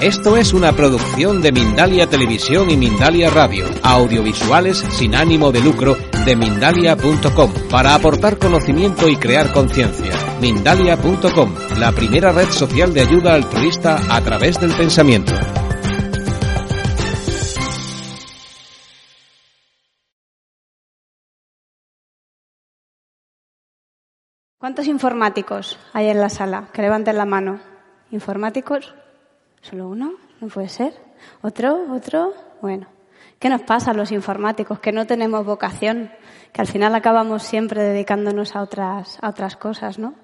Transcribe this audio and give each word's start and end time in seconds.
Esto 0.00 0.36
es 0.36 0.52
una 0.52 0.72
producción 0.72 1.40
de 1.40 1.52
Mindalia 1.52 2.08
Televisión 2.08 2.68
y 2.68 2.76
Mindalia 2.76 3.30
Radio, 3.30 3.64
audiovisuales 3.82 4.78
sin 4.78 5.14
ánimo 5.14 5.52
de 5.52 5.60
lucro 5.60 5.96
de 6.26 6.36
mindalia.com, 6.36 7.52
para 7.70 7.94
aportar 7.94 8.38
conocimiento 8.38 9.08
y 9.08 9.16
crear 9.16 9.52
conciencia. 9.52 10.12
Mindalia.com, 10.40 11.54
la 11.78 11.92
primera 11.92 12.32
red 12.32 12.50
social 12.50 12.92
de 12.92 13.02
ayuda 13.02 13.34
altruista 13.34 14.00
a 14.10 14.20
través 14.20 14.60
del 14.60 14.72
pensamiento. 14.72 15.32
¿Cuántos 24.58 24.86
informáticos 24.86 25.78
hay 25.92 26.08
en 26.08 26.20
la 26.20 26.30
sala? 26.30 26.68
Que 26.72 26.82
levanten 26.82 27.16
la 27.16 27.26
mano. 27.26 27.60
¿Informáticos? 28.10 28.94
¿Solo 29.64 29.88
uno? 29.88 30.12
¿No 30.42 30.48
puede 30.48 30.68
ser? 30.68 30.92
¿Otro? 31.40 31.90
¿Otro? 31.90 32.34
Bueno. 32.60 32.86
¿Qué 33.38 33.48
nos 33.48 33.62
pasa 33.62 33.92
a 33.92 33.94
los 33.94 34.12
informáticos? 34.12 34.78
Que 34.78 34.92
no 34.92 35.06
tenemos 35.06 35.46
vocación, 35.46 36.10
que 36.52 36.60
al 36.60 36.66
final 36.66 36.94
acabamos 36.94 37.42
siempre 37.42 37.82
dedicándonos 37.82 38.56
a 38.56 38.60
otras, 38.60 39.18
a 39.22 39.30
otras 39.30 39.56
cosas, 39.56 39.98
¿no? 39.98 40.14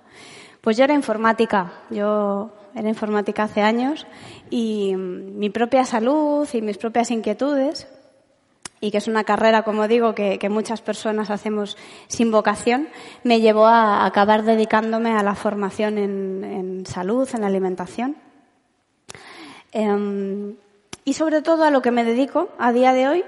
Pues 0.60 0.76
yo 0.76 0.84
era 0.84 0.92
informática, 0.92 1.72
yo 1.88 2.52
era 2.74 2.88
informática 2.88 3.44
hace 3.44 3.62
años 3.62 4.06
y 4.50 4.94
mi 4.96 5.48
propia 5.48 5.86
salud 5.86 6.46
y 6.52 6.60
mis 6.60 6.76
propias 6.76 7.10
inquietudes 7.10 7.88
y 8.82 8.90
que 8.90 8.98
es 8.98 9.08
una 9.08 9.24
carrera, 9.24 9.62
como 9.62 9.88
digo, 9.88 10.14
que, 10.14 10.38
muchas 10.50 10.82
personas 10.82 11.30
hacemos 11.30 11.78
sin 12.08 12.30
vocación, 12.30 12.88
me 13.24 13.40
llevó 13.40 13.66
a 13.66 14.04
acabar 14.04 14.42
dedicándome 14.42 15.12
a 15.12 15.22
la 15.22 15.34
formación 15.34 15.96
en, 15.98 16.84
salud, 16.86 17.28
en 17.34 17.44
alimentación. 17.44 18.16
Em, 19.72 20.56
y 21.04 21.14
sobre 21.14 21.42
todo 21.42 21.64
a 21.64 21.70
lo 21.70 21.82
que 21.82 21.90
me 21.90 22.04
dedico 22.04 22.48
a 22.58 22.72
día 22.72 22.92
de 22.92 23.08
hoy, 23.08 23.24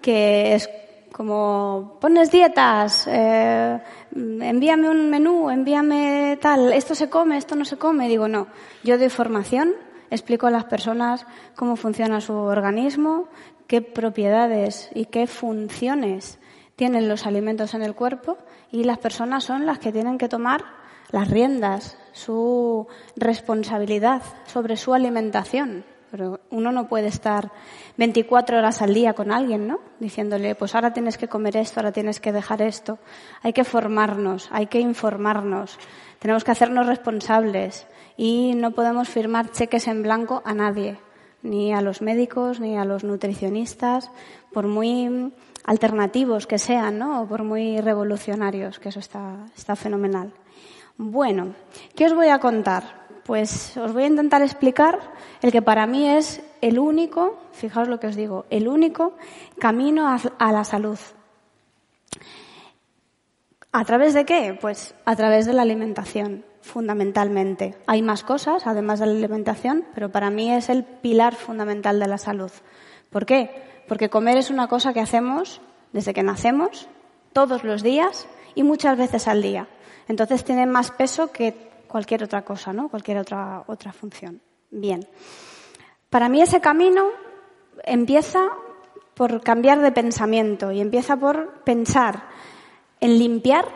que 0.00 0.54
es 0.54 0.68
como 1.12 1.96
pones 2.00 2.30
dietas, 2.30 3.06
eh, 3.10 3.80
envíame 4.14 4.90
un 4.90 5.08
menú, 5.08 5.50
envíame 5.50 6.38
tal, 6.42 6.72
esto 6.72 6.94
se 6.94 7.08
come, 7.08 7.38
esto 7.38 7.56
no 7.56 7.64
se 7.64 7.78
come. 7.78 8.08
Digo, 8.08 8.28
no, 8.28 8.48
yo 8.84 8.98
doy 8.98 9.08
formación, 9.08 9.72
explico 10.10 10.46
a 10.46 10.50
las 10.50 10.64
personas 10.64 11.26
cómo 11.54 11.76
funciona 11.76 12.20
su 12.20 12.34
organismo, 12.34 13.28
qué 13.66 13.80
propiedades 13.80 14.90
y 14.94 15.06
qué 15.06 15.26
funciones 15.26 16.38
tienen 16.76 17.08
los 17.08 17.26
alimentos 17.26 17.72
en 17.74 17.82
el 17.82 17.94
cuerpo 17.94 18.36
y 18.70 18.84
las 18.84 18.98
personas 18.98 19.44
son 19.44 19.64
las 19.64 19.78
que 19.78 19.92
tienen 19.92 20.18
que 20.18 20.28
tomar 20.28 20.64
las 21.10 21.30
riendas, 21.30 21.96
su 22.16 22.86
responsabilidad 23.14 24.22
sobre 24.46 24.76
su 24.78 24.94
alimentación. 24.94 25.84
Pero 26.10 26.40
uno 26.50 26.72
no 26.72 26.88
puede 26.88 27.08
estar 27.08 27.52
24 27.98 28.58
horas 28.58 28.80
al 28.80 28.94
día 28.94 29.12
con 29.12 29.30
alguien, 29.30 29.66
¿no? 29.66 29.80
Diciéndole, 30.00 30.54
pues 30.54 30.74
ahora 30.74 30.94
tienes 30.94 31.18
que 31.18 31.28
comer 31.28 31.58
esto, 31.58 31.80
ahora 31.80 31.92
tienes 31.92 32.20
que 32.20 32.32
dejar 32.32 32.62
esto. 32.62 32.98
Hay 33.42 33.52
que 33.52 33.64
formarnos, 33.64 34.48
hay 34.50 34.66
que 34.66 34.80
informarnos, 34.80 35.78
tenemos 36.18 36.42
que 36.42 36.52
hacernos 36.52 36.86
responsables 36.86 37.86
y 38.16 38.54
no 38.54 38.70
podemos 38.70 39.08
firmar 39.08 39.50
cheques 39.50 39.86
en 39.86 40.02
blanco 40.02 40.40
a 40.46 40.54
nadie 40.54 40.98
ni 41.42 41.74
a 41.74 41.82
los 41.82 42.00
médicos, 42.00 42.60
ni 42.60 42.78
a 42.78 42.84
los 42.84 43.04
nutricionistas, 43.04 44.10
por 44.52 44.66
muy 44.66 45.32
alternativos 45.64 46.46
que 46.46 46.58
sean, 46.58 46.98
¿no? 46.98 47.22
O 47.22 47.26
por 47.26 47.44
muy 47.44 47.80
revolucionarios, 47.80 48.78
que 48.78 48.88
eso 48.88 49.00
está, 49.00 49.36
está 49.54 49.76
fenomenal. 49.76 50.32
Bueno, 50.98 51.54
¿qué 51.94 52.06
os 52.06 52.14
voy 52.14 52.28
a 52.28 52.38
contar? 52.38 53.06
Pues 53.24 53.76
os 53.76 53.92
voy 53.92 54.04
a 54.04 54.06
intentar 54.06 54.40
explicar 54.40 54.98
el 55.42 55.52
que 55.52 55.60
para 55.60 55.86
mí 55.86 56.08
es 56.08 56.42
el 56.60 56.78
único, 56.78 57.38
fijaos 57.52 57.88
lo 57.88 58.00
que 58.00 58.06
os 58.06 58.16
digo, 58.16 58.46
el 58.50 58.66
único 58.66 59.14
camino 59.58 60.08
a 60.08 60.52
la 60.52 60.64
salud. 60.64 60.98
¿A 63.72 63.84
través 63.84 64.14
de 64.14 64.24
qué? 64.24 64.56
Pues 64.58 64.94
a 65.04 65.14
través 65.16 65.44
de 65.44 65.52
la 65.52 65.62
alimentación 65.62 66.44
fundamentalmente. 66.62 67.74
Hay 67.86 68.00
más 68.00 68.22
cosas, 68.22 68.66
además 68.66 69.00
de 69.00 69.06
la 69.06 69.12
alimentación, 69.12 69.84
pero 69.94 70.10
para 70.10 70.30
mí 70.30 70.50
es 70.50 70.70
el 70.70 70.82
pilar 70.84 71.34
fundamental 71.34 72.00
de 72.00 72.08
la 72.08 72.16
salud. 72.16 72.50
¿Por 73.10 73.26
qué? 73.26 73.50
Porque 73.86 74.08
comer 74.08 74.38
es 74.38 74.50
una 74.50 74.66
cosa 74.66 74.94
que 74.94 75.00
hacemos 75.00 75.60
desde 75.92 76.14
que 76.14 76.22
nacemos, 76.22 76.88
todos 77.32 77.64
los 77.64 77.82
días 77.82 78.26
y 78.54 78.62
muchas 78.62 78.96
veces 78.96 79.28
al 79.28 79.42
día. 79.42 79.68
Entonces 80.08 80.44
tiene 80.44 80.66
más 80.66 80.90
peso 80.90 81.32
que 81.32 81.54
cualquier 81.88 82.24
otra 82.24 82.42
cosa, 82.42 82.72
¿no? 82.72 82.88
Cualquier 82.88 83.18
otra, 83.18 83.64
otra 83.66 83.92
función. 83.92 84.40
Bien. 84.70 85.06
Para 86.10 86.28
mí 86.28 86.40
ese 86.40 86.60
camino 86.60 87.06
empieza 87.84 88.48
por 89.14 89.42
cambiar 89.42 89.80
de 89.80 89.92
pensamiento 89.92 90.72
y 90.72 90.80
empieza 90.80 91.16
por 91.16 91.62
pensar 91.64 92.24
en 93.00 93.18
limpiar 93.18 93.66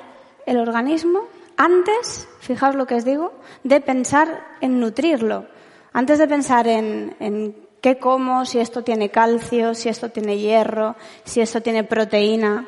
el 0.46 0.58
organismo 0.58 1.22
antes, 1.56 2.28
fijaos 2.40 2.74
lo 2.74 2.86
que 2.86 2.94
os 2.94 3.04
digo, 3.04 3.32
de 3.64 3.80
pensar 3.80 4.42
en 4.60 4.80
nutrirlo, 4.80 5.44
antes 5.92 6.18
de 6.18 6.26
pensar 6.26 6.66
en, 6.66 7.54
qué 7.80 7.98
como, 7.98 8.44
si 8.44 8.60
esto 8.60 8.82
tiene 8.82 9.10
calcio, 9.10 9.74
si 9.74 9.88
esto 9.88 10.10
tiene 10.10 10.38
hierro, 10.38 10.96
si 11.24 11.40
esto 11.40 11.60
tiene 11.60 11.84
proteína. 11.84 12.66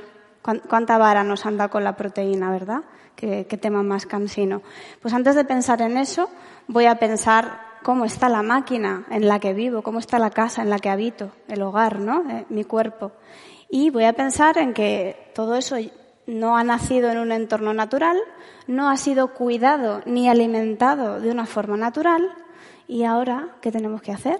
¿Cuánta 0.68 0.98
vara 0.98 1.22
nos 1.22 1.46
anda 1.46 1.68
con 1.68 1.84
la 1.84 1.96
proteína, 1.96 2.50
verdad? 2.50 2.82
¿Qué, 3.16 3.44
tema 3.44 3.82
más 3.84 4.06
cansino. 4.06 4.62
Pues 5.00 5.14
antes 5.14 5.36
de 5.36 5.44
pensar 5.44 5.80
en 5.80 5.96
eso, 5.96 6.28
voy 6.66 6.86
a 6.86 6.96
pensar 6.96 7.60
cómo 7.84 8.04
está 8.04 8.28
la 8.28 8.42
máquina 8.42 9.06
en 9.10 9.28
la 9.28 9.38
que 9.38 9.52
vivo, 9.52 9.82
cómo 9.82 10.00
está 10.00 10.18
la 10.18 10.30
casa 10.30 10.62
en 10.62 10.70
la 10.70 10.78
que 10.78 10.88
habito, 10.88 11.30
el 11.46 11.62
hogar, 11.62 12.00
¿no? 12.00 12.28
Eh, 12.28 12.46
mi 12.48 12.64
cuerpo. 12.64 13.12
Y 13.70 13.90
voy 13.90 14.04
a 14.04 14.12
pensar 14.12 14.58
en 14.58 14.74
que 14.74 15.30
todo 15.34 15.54
eso 15.54 15.76
no 16.26 16.56
ha 16.56 16.64
nacido 16.64 17.10
en 17.10 17.18
un 17.18 17.32
entorno 17.32 17.72
natural, 17.74 18.16
no 18.66 18.88
ha 18.88 18.96
sido 18.96 19.34
cuidado 19.34 20.02
ni 20.04 20.28
alimentado 20.28 21.20
de 21.20 21.30
una 21.30 21.46
forma 21.46 21.76
natural 21.76 22.28
y 22.88 23.04
ahora, 23.04 23.56
¿qué 23.60 23.70
tenemos 23.72 24.02
que 24.02 24.12
hacer? 24.12 24.38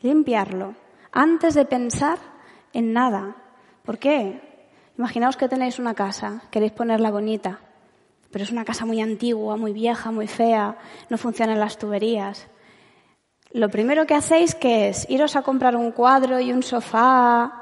Limpiarlo, 0.00 0.74
antes 1.10 1.54
de 1.54 1.64
pensar 1.64 2.18
en 2.72 2.92
nada. 2.92 3.36
¿Por 3.84 3.98
qué? 3.98 4.51
Imaginaos 4.98 5.36
que 5.36 5.48
tenéis 5.48 5.78
una 5.78 5.94
casa, 5.94 6.42
queréis 6.50 6.72
ponerla 6.72 7.10
bonita, 7.10 7.60
pero 8.30 8.44
es 8.44 8.50
una 8.50 8.64
casa 8.64 8.84
muy 8.86 9.00
antigua, 9.00 9.56
muy 9.56 9.72
vieja, 9.72 10.10
muy 10.10 10.26
fea, 10.26 10.76
no 11.08 11.18
funcionan 11.18 11.60
las 11.60 11.78
tuberías. 11.78 12.46
Lo 13.52 13.68
primero 13.68 14.06
que 14.06 14.14
hacéis 14.14 14.54
que 14.54 14.88
es 14.88 15.08
iros 15.10 15.36
a 15.36 15.42
comprar 15.42 15.76
un 15.76 15.92
cuadro 15.92 16.40
y 16.40 16.52
un 16.52 16.62
sofá, 16.62 17.52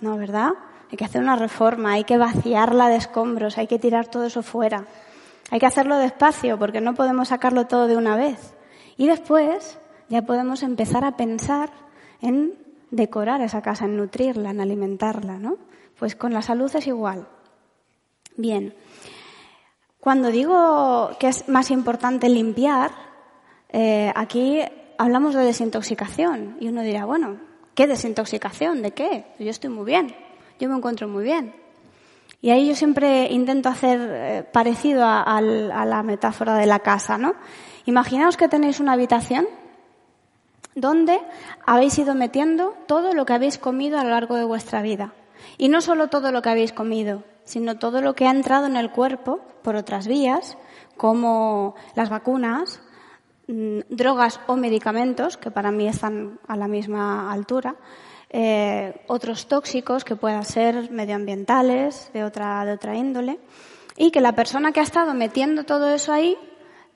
¿no, 0.00 0.16
verdad? 0.16 0.52
hay 0.90 0.96
que 0.96 1.04
hacer 1.04 1.22
una 1.22 1.36
reforma, 1.36 1.92
hay 1.92 2.04
que 2.04 2.16
vaciarla 2.18 2.88
de 2.88 2.96
escombros, 2.96 3.58
hay 3.58 3.66
que 3.66 3.78
tirar 3.78 4.06
todo 4.06 4.24
eso 4.24 4.42
fuera. 4.42 4.84
Hay 5.50 5.58
que 5.58 5.66
hacerlo 5.66 5.96
despacio 5.96 6.58
porque 6.58 6.80
no 6.80 6.94
podemos 6.94 7.28
sacarlo 7.28 7.66
todo 7.66 7.86
de 7.86 7.96
una 7.96 8.16
vez. 8.16 8.54
Y 8.96 9.06
después 9.06 9.78
ya 10.08 10.22
podemos 10.22 10.62
empezar 10.62 11.04
a 11.04 11.16
pensar 11.16 11.70
en 12.20 12.54
decorar 12.90 13.40
esa 13.40 13.62
casa, 13.62 13.84
en 13.84 13.96
nutrirla, 13.96 14.50
en 14.50 14.60
alimentarla, 14.60 15.38
¿no? 15.38 15.56
Pues 15.98 16.16
con 16.16 16.32
la 16.32 16.42
salud 16.42 16.74
es 16.74 16.86
igual. 16.86 17.26
Bien. 18.36 18.74
Cuando 20.00 20.30
digo 20.30 21.10
que 21.18 21.28
es 21.28 21.48
más 21.48 21.70
importante 21.70 22.28
limpiar, 22.28 22.92
eh, 23.70 24.12
aquí 24.14 24.60
hablamos 24.98 25.34
de 25.34 25.44
desintoxicación. 25.44 26.56
Y 26.60 26.68
uno 26.68 26.82
dirá, 26.82 27.04
bueno, 27.04 27.40
¿qué 27.74 27.86
desintoxicación? 27.86 28.82
¿De 28.82 28.92
qué? 28.92 29.26
Yo 29.38 29.50
estoy 29.50 29.70
muy 29.70 29.84
bien 29.84 30.14
yo 30.58 30.68
me 30.68 30.76
encuentro 30.76 31.08
muy 31.08 31.24
bien. 31.24 31.54
Y 32.40 32.50
ahí 32.50 32.68
yo 32.68 32.74
siempre 32.74 33.28
intento 33.30 33.68
hacer 33.68 33.98
eh, 34.02 34.44
parecido 34.52 35.04
a, 35.04 35.40
la 35.40 36.02
metáfora 36.02 36.54
de 36.54 36.66
la 36.66 36.80
casa, 36.80 37.18
¿no? 37.18 37.34
Imaginaos 37.86 38.36
que 38.36 38.48
tenéis 38.48 38.80
una 38.80 38.92
habitación 38.92 39.46
donde 40.74 41.18
habéis 41.64 41.98
ido 41.98 42.14
metiendo 42.14 42.74
todo 42.86 43.14
lo 43.14 43.24
que 43.24 43.32
habéis 43.32 43.58
comido 43.58 43.98
a 43.98 44.04
lo 44.04 44.10
largo 44.10 44.36
de 44.36 44.44
vuestra 44.44 44.82
vida. 44.82 45.12
Y 45.58 45.68
no 45.68 45.80
solo 45.80 46.08
todo 46.08 46.32
lo 46.32 46.42
que 46.42 46.50
habéis 46.50 46.72
comido, 46.72 47.24
sino 47.44 47.78
todo 47.78 48.02
lo 48.02 48.14
que 48.14 48.26
ha 48.26 48.30
entrado 48.30 48.66
en 48.66 48.76
el 48.76 48.90
cuerpo 48.90 49.40
por 49.62 49.76
otras 49.76 50.06
vías, 50.06 50.58
como 50.96 51.74
las 51.94 52.08
vacunas, 52.08 52.80
mm, 53.48 53.80
drogas 53.88 54.40
o 54.46 54.56
medicamentos, 54.56 55.36
que 55.36 55.50
para 55.50 55.70
mí 55.70 55.88
están 55.88 56.38
a 56.48 56.56
la 56.56 56.68
misma 56.68 57.32
altura, 57.32 57.76
eh, 58.30 59.02
otros 59.06 59.46
tóxicos 59.46 60.04
que 60.04 60.16
puedan 60.16 60.44
ser 60.44 60.90
medioambientales, 60.90 62.10
de 62.12 62.24
otra, 62.24 62.64
de 62.64 62.72
otra 62.72 62.96
índole, 62.96 63.38
y 63.96 64.10
que 64.10 64.20
la 64.20 64.34
persona 64.34 64.72
que 64.72 64.80
ha 64.80 64.82
estado 64.82 65.14
metiendo 65.14 65.64
todo 65.64 65.88
eso 65.88 66.12
ahí 66.12 66.36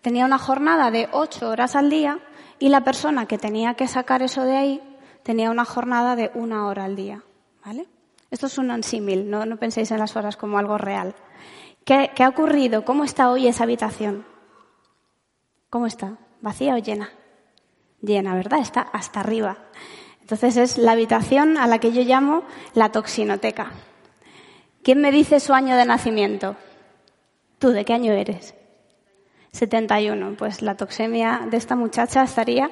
tenía 0.02 0.24
una 0.24 0.38
jornada 0.38 0.90
de 0.90 1.08
ocho 1.12 1.48
horas 1.48 1.76
al 1.76 1.90
día 1.90 2.18
y 2.58 2.68
la 2.68 2.82
persona 2.82 3.26
que 3.26 3.38
tenía 3.38 3.74
que 3.74 3.88
sacar 3.88 4.22
eso 4.22 4.44
de 4.44 4.56
ahí 4.56 4.82
tenía 5.22 5.50
una 5.50 5.64
jornada 5.64 6.16
de 6.16 6.30
una 6.34 6.66
hora 6.66 6.84
al 6.84 6.96
día. 6.96 7.22
¿Vale? 7.64 7.86
Esto 8.30 8.46
es 8.46 8.58
un 8.58 8.82
símil, 8.82 9.28
no, 9.28 9.44
penséis 9.56 9.90
en 9.90 9.98
las 9.98 10.16
horas 10.16 10.36
como 10.36 10.58
algo 10.58 10.78
real. 10.78 11.14
¿Qué, 11.84 12.10
¿Qué 12.14 12.22
ha 12.22 12.28
ocurrido? 12.28 12.84
¿Cómo 12.84 13.04
está 13.04 13.30
hoy 13.30 13.48
esa 13.48 13.64
habitación? 13.64 14.24
¿Cómo 15.68 15.86
está? 15.86 16.18
¿Vacía 16.40 16.74
o 16.74 16.78
llena? 16.78 17.10
llena, 18.02 18.34
¿verdad? 18.34 18.60
Está 18.60 18.80
hasta 18.80 19.20
arriba. 19.20 19.58
Entonces 20.20 20.56
es 20.56 20.78
la 20.78 20.92
habitación 20.92 21.56
a 21.56 21.66
la 21.66 21.78
que 21.78 21.92
yo 21.92 22.02
llamo 22.02 22.44
la 22.74 22.92
toxinoteca. 22.92 23.72
¿Quién 24.82 25.00
me 25.00 25.12
dice 25.12 25.40
su 25.40 25.52
año 25.52 25.76
de 25.76 25.84
nacimiento? 25.84 26.56
¿Tú 27.58 27.70
de 27.70 27.84
qué 27.84 27.94
año 27.94 28.12
eres? 28.12 28.54
71. 29.52 30.36
Pues 30.38 30.62
la 30.62 30.76
toxemia 30.76 31.46
de 31.50 31.56
esta 31.56 31.76
muchacha 31.76 32.22
estaría 32.22 32.70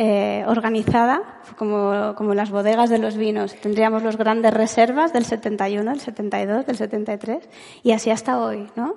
eh, 0.00 0.44
organizada 0.46 1.40
como, 1.56 2.14
como, 2.14 2.32
las 2.32 2.50
bodegas 2.50 2.88
de 2.88 2.98
los 2.98 3.16
vinos. 3.16 3.56
Tendríamos 3.56 4.04
los 4.04 4.16
grandes 4.16 4.54
reservas 4.54 5.12
del 5.12 5.24
71, 5.24 5.90
del 5.90 6.00
72, 6.00 6.66
del 6.66 6.76
73 6.76 7.48
y 7.82 7.90
así 7.90 8.08
hasta 8.12 8.38
hoy, 8.38 8.70
¿no? 8.76 8.94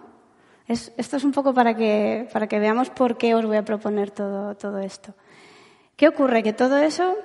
Es, 0.68 0.94
esto 0.98 1.18
es 1.18 1.24
un 1.24 1.32
poco 1.32 1.56
para 1.56 1.76
que, 1.76 2.30
para 2.32 2.46
que 2.46 2.60
veamos 2.60 2.92
por 2.92 3.18
qué 3.18 3.34
os 3.34 3.44
voy 3.48 3.58
a 3.58 3.66
proponer 3.66 4.12
todo, 4.12 4.54
todo 4.54 4.78
esto. 4.78 5.16
¿Qué 5.96 6.08
ocurre? 6.08 6.44
Que 6.44 6.54
todo 6.54 6.78
eso 6.78 7.16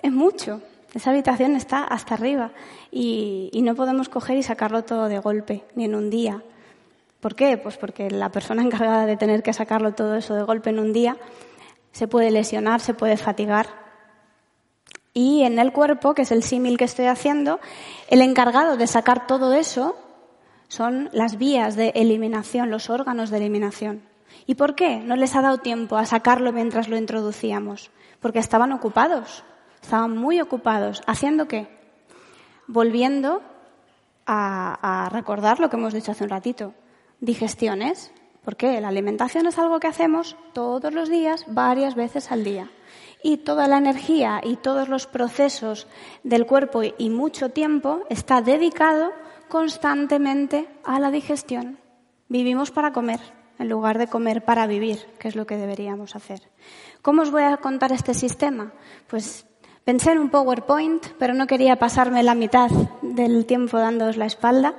es 0.00 0.12
mucho. 0.12 0.60
Esa 0.94 1.10
habitación 1.10 1.56
está 1.56 1.82
hasta 1.82 2.14
arriba 2.14 2.52
y 2.92 3.60
no 3.64 3.74
podemos 3.74 4.08
coger 4.08 4.36
y 4.36 4.44
sacarlo 4.44 4.84
todo 4.84 5.08
de 5.08 5.18
golpe, 5.18 5.64
ni 5.74 5.86
en 5.86 5.96
un 5.96 6.08
día. 6.08 6.40
¿Por 7.18 7.34
qué? 7.34 7.58
Pues 7.58 7.78
porque 7.78 8.12
la 8.12 8.28
persona 8.28 8.62
encargada 8.62 9.06
de 9.06 9.16
tener 9.16 9.42
que 9.42 9.52
sacarlo 9.52 9.92
todo 9.92 10.14
eso 10.14 10.36
de 10.36 10.44
golpe 10.44 10.70
en 10.70 10.78
un 10.78 10.92
día 10.92 11.16
se 11.94 12.08
puede 12.08 12.32
lesionar, 12.32 12.80
se 12.80 12.92
puede 12.92 13.16
fatigar. 13.16 13.68
Y 15.14 15.44
en 15.44 15.60
el 15.60 15.72
cuerpo, 15.72 16.12
que 16.12 16.22
es 16.22 16.32
el 16.32 16.42
símil 16.42 16.76
que 16.76 16.84
estoy 16.84 17.06
haciendo, 17.06 17.60
el 18.08 18.20
encargado 18.20 18.76
de 18.76 18.88
sacar 18.88 19.28
todo 19.28 19.54
eso 19.54 19.96
son 20.66 21.08
las 21.12 21.38
vías 21.38 21.76
de 21.76 21.92
eliminación, 21.94 22.70
los 22.70 22.90
órganos 22.90 23.30
de 23.30 23.36
eliminación. 23.36 24.02
¿Y 24.44 24.56
por 24.56 24.74
qué 24.74 24.96
no 24.96 25.14
les 25.14 25.36
ha 25.36 25.42
dado 25.42 25.58
tiempo 25.58 25.96
a 25.96 26.04
sacarlo 26.04 26.52
mientras 26.52 26.88
lo 26.88 26.96
introducíamos? 26.96 27.92
Porque 28.18 28.40
estaban 28.40 28.72
ocupados, 28.72 29.44
estaban 29.80 30.16
muy 30.18 30.40
ocupados. 30.40 31.00
¿Haciendo 31.06 31.46
qué? 31.46 31.68
Volviendo 32.66 33.40
a, 34.26 35.08
recordar 35.12 35.60
lo 35.60 35.70
que 35.70 35.76
hemos 35.76 35.94
dicho 35.94 36.10
hace 36.10 36.24
un 36.24 36.30
ratito 36.30 36.74
digestiones, 37.20 38.12
porque 38.44 38.80
la 38.80 38.88
alimentación 38.88 39.46
es 39.46 39.58
algo 39.58 39.80
que 39.80 39.86
hacemos 39.86 40.36
todos 40.52 40.92
los 40.92 41.08
días, 41.08 41.44
varias 41.48 41.94
veces 41.94 42.30
al 42.30 42.44
día. 42.44 42.70
Y 43.22 43.38
toda 43.38 43.68
la 43.68 43.78
energía 43.78 44.40
y 44.44 44.56
todos 44.56 44.88
los 44.88 45.06
procesos 45.06 45.86
del 46.22 46.46
cuerpo 46.46 46.82
y 46.82 47.08
mucho 47.08 47.48
tiempo 47.48 48.00
está 48.10 48.42
dedicado 48.42 49.12
constantemente 49.48 50.68
a 50.84 51.00
la 51.00 51.10
digestión. 51.10 51.78
Vivimos 52.28 52.70
para 52.70 52.92
comer, 52.92 53.20
en 53.58 53.68
lugar 53.68 53.98
de 53.98 54.08
comer 54.08 54.44
para 54.44 54.66
vivir, 54.66 54.98
que 55.18 55.28
es 55.28 55.36
lo 55.36 55.46
que 55.46 55.56
deberíamos 55.56 56.16
hacer. 56.16 56.42
¿Cómo 57.00 57.22
os 57.22 57.30
voy 57.30 57.44
a 57.44 57.56
contar 57.56 57.92
este 57.92 58.12
sistema? 58.12 58.72
Pues 59.06 59.46
pensé 59.84 60.12
en 60.12 60.18
un 60.18 60.30
PowerPoint, 60.30 61.06
pero 61.18 61.32
no 61.32 61.46
quería 61.46 61.76
pasarme 61.76 62.22
la 62.22 62.34
mitad 62.34 62.70
del 63.00 63.46
tiempo 63.46 63.78
dándoos 63.78 64.16
la 64.16 64.26
espalda. 64.26 64.74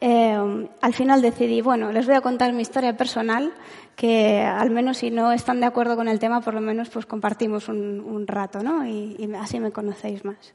Eh, 0.00 0.68
al 0.80 0.94
final 0.94 1.22
decidí, 1.22 1.60
bueno, 1.60 1.90
les 1.90 2.06
voy 2.06 2.14
a 2.14 2.20
contar 2.20 2.52
mi 2.52 2.62
historia 2.62 2.96
personal, 2.96 3.52
que 3.94 4.42
al 4.42 4.70
menos 4.70 4.98
si 4.98 5.10
no 5.10 5.32
están 5.32 5.60
de 5.60 5.66
acuerdo 5.66 5.96
con 5.96 6.08
el 6.08 6.18
tema, 6.18 6.40
por 6.40 6.54
lo 6.54 6.60
menos 6.60 6.90
pues 6.90 7.06
compartimos 7.06 7.68
un, 7.68 8.26
rato, 8.26 8.62
¿no? 8.62 8.86
Y, 8.86 9.30
así 9.40 9.58
me 9.58 9.72
conocéis 9.72 10.24
más. 10.24 10.54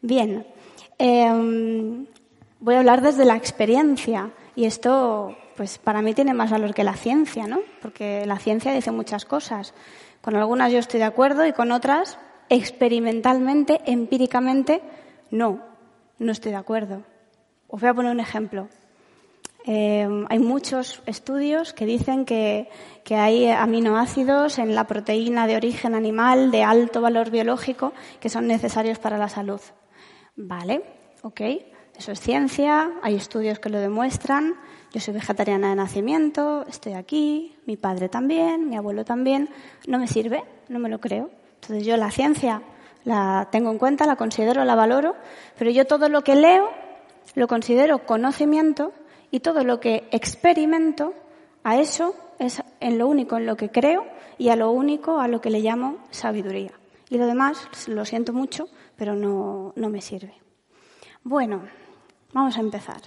Bien, 0.00 0.46
eh, 0.98 2.06
voy 2.60 2.74
a 2.74 2.78
hablar 2.78 3.02
desde 3.02 3.24
la 3.24 3.36
experiencia 3.36 4.30
y 4.54 4.64
esto, 4.64 5.36
pues 5.56 5.78
para 5.78 6.02
mí 6.02 6.14
tiene 6.14 6.34
más 6.34 6.50
valor 6.50 6.74
que 6.74 6.84
la 6.84 6.94
ciencia, 6.94 7.46
¿no? 7.46 7.60
Porque 7.82 8.26
la 8.26 8.38
ciencia 8.38 8.72
dice 8.72 8.92
muchas 8.92 9.24
cosas. 9.24 9.74
Con 10.20 10.36
algunas 10.36 10.72
yo 10.72 10.78
estoy 10.78 10.98
de 10.98 11.06
acuerdo 11.06 11.46
y 11.46 11.52
con 11.52 11.72
otras, 11.72 12.18
experimentalmente, 12.48 13.80
empíricamente, 13.86 14.82
no, 15.30 15.60
no 16.18 16.32
estoy 16.32 16.52
de 16.52 16.58
acuerdo. 16.58 17.02
Os 17.68 17.80
voy 17.80 17.90
a 17.90 17.94
poner 17.94 18.12
un 18.12 18.20
ejemplo. 18.20 18.68
Eh, 19.66 20.08
hay 20.30 20.38
muchos 20.38 21.02
estudios 21.04 21.74
que 21.74 21.84
dicen 21.84 22.24
que, 22.24 22.70
que, 23.04 23.16
hay 23.16 23.50
aminoácidos 23.50 24.58
en 24.58 24.74
la 24.74 24.86
proteína 24.86 25.46
de 25.46 25.56
origen 25.56 25.94
animal 25.94 26.50
de 26.50 26.62
alto 26.62 27.02
valor 27.02 27.30
biológico 27.30 27.92
que 28.20 28.30
son 28.30 28.46
necesarios 28.46 28.98
para 28.98 29.18
la 29.18 29.28
salud. 29.28 29.60
Vale, 30.36 30.82
ok, 31.20 31.40
eso 31.98 32.12
es 32.12 32.20
ciencia, 32.20 32.92
hay 33.02 33.16
estudios 33.16 33.58
que 33.58 33.68
lo 33.68 33.78
demuestran. 33.78 34.54
Yo 34.92 35.00
soy 35.00 35.12
vegetariana 35.12 35.68
de 35.68 35.76
nacimiento, 35.76 36.64
estoy 36.66 36.94
aquí, 36.94 37.54
mi 37.66 37.76
padre 37.76 38.08
también, 38.08 38.70
mi 38.70 38.76
abuelo 38.76 39.04
también. 39.04 39.50
No 39.86 39.98
me 39.98 40.06
sirve, 40.06 40.44
no 40.70 40.78
me 40.78 40.88
lo 40.88 40.98
creo. 40.98 41.28
Entonces 41.60 41.84
yo 41.84 41.98
la 41.98 42.10
ciencia 42.10 42.62
la 43.04 43.48
tengo 43.52 43.70
en 43.70 43.76
cuenta, 43.76 44.06
la 44.06 44.16
considero, 44.16 44.64
la 44.64 44.74
valoro, 44.74 45.14
pero 45.58 45.70
yo 45.70 45.86
todo 45.86 46.08
lo 46.08 46.22
que 46.22 46.36
leo 46.36 46.87
lo 47.38 47.46
considero 47.46 48.04
conocimiento 48.04 48.92
y 49.30 49.40
todo 49.40 49.62
lo 49.62 49.78
que 49.78 50.08
experimento, 50.10 51.14
a 51.62 51.78
eso 51.78 52.14
es 52.40 52.62
en 52.80 52.98
lo 52.98 53.06
único 53.06 53.36
en 53.36 53.46
lo 53.46 53.56
que 53.56 53.70
creo 53.70 54.04
y 54.38 54.48
a 54.48 54.56
lo 54.56 54.72
único 54.72 55.20
a 55.20 55.28
lo 55.28 55.40
que 55.40 55.50
le 55.50 55.60
llamo 55.60 55.98
sabiduría. 56.10 56.72
Y 57.08 57.16
lo 57.16 57.26
demás, 57.26 57.68
lo 57.86 58.04
siento 58.04 58.32
mucho, 58.32 58.68
pero 58.96 59.14
no, 59.14 59.72
no 59.76 59.88
me 59.88 60.00
sirve. 60.00 60.34
Bueno, 61.22 61.62
vamos 62.32 62.56
a 62.56 62.60
empezar. 62.60 63.00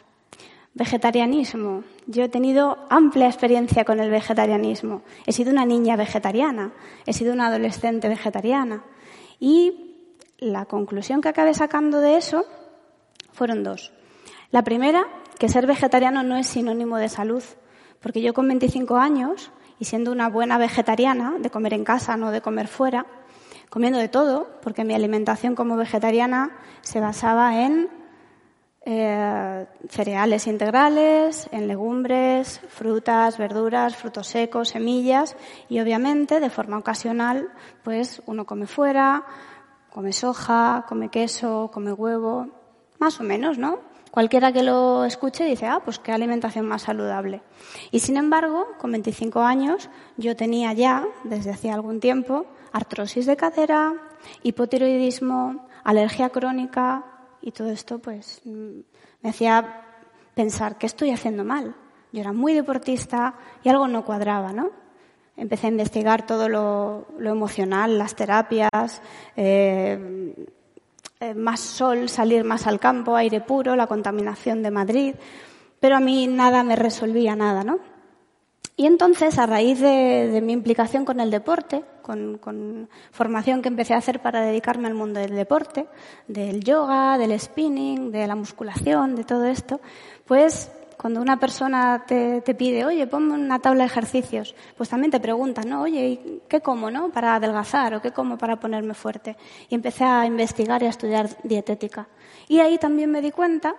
Vegetarianismo. 0.74 1.84
Yo 2.08 2.24
he 2.24 2.30
tenido 2.30 2.78
amplia 2.90 3.28
experiencia 3.28 3.84
con 3.84 4.00
el 4.00 4.10
vegetarianismo. 4.10 5.02
He 5.26 5.34
sido 5.34 5.52
una 5.52 5.66
niña 5.66 5.98
vegetariana, 5.98 6.72
he 7.06 7.12
sido 7.12 7.34
una 7.34 7.48
adolescente 7.48 8.08
vegetariana. 8.08 8.84
Y 9.42 10.16
la 10.38 10.66
conclusión 10.66 11.20
que 11.20 11.28
acabé 11.28 11.54
sacando 11.54 12.00
de 12.00 12.16
eso 12.16 12.46
fueron 13.34 13.64
dos. 13.64 13.92
La 14.52 14.64
primera, 14.64 15.08
que 15.40 15.48
ser 15.48 15.66
vegetariano 15.66 16.24
no 16.24 16.36
es 16.36 16.48
sinónimo 16.48 16.98
de 16.98 17.08
salud, 17.08 17.44
porque 18.02 18.22
yo 18.22 18.34
con 18.34 18.50
25 18.50 18.98
años, 18.98 19.50
y 19.80 19.86
siendo 19.86 20.12
una 20.12 20.28
buena 20.28 20.58
vegetariana, 20.58 21.36
de 21.40 21.50
comer 21.50 21.74
en 21.74 21.86
casa, 21.86 22.18
no 22.18 22.32
de 22.32 22.42
comer 22.42 22.68
fuera, 22.68 23.06
comiendo 23.70 23.98
de 23.98 24.10
todo, 24.10 24.50
porque 24.62 24.84
mi 24.84 24.94
alimentación 24.94 25.56
como 25.56 25.78
vegetariana 25.78 26.52
se 26.82 27.00
basaba 27.00 27.62
en 27.62 27.90
eh, 28.84 29.68
cereales 29.88 30.48
integrales, 30.48 31.48
en 31.54 31.70
legumbres, 31.70 32.60
frutas, 32.68 33.38
verduras, 33.38 33.96
frutos 33.96 34.28
secos, 34.28 34.70
semillas 34.70 35.38
y 35.70 35.80
obviamente 35.80 36.40
de 36.40 36.50
forma 36.50 36.80
ocasional 36.80 37.50
pues 37.84 38.22
uno 38.26 38.46
come 38.46 38.66
fuera, 38.66 39.24
come 39.92 40.12
soja, 40.12 40.84
come 40.90 41.10
queso, 41.10 41.70
come 41.72 41.94
huevo, 41.94 42.48
más 43.00 43.20
o 43.20 43.24
menos, 43.24 43.58
¿no? 43.58 43.91
Cualquiera 44.12 44.52
que 44.52 44.62
lo 44.62 45.06
escuche 45.06 45.46
dice, 45.46 45.68
ah, 45.68 45.82
pues 45.84 45.98
qué 45.98 46.12
alimentación 46.12 46.66
más 46.66 46.82
saludable. 46.82 47.42
Y 47.92 48.02
sin 48.02 48.18
embargo, 48.18 48.68
con 48.78 48.92
25 48.92 49.40
años, 49.40 49.90
yo 50.18 50.36
tenía 50.36 50.74
ya, 50.74 51.08
desde 51.24 51.52
hacía 51.52 51.74
algún 51.74 52.02
tiempo, 52.02 52.46
artrosis 52.74 53.26
de 53.26 53.38
cadera, 53.38 53.94
hipotiroidismo, 54.44 55.66
alergia 55.86 56.30
crónica, 56.30 57.06
y 57.42 57.52
todo 57.52 57.70
esto, 57.72 58.00
pues, 58.00 58.42
me 58.46 59.30
hacía 59.30 59.86
pensar, 60.36 60.78
¿qué 60.78 60.86
estoy 60.86 61.12
haciendo 61.12 61.44
mal? 61.44 61.76
Yo 62.12 62.22
era 62.22 62.34
muy 62.34 62.54
deportista 62.54 63.36
y 63.64 63.70
algo 63.70 63.88
no 63.88 64.06
cuadraba, 64.06 64.52
¿no? 64.52 64.72
Empecé 65.38 65.68
a 65.68 65.70
investigar 65.72 66.26
todo 66.26 66.50
lo, 66.50 67.08
emocional, 67.20 67.98
las 67.98 68.16
terapias, 68.16 69.02
eh, 69.36 70.36
más 71.36 71.60
sol, 71.60 72.10
salir 72.10 72.44
más 72.44 72.68
al 72.68 72.80
campo, 72.80 73.16
aire 73.16 73.42
puro, 73.42 73.76
la 73.76 73.88
contaminación 73.88 74.64
de 74.64 74.72
Madrid, 74.72 75.16
pero 75.80 75.96
a 75.96 76.00
mí 76.00 76.28
nada 76.28 76.64
me 76.64 76.76
resolvía 76.76 77.36
nada, 77.36 77.64
¿no? 77.64 77.80
Y 78.78 78.88
entonces, 78.88 79.38
a 79.38 79.46
raíz 79.46 79.80
de, 79.80 80.42
mi 80.44 80.54
implicación 80.54 81.06
con 81.06 81.20
el 81.20 81.30
deporte, 81.30 81.84
con, 82.02 82.38
con, 82.38 82.90
formación 83.12 83.62
que 83.62 83.68
empecé 83.68 83.94
a 83.94 83.98
hacer 83.98 84.22
para 84.22 84.42
dedicarme 84.42 84.88
al 84.88 84.96
mundo 84.96 85.20
del 85.20 85.36
deporte, 85.36 85.86
del 86.28 86.64
yoga, 86.64 87.18
del 87.18 87.40
spinning, 87.40 88.12
de 88.12 88.26
la 88.26 88.36
musculación, 88.36 89.16
de 89.16 89.24
todo 89.24 89.46
esto, 89.46 89.82
pues 90.26 90.72
cuando 91.02 91.20
una 91.20 91.38
persona 91.38 92.04
te, 92.06 92.42
pide, 92.54 92.86
oye, 92.86 93.08
ponme 93.08 93.34
una 93.34 93.58
tabla 93.58 93.86
de 93.86 93.88
ejercicios, 93.88 94.54
pues 94.78 94.88
también 94.88 95.10
te 95.10 95.20
preguntan, 95.20 95.68
¿no? 95.68 95.82
Oye, 95.82 96.42
¿qué 96.48 96.62
como, 96.62 96.92
no? 96.92 97.10
Para 97.10 97.34
adelgazar 97.34 97.96
o 97.96 98.02
qué 98.04 98.12
como 98.12 98.38
para 98.38 98.60
ponerme 98.60 98.94
fuerte. 98.94 99.36
Y 99.68 99.74
empecé 99.74 100.04
a 100.04 100.28
investigar 100.28 100.84
y 100.84 100.86
a 100.86 100.90
estudiar 100.90 101.28
dietética. 101.42 102.08
Y 102.48 102.60
ahí 102.60 102.78
también 102.78 103.10
me 103.10 103.20
di 103.20 103.32
cuenta 103.32 103.74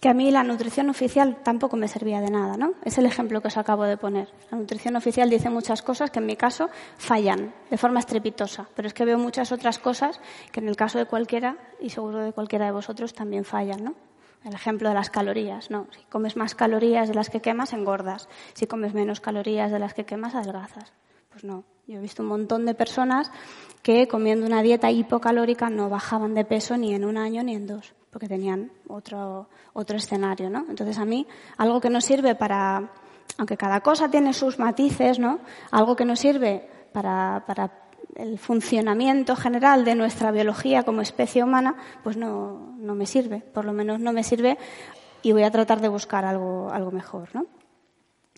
que 0.00 0.08
a 0.08 0.14
mí 0.14 0.30
la 0.30 0.44
nutrición 0.44 0.88
oficial 0.88 1.42
tampoco 1.42 1.76
me 1.76 1.88
servía 1.88 2.22
de 2.22 2.30
nada, 2.30 2.56
¿no? 2.56 2.72
Es 2.86 2.96
el 2.96 3.04
ejemplo 3.04 3.42
que 3.42 3.48
os 3.48 3.58
acabo 3.58 3.84
de 3.84 3.98
poner. 3.98 4.30
La 4.50 4.56
nutrición 4.56 4.96
oficial 4.96 5.28
dice 5.28 5.50
muchas 5.50 5.82
cosas 5.82 6.10
que 6.10 6.20
en 6.20 6.26
mi 6.26 6.36
caso 6.36 6.70
fallan 6.96 7.52
de 7.68 7.76
forma 7.76 8.00
estrepitosa, 8.00 8.66
pero 8.74 8.88
es 8.88 8.94
que 8.94 9.04
veo 9.04 9.18
muchas 9.18 9.52
otras 9.52 9.78
cosas 9.78 10.22
que 10.52 10.60
en 10.60 10.68
el 10.68 10.76
caso 10.76 10.96
de 10.96 11.04
cualquiera 11.04 11.58
y 11.82 11.90
seguro 11.90 12.20
de 12.20 12.32
cualquiera 12.32 12.64
de 12.64 12.72
vosotros 12.72 13.12
también 13.12 13.44
fallan, 13.44 13.84
¿no? 13.84 13.94
El 14.44 14.54
ejemplo 14.54 14.88
de 14.88 14.94
las 14.94 15.10
calorías, 15.10 15.70
¿no? 15.70 15.86
Si 15.90 16.04
comes 16.04 16.36
más 16.36 16.54
calorías 16.54 17.08
de 17.08 17.14
las 17.14 17.30
que 17.30 17.40
quemas, 17.40 17.72
engordas. 17.72 18.28
Si 18.54 18.66
comes 18.66 18.94
menos 18.94 19.20
calorías 19.20 19.72
de 19.72 19.78
las 19.78 19.94
que 19.94 20.04
quemas, 20.04 20.34
adelgazas. 20.34 20.92
Pues 21.30 21.44
no, 21.44 21.64
Yo 21.86 21.98
he 21.98 22.00
visto 22.00 22.22
un 22.22 22.30
montón 22.30 22.64
de 22.64 22.74
personas 22.74 23.30
que 23.82 24.08
comiendo 24.08 24.46
una 24.46 24.62
dieta 24.62 24.90
hipocalórica 24.90 25.68
no 25.68 25.90
bajaban 25.90 26.34
de 26.34 26.44
peso 26.44 26.76
ni 26.76 26.94
en 26.94 27.04
un 27.04 27.18
año 27.18 27.42
ni 27.42 27.54
en 27.54 27.66
dos, 27.66 27.94
porque 28.10 28.26
tenían 28.26 28.72
otro, 28.88 29.48
otro 29.74 29.96
escenario, 29.98 30.48
¿no? 30.48 30.64
Entonces 30.68 30.96
a 30.98 31.04
mí, 31.04 31.26
algo 31.58 31.80
que 31.80 31.90
no 31.90 32.00
sirve 32.00 32.34
para, 32.34 32.90
aunque 33.36 33.56
cada 33.56 33.80
cosa 33.80 34.10
tiene 34.10 34.32
sus 34.32 34.58
matices, 34.58 35.18
¿no? 35.18 35.40
Algo 35.70 35.94
que 35.94 36.04
no 36.04 36.16
sirve 36.16 36.68
para, 36.92 37.44
para 37.46 37.85
el 38.16 38.38
funcionamiento 38.38 39.36
general 39.36 39.84
de 39.84 39.94
nuestra 39.94 40.30
biología 40.30 40.82
como 40.82 41.02
especie 41.02 41.44
humana, 41.44 41.76
pues 42.02 42.16
no, 42.16 42.74
no 42.78 42.94
me 42.94 43.06
sirve. 43.06 43.40
Por 43.40 43.64
lo 43.64 43.72
menos 43.72 44.00
no 44.00 44.12
me 44.12 44.24
sirve 44.24 44.58
y 45.22 45.32
voy 45.32 45.42
a 45.42 45.50
tratar 45.50 45.80
de 45.80 45.88
buscar 45.88 46.24
algo, 46.24 46.70
algo 46.70 46.90
mejor, 46.90 47.28
¿no? 47.34 47.46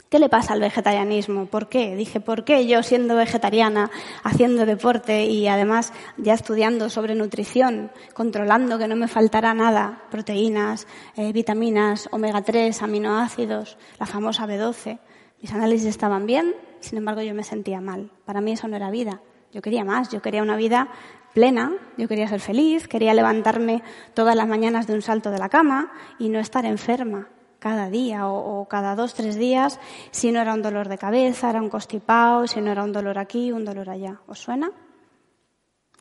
¿Qué 0.09 0.19
le 0.19 0.31
pasa 0.31 0.55
al 0.55 0.61
vegetarianismo? 0.61 1.47
¿Por 1.47 1.69
qué? 1.69 1.95
Dije, 1.95 2.19
¿por 2.19 2.45
qué 2.45 2.67
yo 2.67 2.83
siendo 2.83 3.15
vegetariana, 3.15 3.91
haciendo 4.25 4.65
deporte 4.65 5.27
y 5.27 5.49
además 5.49 5.93
ya 6.17 6.33
estudiando 6.33 6.89
sobre 6.89 7.15
nutrición, 7.15 7.91
controlando 8.15 8.79
que 8.79 8.89
no 8.89 8.97
me 8.97 9.07
faltará 9.07 9.53
nada, 9.53 10.05
proteínas, 10.11 10.87
eh, 11.15 11.31
vitaminas, 11.35 12.09
omega 12.11 12.41
3, 12.41 12.81
aminoácidos, 12.83 13.77
la 14.01 14.07
famosa 14.07 14.47
B12, 14.47 14.99
mis 15.43 15.53
análisis 15.53 15.89
estaban 15.89 16.25
bien, 16.25 16.55
sin 16.81 16.97
embargo 16.97 17.21
yo 17.21 17.35
me 17.35 17.45
sentía 17.45 17.83
mal. 17.83 18.11
Para 18.25 18.41
mí 18.41 18.53
eso 18.53 18.67
no 18.67 18.77
era 18.77 18.91
vida. 18.91 19.21
Yo 19.53 19.63
quería 19.63 19.85
más, 19.85 20.11
yo 20.11 20.21
quería 20.21 20.43
una 20.43 20.57
vida 20.57 20.89
plena, 21.33 21.73
yo 21.97 22.09
quería 22.09 22.29
ser 22.29 22.41
feliz, 22.41 22.89
quería 22.89 23.15
levantarme 23.15 23.83
todas 24.15 24.35
las 24.37 24.49
mañanas 24.49 24.87
de 24.87 24.95
un 24.95 25.03
salto 25.03 25.31
de 25.31 25.39
la 25.39 25.49
cama 25.49 25.93
y 26.19 26.29
no 26.29 26.39
estar 26.39 26.65
enferma 26.65 27.29
cada 27.59 27.91
día 27.91 28.29
o, 28.29 28.67
cada 28.69 28.95
dos, 28.95 29.15
tres 29.15 29.37
días, 29.37 29.81
si 30.11 30.31
no 30.31 30.41
era 30.41 30.55
un 30.55 30.63
dolor 30.63 30.89
de 30.89 30.99
cabeza, 30.99 31.51
era 31.51 31.61
un 31.61 31.69
constipado, 31.69 32.47
si 32.47 32.61
no 32.61 32.71
era 32.71 32.85
un 32.85 32.93
dolor 32.93 33.19
aquí, 33.19 33.53
un 33.53 33.65
dolor 33.65 33.91
allá. 33.91 34.21
¿Os 34.27 34.39
suena? 34.39 34.71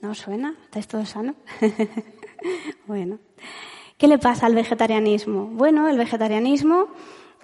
¿No 0.02 0.12
os 0.12 0.20
suena? 0.20 0.56
¿Estáis 0.66 0.88
todos 0.88 1.10
sanos? 1.10 1.36
bueno. 2.88 3.20
¿Qué 3.98 4.08
le 4.08 4.20
pasa 4.20 4.46
al 4.46 4.54
vegetarianismo? 4.54 5.48
Bueno, 5.48 5.88
el 5.88 5.98
vegetarianismo 5.98 6.90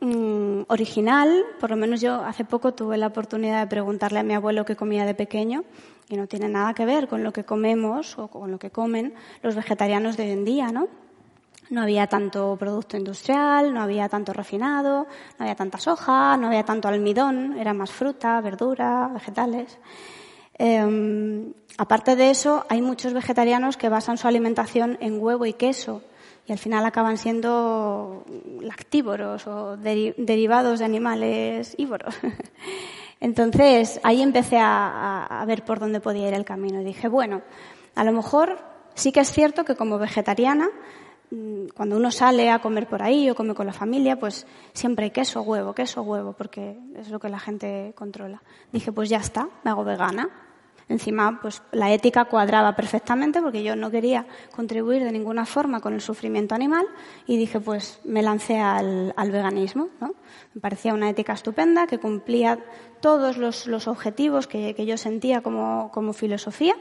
mm, 0.01 0.61
original, 0.67 1.43
por 1.59 1.71
lo 1.71 1.77
menos 1.77 1.99
yo 1.99 2.23
hace 2.23 2.45
poco 2.45 2.75
tuve 2.75 2.97
la 2.97 3.07
oportunidad 3.07 3.61
de 3.61 3.67
preguntarle 3.67 4.19
a 4.19 4.23
mi 4.23 4.35
abuelo 4.35 4.63
qué 4.63 4.75
comía 4.75 5.05
de 5.05 5.15
pequeño 5.15 5.63
y 6.09 6.17
no 6.17 6.27
tiene 6.27 6.49
nada 6.49 6.73
que 6.73 6.85
ver 6.85 7.07
con 7.07 7.23
lo 7.23 7.31
que 7.31 7.43
comemos 7.43 8.17
o 8.17 8.27
con 8.27 8.51
lo 8.51 8.59
que 8.59 8.71
comen 8.71 9.13
los 9.41 9.55
vegetarianos 9.55 10.17
de 10.17 10.23
hoy 10.23 10.31
en 10.31 10.45
día, 10.45 10.67
¿no? 10.69 10.87
No 11.69 11.81
había 11.81 12.07
tanto 12.07 12.55
producto 12.59 12.97
industrial, 12.97 13.73
no 13.73 13.81
había 13.81 14.09
tanto 14.09 14.33
refinado, 14.33 15.07
no 15.39 15.45
había 15.45 15.55
tanta 15.55 15.77
soja, 15.77 16.37
no 16.37 16.47
había 16.47 16.63
tanto 16.63 16.87
almidón, 16.87 17.57
era 17.57 17.73
más 17.73 17.91
fruta, 17.91 18.39
verdura, 18.41 19.09
vegetales. 19.13 19.79
Em, 20.55 21.53
aparte 21.77 22.15
de 22.15 22.29
eso, 22.29 22.65
hay 22.69 22.81
muchos 22.81 23.13
vegetarianos 23.13 23.77
que 23.77 23.89
basan 23.89 24.17
su 24.17 24.27
alimentación 24.27 24.97
en 24.99 25.21
huevo 25.21 25.45
y 25.45 25.53
queso 25.53 26.03
y 26.45 26.51
al 26.51 26.59
final 26.59 26.85
acaban 26.85 27.17
siendo 27.17 28.25
lactívoros 28.59 29.47
o 29.47 29.77
derivados 29.77 30.79
de 30.79 30.85
animales 30.85 31.73
ívoros. 31.77 32.15
Entonces, 33.23 33.99
ahí 34.03 34.21
empecé 34.21 34.57
a, 34.59 35.43
ver 35.47 35.65
por 35.65 35.79
dónde 35.79 35.99
podía 35.99 36.27
ir 36.27 36.35
el 36.35 36.45
camino 36.45 36.81
y 36.81 36.83
dije, 36.83 37.07
bueno, 37.07 37.41
a 37.95 38.03
lo 38.03 38.11
mejor 38.11 38.59
sí 38.93 39.11
que 39.11 39.21
es 39.21 39.31
cierto 39.31 39.65
que 39.65 39.75
como 39.75 39.97
vegetariana 39.97 40.69
Mm, 41.33 41.69
cuando 41.73 41.97
uno 41.97 42.11
sale 42.11 42.51
a 42.51 42.59
comer 42.59 42.87
por 42.87 43.01
ahí 43.01 43.27
o 43.27 43.33
come 43.33 43.55
con 43.55 43.65
la 43.65 43.73
familia, 43.73 44.19
pues 44.19 44.45
siempre 44.71 45.05
hay 45.05 45.11
queso, 45.11 45.41
huevo, 45.41 45.73
queso, 45.73 46.03
huevo, 46.03 46.33
porque 46.33 46.77
es 46.95 47.09
lo 47.09 47.19
que 47.19 47.27
la 47.27 47.39
gente 47.39 47.93
controla. 47.95 48.43
Dije, 48.71 48.91
pues 48.91 49.09
ya 49.09 49.17
está, 49.17 49.49
me 49.63 49.71
hago 49.71 49.83
vegana. 49.83 50.29
Encima, 50.89 51.39
pues 51.41 51.61
la 51.71 51.91
ética 51.93 52.25
cuadraba 52.25 52.75
perfectamente 52.75 53.41
porque 53.41 53.63
yo 53.63 53.75
no 53.75 53.89
quería 53.89 54.25
contribuir 54.55 55.03
de 55.03 55.11
ninguna 55.11 55.45
forma 55.45 55.79
con 55.79 55.93
el 55.93 56.01
sufrimiento 56.01 56.55
animal 56.55 56.85
y 57.25 57.37
dije, 57.37 57.59
pues 57.59 57.99
me 58.03 58.21
lancé 58.21 58.59
al, 58.59 59.13
veganismo. 59.31 59.89
¿no? 60.01 60.13
Me 60.53 60.61
parecía 60.61 60.93
una 60.93 61.09
ética 61.09 61.33
estupenda 61.33 61.87
que 61.87 61.99
cumplía 61.99 62.59
todos 62.99 63.37
los, 63.37 63.87
objetivos 63.87 64.47
que, 64.47 64.73
que, 64.75 64.85
yo 64.85 64.97
sentía 64.97 65.41
como, 65.41 65.91
como 65.91 66.13
filosofía 66.13 66.75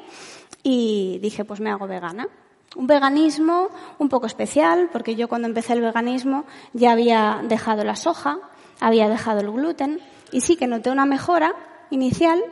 y 0.62 1.18
dije, 1.22 1.44
pues 1.44 1.60
me 1.60 1.70
hago 1.70 1.86
vegana. 1.86 2.28
Un 2.74 2.86
veganismo 2.86 3.68
un 3.98 4.08
poco 4.08 4.26
especial, 4.26 4.88
porque 4.92 5.14
yo 5.14 5.28
cuando 5.28 5.46
empecé 5.46 5.74
el 5.74 5.82
veganismo 5.82 6.44
ya 6.72 6.92
había 6.92 7.42
dejado 7.44 7.84
la 7.84 7.96
soja, 7.96 8.38
había 8.80 9.08
dejado 9.08 9.40
el 9.40 9.50
gluten, 9.50 10.00
y 10.30 10.40
sí 10.40 10.56
que 10.56 10.66
noté 10.66 10.90
una 10.90 11.04
mejora 11.04 11.54
inicial, 11.90 12.42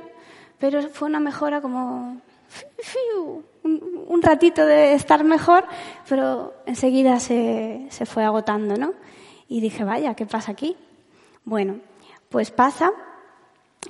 pero 0.60 0.82
fue 0.90 1.08
una 1.08 1.18
mejora 1.18 1.60
como 1.60 2.20
un, 3.64 4.22
ratito 4.22 4.64
de 4.64 4.92
estar 4.92 5.24
mejor, 5.24 5.64
pero 6.08 6.54
enseguida 6.66 7.18
se, 7.18 7.86
se 7.88 8.06
fue 8.06 8.22
agotando, 8.22 8.76
¿no? 8.76 8.92
Y 9.48 9.60
dije, 9.60 9.82
vaya, 9.82 10.14
¿qué 10.14 10.26
pasa 10.26 10.52
aquí? 10.52 10.76
Bueno, 11.44 11.78
pues 12.28 12.50
pasa 12.50 12.92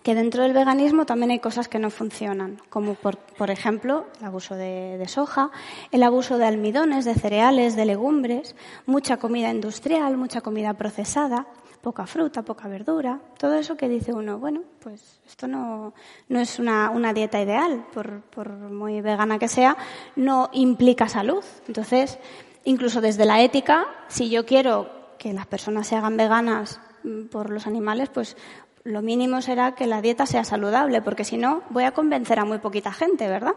que 0.03 0.15
dentro 0.15 0.45
del 0.45 0.53
veganismo 0.53 1.05
también 1.05 1.33
hay 1.33 1.41
cosas 1.41 1.69
que 1.69 1.81
no 1.81 1.91
funcionan, 1.91 2.61
como 2.71 2.95
por, 2.95 3.19
por 3.19 3.51
ejemplo 3.51 4.07
el 4.21 4.27
abuso 4.27 4.55
de, 4.55 4.97
de, 4.99 5.09
soja, 5.09 5.51
el 5.91 6.05
abuso 6.05 6.39
de 6.39 6.47
almidones, 6.47 7.05
de 7.05 7.15
cereales, 7.15 7.75
de 7.75 7.85
legumbres, 7.85 8.55
mucha 8.87 9.17
comida 9.17 9.51
industrial, 9.51 10.17
mucha 10.17 10.41
comida 10.41 10.75
procesada, 10.75 11.47
poca 11.81 12.07
fruta, 12.07 12.43
poca 12.43 12.69
verdura, 12.69 13.21
todo 13.39 13.55
eso 13.55 13.77
que 13.77 13.89
dice 13.89 14.13
uno, 14.13 14.39
bueno, 14.39 14.63
pues 14.81 15.21
esto 15.27 15.49
no, 15.49 15.95
no 16.29 16.41
es 16.41 16.59
una, 16.59 16.91
una 16.91 17.13
dieta 17.13 17.41
ideal, 17.41 17.87
por, 17.93 18.21
por 18.23 18.51
muy 18.51 19.01
vegana 19.01 19.39
que 19.39 19.49
sea, 19.49 19.77
no 20.17 20.51
implica 20.53 21.09
salud. 21.09 21.45
Entonces, 21.67 22.19
incluso 22.65 23.01
desde 23.01 23.25
la 23.25 23.41
ética, 23.43 23.87
si 24.09 24.31
yo 24.31 24.45
quiero 24.45 24.91
que 25.19 25.33
las 25.33 25.47
personas 25.47 25.87
se 25.87 25.97
hagan 25.97 26.17
veganas 26.17 26.81
mm, 27.05 27.27
por 27.27 27.51
los 27.51 27.67
animales, 27.67 28.09
pues 28.11 28.37
lo 28.85 29.03
mínimo 29.03 29.43
será 29.43 29.75
que 29.75 29.87
la 29.87 30.03
dieta 30.03 30.27
sea 30.27 30.45
saludable, 30.45 31.03
porque 31.03 31.25
si 31.25 31.37
no, 31.37 31.63
voy 31.71 31.85
a 31.85 31.93
convencer 31.93 32.39
a 32.39 32.45
muy 32.45 32.59
poquita 32.59 32.93
gente, 32.93 33.29
¿verdad? 33.29 33.55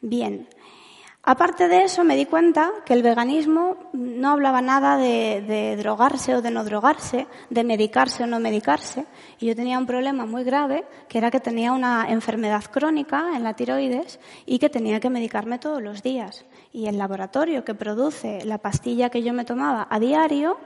Bien. 0.00 0.48
Aparte 1.28 1.66
de 1.66 1.82
eso, 1.82 2.04
me 2.04 2.14
di 2.14 2.24
cuenta 2.24 2.70
que 2.84 2.92
el 2.92 3.02
veganismo 3.02 3.76
no 3.92 4.30
hablaba 4.30 4.62
nada 4.62 4.96
de, 4.96 5.74
drogarse 5.76 6.36
o 6.36 6.40
de 6.40 6.52
no 6.52 6.62
drogarse, 6.62 7.26
de 7.50 7.64
medicarse 7.64 8.22
o 8.22 8.28
no 8.28 8.38
medicarse. 8.38 9.06
Y 9.40 9.46
yo 9.46 9.56
tenía 9.56 9.76
un 9.76 9.86
problema 9.86 10.24
muy 10.24 10.44
grave, 10.44 10.84
que 11.08 11.18
era 11.18 11.32
que 11.32 11.40
tenía 11.40 11.72
una 11.72 12.06
enfermedad 12.08 12.62
crónica 12.70 13.32
en 13.34 13.42
la 13.42 13.54
tiroides 13.54 14.20
y 14.46 14.60
que 14.60 14.70
tenía 14.70 15.00
que 15.00 15.10
medicarme 15.10 15.58
todos 15.58 15.82
los 15.82 16.00
días. 16.00 16.44
Y 16.72 16.86
el 16.86 16.96
laboratorio 16.96 17.64
que 17.64 17.74
produce 17.74 18.44
la 18.44 18.58
pastilla 18.58 19.10
que 19.10 19.24
yo 19.24 19.32
me 19.32 19.44
tomaba 19.44 19.88
a 19.90 19.98
diario 19.98 20.56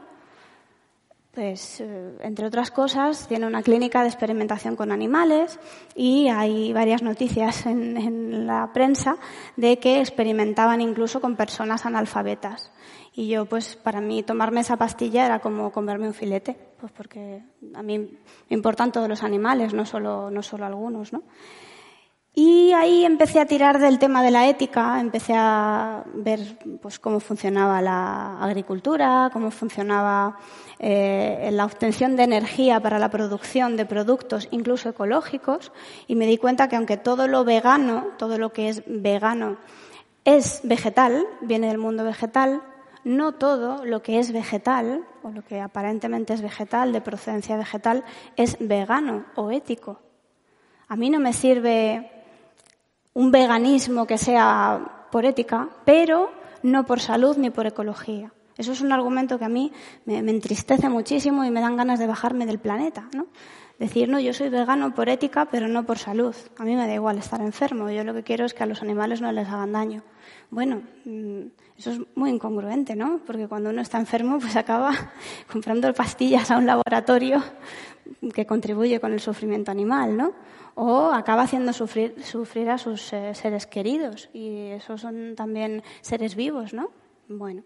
pues, 1.33 1.81
eh, 1.81 2.17
entre 2.21 2.47
otras 2.47 2.73
cosas, 2.73 3.29
tiene 3.29 3.47
una 3.47 3.63
clínica 3.63 4.03
de 4.03 4.09
experimentación 4.09 4.75
con 4.75 4.91
animales 4.91 5.61
y 5.95 6.29
hay 6.29 6.73
varias 6.73 7.03
noticias 7.03 7.67
en, 7.67 8.47
la 8.47 8.73
prensa 8.73 9.17
de 9.57 9.79
que 9.79 10.01
experimentaban 10.01 10.81
incluso 10.81 11.21
con 11.21 11.37
personas 11.37 11.87
analfabetas. 11.87 12.73
Y 13.15 13.29
yo, 13.29 13.47
pues, 13.47 13.77
para 13.77 14.01
mí 14.01 14.25
tomarme 14.25 14.61
esa 14.61 14.77
pastilla 14.77 15.25
era 15.25 15.39
como 15.39 15.71
comerme 15.71 16.09
un 16.09 16.15
filete, 16.15 16.57
pues 16.81 16.91
porque 16.91 17.43
a 17.75 17.83
mí 17.83 17.99
me 17.99 18.57
importan 18.57 18.91
todos 18.91 19.09
los 19.09 19.23
animales, 19.23 19.73
no 19.73 19.87
solo, 19.87 20.31
no 20.31 20.43
solo 20.43 20.67
algunos, 20.67 21.13
¿no? 21.13 21.23
Y 22.33 22.73
ahí 22.73 23.05
empecé 23.05 23.41
a 23.41 23.47
tirar 23.47 23.81
del 23.81 23.99
tema 23.99 24.23
de 24.23 24.31
la 24.31 24.49
ética, 24.49 25.01
empecé 25.01 25.35
a 25.37 26.05
ver 26.15 26.59
pues, 26.81 27.01
cómo 27.01 27.19
funcionaba 27.19 27.83
la 27.83 28.41
agricultura, 28.41 29.31
cómo 29.33 29.51
funcionaba 29.51 30.39
eh, 30.79 31.51
la 31.53 31.65
obtención 31.65 32.15
de 32.15 32.23
energía 32.23 32.79
para 32.79 33.01
la 33.01 33.11
producción 33.11 33.77
de 33.77 33.85
productos, 33.85 34.47
incluso 34.53 34.91
ecológicos, 34.91 35.73
y 36.07 36.15
me 36.15 36.27
di 36.27 36.39
cuenta 36.39 36.69
que 36.69 36.77
aunque 36.77 36.97
todo 36.97 37.27
lo 37.27 37.45
vegano, 37.45 38.07
todo 38.17 38.39
lo 38.39 38.53
que 38.53 38.69
es 38.69 38.85
vegano, 38.87 39.57
es 40.25 40.61
vegetal, 40.63 41.27
viene 41.41 41.67
del 41.67 41.79
mundo 41.79 42.05
vegetal, 42.05 42.63
no 43.03 43.33
todo 43.33 43.85
lo 43.85 44.03
que 44.03 44.21
es 44.21 44.31
vegetal, 44.31 45.05
o 45.23 45.31
lo 45.31 45.43
que 45.43 45.61
aparentemente 45.61 46.33
es 46.33 46.43
vegetal, 46.43 46.93
de 46.93 47.01
procedencia 47.01 47.57
vegetal, 47.57 48.05
es 48.37 48.57
vegano 48.61 49.25
o 49.35 49.51
ético. 49.51 49.99
A 50.87 50.97
mí 50.97 51.11
no 51.11 51.19
me 51.19 51.33
sirve 51.33 52.20
un 53.15 53.31
veganismo 53.31 54.07
que 54.07 54.19
sea 54.19 55.09
por 55.11 55.25
ética, 55.25 55.69
pero 55.85 56.31
no 56.63 56.85
por 56.85 57.01
salud 57.01 57.37
ni 57.37 57.51
por 57.51 57.67
ecología. 57.67 58.33
Eso 58.57 58.73
es 58.73 58.83
un 58.83 58.93
argumento 58.93 59.39
que 59.39 59.47
a 59.47 59.49
mí 59.49 59.73
me, 60.05 60.19
entristece 60.19 60.89
muchísimo 60.89 61.45
y 61.45 61.51
me 61.51 61.61
dan 61.61 61.77
ganas 61.77 61.99
de 61.99 62.07
bajarme 62.07 62.45
del 62.45 62.59
planeta, 62.59 63.09
¿no? 63.15 63.29
Decir, 63.79 64.11
no, 64.11 64.21
yo 64.21 64.35
soy 64.35 64.51
vegano 64.51 64.95
por 64.95 65.09
ética, 65.09 65.47
pero 65.47 65.67
no 65.67 65.87
por 65.87 65.97
salud. 65.97 66.37
A 66.59 66.65
mí 66.65 66.77
me 66.77 66.87
da 66.87 66.93
igual 66.93 67.17
estar 67.17 67.41
enfermo. 67.41 67.89
Yo 67.89 68.05
lo 68.05 68.13
que 68.13 68.23
quiero 68.23 68.45
es 68.45 68.53
que 68.53 68.63
a 68.63 68.67
los 68.67 68.83
animales 68.83 69.23
no 69.23 69.33
les 69.33 69.49
hagan 69.49 69.73
daño. 69.73 70.03
Bueno, 70.51 70.83
mm, 71.07 71.41
eso 71.79 71.93
es 71.93 72.01
muy 72.15 72.29
incongruente, 72.29 72.95
¿no? 72.95 73.23
Porque 73.27 73.49
cuando 73.49 73.71
uno 73.71 73.81
está 73.81 73.99
enfermo, 73.99 74.39
pues 74.39 74.55
acaba 74.57 74.93
comprando 75.51 75.95
pastillas 75.95 76.51
a 76.51 76.59
un 76.59 76.67
laboratorio 76.67 77.43
que 78.35 78.45
contribuye 78.45 79.01
con 79.01 79.15
el 79.15 79.21
sufrimiento 79.21 79.71
animal, 79.71 80.15
¿no? 80.15 80.35
O 80.75 81.11
acaba 81.13 81.43
haciendo 81.43 81.73
sufrir, 81.73 82.15
sufrir 82.25 82.71
a 82.71 82.79
sus 82.79 83.13
eh, 83.13 83.35
seres 83.35 83.67
queridos. 83.67 84.31
Y 84.33 84.67
esos 84.71 85.01
son 85.01 85.35
también 85.37 85.83
seres 86.01 86.35
vivos, 86.35 86.73
¿no? 86.73 86.91
Bueno. 87.29 87.63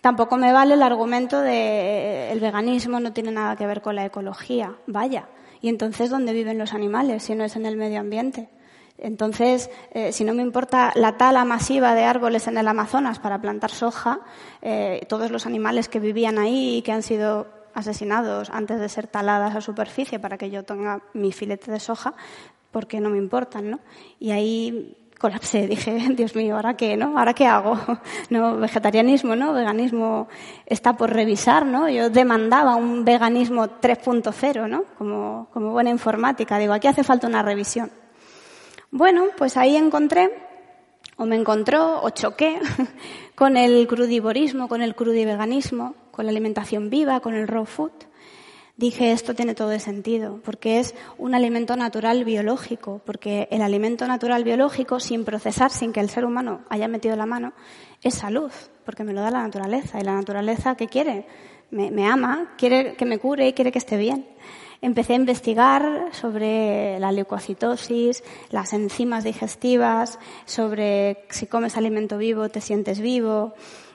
Tampoco 0.00 0.36
me 0.36 0.52
vale 0.52 0.74
el 0.74 0.82
argumento 0.82 1.40
de 1.40 1.52
eh, 1.52 2.32
el 2.32 2.40
veganismo 2.40 2.98
no 2.98 3.12
tiene 3.12 3.30
nada 3.30 3.56
que 3.56 3.66
ver 3.66 3.82
con 3.82 3.94
la 3.94 4.04
ecología. 4.04 4.76
Vaya. 4.86 5.28
¿Y 5.60 5.68
entonces 5.68 6.10
dónde 6.10 6.32
viven 6.32 6.58
los 6.58 6.74
animales 6.74 7.22
si 7.22 7.34
no 7.34 7.44
es 7.44 7.54
en 7.54 7.66
el 7.66 7.76
medio 7.76 8.00
ambiente? 8.00 8.48
Entonces, 8.98 9.70
eh, 9.92 10.12
si 10.12 10.24
no 10.24 10.34
me 10.34 10.42
importa 10.42 10.92
la 10.96 11.16
tala 11.16 11.44
masiva 11.44 11.94
de 11.94 12.04
árboles 12.04 12.46
en 12.48 12.58
el 12.58 12.68
Amazonas 12.68 13.20
para 13.20 13.40
plantar 13.40 13.70
soja, 13.70 14.20
todos 15.08 15.30
los 15.30 15.46
animales 15.46 15.88
que 15.88 16.00
vivían 16.00 16.38
ahí 16.38 16.76
y 16.76 16.82
que 16.82 16.92
han 16.92 17.02
sido 17.02 17.61
asesinados 17.74 18.50
antes 18.50 18.80
de 18.80 18.88
ser 18.88 19.06
taladas 19.06 19.54
a 19.54 19.60
superficie 19.60 20.18
para 20.18 20.38
que 20.38 20.50
yo 20.50 20.64
tenga 20.64 21.02
mi 21.14 21.32
filete 21.32 21.70
de 21.70 21.80
soja, 21.80 22.14
¿por 22.70 22.86
qué 22.86 23.00
no 23.00 23.10
me 23.10 23.18
importan, 23.18 23.70
¿no? 23.70 23.80
Y 24.18 24.30
ahí 24.30 24.96
colapsé. 25.22 25.66
Dije, 25.74 25.96
Dios 26.10 26.34
mío, 26.34 26.56
¿ahora 26.56 26.76
qué, 26.76 26.96
no? 26.96 27.16
¿Ahora 27.18 27.32
qué 27.32 27.46
hago? 27.46 27.78
No, 28.30 28.56
vegetarianismo, 28.56 29.36
¿no? 29.36 29.52
Veganismo 29.52 30.28
está 30.66 30.94
por 30.94 31.12
revisar, 31.12 31.66
¿no? 31.66 31.88
Yo 31.88 32.10
demandaba 32.10 32.76
un 32.76 33.04
veganismo 33.04 33.66
3.0, 33.80 34.68
¿no? 34.68 34.84
Como, 34.98 35.48
como 35.52 35.70
buena 35.70 35.90
informática. 35.90 36.58
Digo, 36.58 36.72
aquí 36.72 36.88
hace 36.88 37.04
falta 37.04 37.26
una 37.26 37.42
revisión. 37.42 37.90
Bueno, 38.90 39.26
pues 39.36 39.56
ahí 39.56 39.76
encontré, 39.76 40.30
o 41.16 41.26
me 41.26 41.36
encontró, 41.36 42.02
o 42.02 42.10
choqué 42.10 42.58
con 43.34 43.56
el 43.56 43.86
crudivorismo, 43.86 44.68
con 44.68 44.82
el 44.82 44.94
crudiveganismo, 44.94 45.94
con 46.12 46.26
la 46.26 46.30
alimentación 46.30 46.90
viva, 46.90 47.18
con 47.18 47.34
el 47.34 47.48
raw 47.48 47.64
food 47.66 47.90
dije 48.76 49.12
esto 49.12 49.34
tiene 49.34 49.54
todo 49.54 49.78
sentido, 49.78 50.40
porque 50.44 50.80
es 50.80 50.94
un 51.18 51.34
alimento 51.34 51.76
natural 51.76 52.24
biológico, 52.24 53.00
porque 53.04 53.48
el 53.50 53.62
alimento 53.62 54.06
natural 54.06 54.44
biológico, 54.44 55.00
sin 55.00 55.24
procesar, 55.24 55.70
sin 55.70 55.92
que 55.92 56.00
el 56.00 56.08
ser 56.08 56.24
humano 56.24 56.62
haya 56.68 56.88
metido 56.88 57.16
la 57.16 57.26
mano, 57.26 57.52
es 58.02 58.14
salud, 58.14 58.50
porque 58.84 59.04
me 59.04 59.12
lo 59.12 59.20
da 59.20 59.30
la 59.30 59.42
naturaleza. 59.42 60.00
Y 60.00 60.02
la 60.02 60.14
naturaleza, 60.14 60.74
¿qué 60.74 60.88
quiere? 60.88 61.26
Me, 61.70 61.90
me 61.90 62.06
ama, 62.06 62.54
quiere 62.58 62.94
que 62.94 63.04
me 63.04 63.18
cure 63.18 63.48
y 63.48 63.52
quiere 63.52 63.72
que 63.72 63.78
esté 63.78 63.96
bien. 63.96 64.26
Empecé 64.80 65.12
a 65.12 65.16
investigar 65.16 66.08
sobre 66.10 66.98
la 66.98 67.12
leucocitosis, 67.12 68.24
las 68.50 68.72
enzimas 68.72 69.22
digestivas, 69.22 70.18
sobre 70.44 71.24
si 71.30 71.46
comes 71.46 71.76
alimento 71.76 72.18
vivo 72.18 72.48
te 72.48 72.60
sientes 72.60 73.00
vivo, 73.00 73.54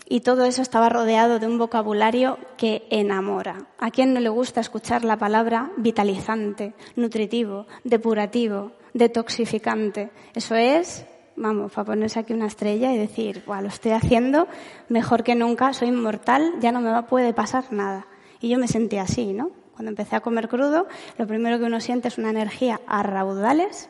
y 0.10 0.22
todo 0.22 0.46
eso 0.46 0.62
estaba 0.62 0.90
rodeado 0.90 1.40
de 1.40 1.48
un 1.48 1.58
vocabulario 1.58 2.38
que 2.58 2.88
enamora. 2.90 3.68
¿A 3.78 3.92
quién 3.92 4.14
no 4.14 4.20
le 4.20 4.30
gusta 4.30 4.62
escuchar 4.62 5.04
la 5.04 5.18
palabra 5.18 5.72
vitalizante, 5.78 6.74
nutritivo, 6.96 7.68
depurativo, 7.84 8.72
detoxificante? 8.94 10.10
Eso 10.34 10.56
es, 10.56 11.06
vamos, 11.36 11.74
para 11.74 11.86
ponerse 11.86 12.20
aquí 12.20 12.34
una 12.34 12.48
estrella 12.48 12.94
y 12.94 12.98
decir, 12.98 13.44
bueno, 13.46 13.64
lo 13.64 13.68
estoy 13.68 13.92
haciendo 13.92 14.48
mejor 14.88 15.24
que 15.24 15.36
nunca, 15.36 15.74
soy 15.74 15.90
inmortal, 15.90 16.54
ya 16.62 16.72
no 16.72 16.80
me 16.80 17.04
puede 17.04 17.34
pasar 17.34 17.66
nada. 17.72 18.08
Y 18.40 18.50
yo 18.50 18.60
me 18.60 18.68
sentí 18.68 18.98
así, 18.98 19.34
¿no? 19.34 19.52
Cuando 19.74 19.90
empecé 19.90 20.16
a 20.16 20.22
comer 20.22 20.48
crudo, 20.48 20.88
lo 21.18 21.28
primero 21.28 21.60
que 21.60 21.66
uno 21.66 21.80
siente 21.82 22.08
es 22.08 22.18
una 22.18 22.30
energía 22.30 22.80
a 22.88 23.04
raudales 23.04 23.90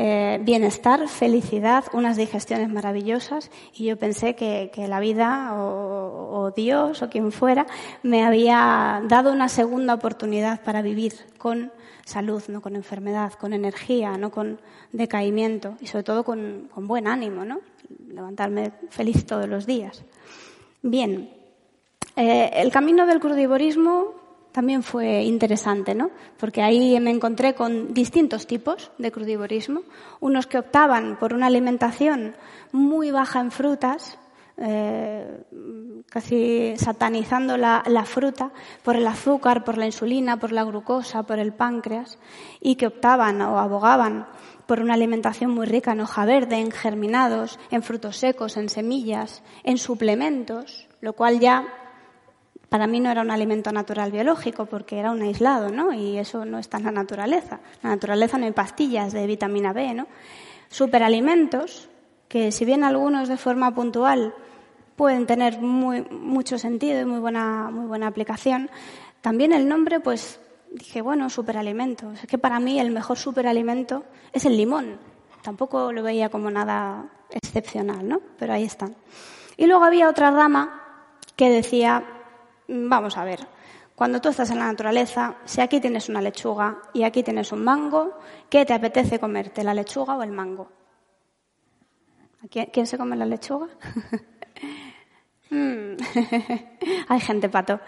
eh, 0.00 0.38
bienestar, 0.44 1.08
felicidad, 1.08 1.82
unas 1.92 2.16
digestiones 2.16 2.68
maravillosas 2.68 3.50
y 3.74 3.86
yo 3.86 3.96
pensé 3.96 4.36
que, 4.36 4.70
la 4.86 5.00
vida 5.00 5.56
o, 5.56 6.52
Dios 6.54 7.02
o 7.02 7.10
quien 7.10 7.32
fuera 7.32 7.66
me 8.04 8.24
había 8.24 9.02
dado 9.08 9.32
una 9.32 9.48
segunda 9.48 9.94
oportunidad 9.94 10.62
para 10.62 10.82
vivir 10.82 11.14
con 11.36 11.72
salud, 12.04 12.40
no 12.46 12.60
con 12.60 12.76
enfermedad, 12.76 13.32
con 13.32 13.52
energía, 13.52 14.16
no 14.16 14.30
con 14.30 14.60
decaimiento 14.92 15.74
y 15.80 15.88
sobre 15.88 16.04
todo 16.04 16.22
con, 16.22 16.70
buen 16.76 17.08
ánimo, 17.08 17.44
¿no? 17.44 17.58
Levantarme 18.06 18.70
feliz 18.90 19.26
todos 19.26 19.48
los 19.48 19.66
días. 19.66 20.04
Bien, 20.80 21.28
eh, 22.14 22.50
el 22.54 22.70
camino 22.70 23.04
del 23.04 23.18
crudivorismo 23.18 24.14
también 24.52 24.82
fue 24.82 25.22
interesante, 25.22 25.94
¿no? 25.94 26.10
Porque 26.38 26.62
ahí 26.62 26.98
me 27.00 27.10
encontré 27.10 27.54
con 27.54 27.92
distintos 27.94 28.46
tipos 28.46 28.90
de 28.98 29.12
crudivorismo. 29.12 29.82
Unos 30.20 30.46
que 30.46 30.58
optaban 30.58 31.18
por 31.18 31.34
una 31.34 31.46
alimentación 31.46 32.34
muy 32.72 33.10
baja 33.10 33.40
en 33.40 33.50
frutas, 33.50 34.18
eh, 34.56 35.44
casi 36.10 36.74
satanizando 36.76 37.56
la, 37.56 37.84
la, 37.86 38.04
fruta 38.04 38.50
por 38.82 38.96
el 38.96 39.06
azúcar, 39.06 39.62
por 39.62 39.78
la 39.78 39.86
insulina, 39.86 40.38
por 40.38 40.50
la 40.50 40.64
glucosa, 40.64 41.22
por 41.22 41.38
el 41.38 41.52
páncreas, 41.52 42.18
y 42.60 42.74
que 42.74 42.88
optaban 42.88 43.40
o 43.42 43.58
abogaban 43.58 44.26
por 44.66 44.80
una 44.80 44.94
alimentación 44.94 45.52
muy 45.52 45.66
rica 45.66 45.92
en 45.92 46.00
hoja 46.00 46.24
verde, 46.24 46.56
en 46.56 46.72
germinados, 46.72 47.58
en 47.70 47.82
frutos 47.82 48.16
secos, 48.16 48.56
en 48.56 48.68
semillas, 48.68 49.42
en 49.62 49.78
suplementos, 49.78 50.88
lo 51.00 51.12
cual 51.12 51.38
ya 51.38 51.66
para 52.68 52.86
mí 52.86 53.00
no 53.00 53.10
era 53.10 53.22
un 53.22 53.30
alimento 53.30 53.72
natural 53.72 54.12
biológico 54.12 54.66
porque 54.66 54.98
era 54.98 55.10
un 55.10 55.22
aislado, 55.22 55.70
¿no? 55.70 55.92
Y 55.92 56.18
eso 56.18 56.44
no 56.44 56.58
está 56.58 56.76
en 56.78 56.84
la 56.84 56.92
naturaleza. 56.92 57.60
En 57.82 57.90
la 57.90 57.90
naturaleza 57.90 58.36
no 58.36 58.44
hay 58.44 58.52
pastillas 58.52 59.12
de 59.12 59.26
vitamina 59.26 59.72
B, 59.72 59.94
¿no? 59.94 60.06
Superalimentos, 60.68 61.88
que 62.28 62.52
si 62.52 62.64
bien 62.66 62.84
algunos 62.84 63.28
de 63.28 63.38
forma 63.38 63.74
puntual 63.74 64.34
pueden 64.96 65.26
tener 65.26 65.60
muy, 65.60 66.02
mucho 66.10 66.58
sentido 66.58 67.00
y 67.00 67.04
muy 67.06 67.20
buena, 67.20 67.70
muy 67.70 67.86
buena 67.86 68.06
aplicación, 68.06 68.68
también 69.22 69.52
el 69.52 69.66
nombre, 69.66 70.00
pues 70.00 70.38
dije, 70.70 71.00
bueno, 71.00 71.30
superalimentos. 71.30 72.22
Es 72.22 72.26
que 72.26 72.36
para 72.36 72.60
mí 72.60 72.78
el 72.78 72.90
mejor 72.90 73.16
superalimento 73.16 74.04
es 74.32 74.44
el 74.44 74.56
limón. 74.56 74.98
Tampoco 75.42 75.90
lo 75.92 76.02
veía 76.02 76.28
como 76.28 76.50
nada 76.50 77.06
excepcional, 77.30 78.06
¿no? 78.06 78.20
Pero 78.38 78.52
ahí 78.52 78.64
están. 78.64 78.94
Y 79.56 79.66
luego 79.66 79.84
había 79.84 80.08
otra 80.08 80.30
rama 80.30 80.82
que 81.34 81.48
decía 81.48 82.04
Vamos 82.68 83.16
a 83.16 83.24
ver. 83.24 83.46
Cuando 83.94 84.20
tú 84.20 84.28
estás 84.28 84.50
en 84.50 84.58
la 84.58 84.66
naturaleza, 84.66 85.36
si 85.44 85.60
aquí 85.60 85.80
tienes 85.80 86.08
una 86.08 86.20
lechuga 86.20 86.82
y 86.92 87.02
aquí 87.02 87.22
tienes 87.22 87.50
un 87.50 87.64
mango, 87.64 88.18
¿qué 88.48 88.64
te 88.64 88.74
apetece 88.74 89.18
comerte, 89.18 89.64
la 89.64 89.74
lechuga 89.74 90.16
o 90.16 90.22
el 90.22 90.30
mango? 90.30 90.70
¿Quién 92.72 92.86
se 92.86 92.96
come 92.96 93.16
la 93.16 93.26
lechuga? 93.26 93.66
Mm. 95.50 95.96
hay 97.08 97.20
gente 97.20 97.48
pato. 97.48 97.80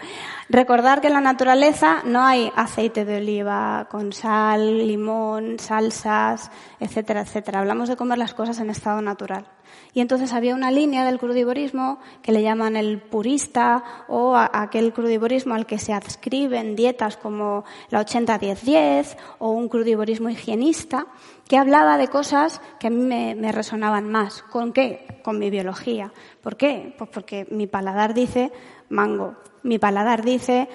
Recordar 0.49 1.01
que 1.01 1.09
en 1.09 1.13
la 1.13 1.21
naturaleza 1.21 2.03
no 2.05 2.23
hay 2.23 2.51
aceite 2.57 3.05
de 3.05 3.19
oliva 3.19 3.87
con 3.91 4.13
sal, 4.13 4.87
limón, 4.87 5.59
salsas, 5.59 6.51
etcétera, 6.79 7.21
etcétera. 7.21 7.61
Hablamos 7.61 7.89
de 7.89 7.97
comer 7.97 8.19
las 8.19 8.35
cosas 8.35 8.59
en 8.61 8.71
estado 8.71 9.03
natural. 9.03 9.47
Y 9.93 10.01
entonces 10.01 10.33
había 10.33 10.55
una 10.55 10.71
línea 10.71 11.05
del 11.05 11.19
crudivorismo 11.19 11.99
que 12.23 12.33
le 12.33 12.43
llaman 12.43 12.77
el 12.77 13.01
purista 13.01 13.85
o 14.09 14.37
aquel 14.37 14.93
crudivorismo 14.93 15.55
al 15.55 15.67
que 15.67 15.79
se 15.79 15.93
adscriben 15.93 16.77
dietas 16.77 17.17
como 17.17 17.65
la 17.91 18.05
80-10-10 18.05 19.17
o 19.39 19.51
un 19.51 19.69
crudivorismo 19.69 20.29
higienista 20.29 21.07
que 21.51 21.59
hablaba 21.59 21.99
de 21.99 22.07
cosas 22.07 22.61
que 22.79 22.87
a 22.87 22.91
mí 22.91 23.03
me, 23.03 23.51
resonaban 23.51 24.09
más. 24.09 24.41
¿Con 24.43 24.73
qué? 24.73 25.19
Con 25.25 25.41
mi 25.41 25.51
biología. 25.51 26.13
¿Por 26.41 26.57
qué? 26.57 26.95
Pues 26.97 27.11
porque 27.13 27.45
mi 27.51 27.67
paladar 27.67 28.15
dice 28.15 28.53
mango. 28.89 29.35
Mi 29.65 29.81
paladar 29.81 30.23
dice, 30.23 30.69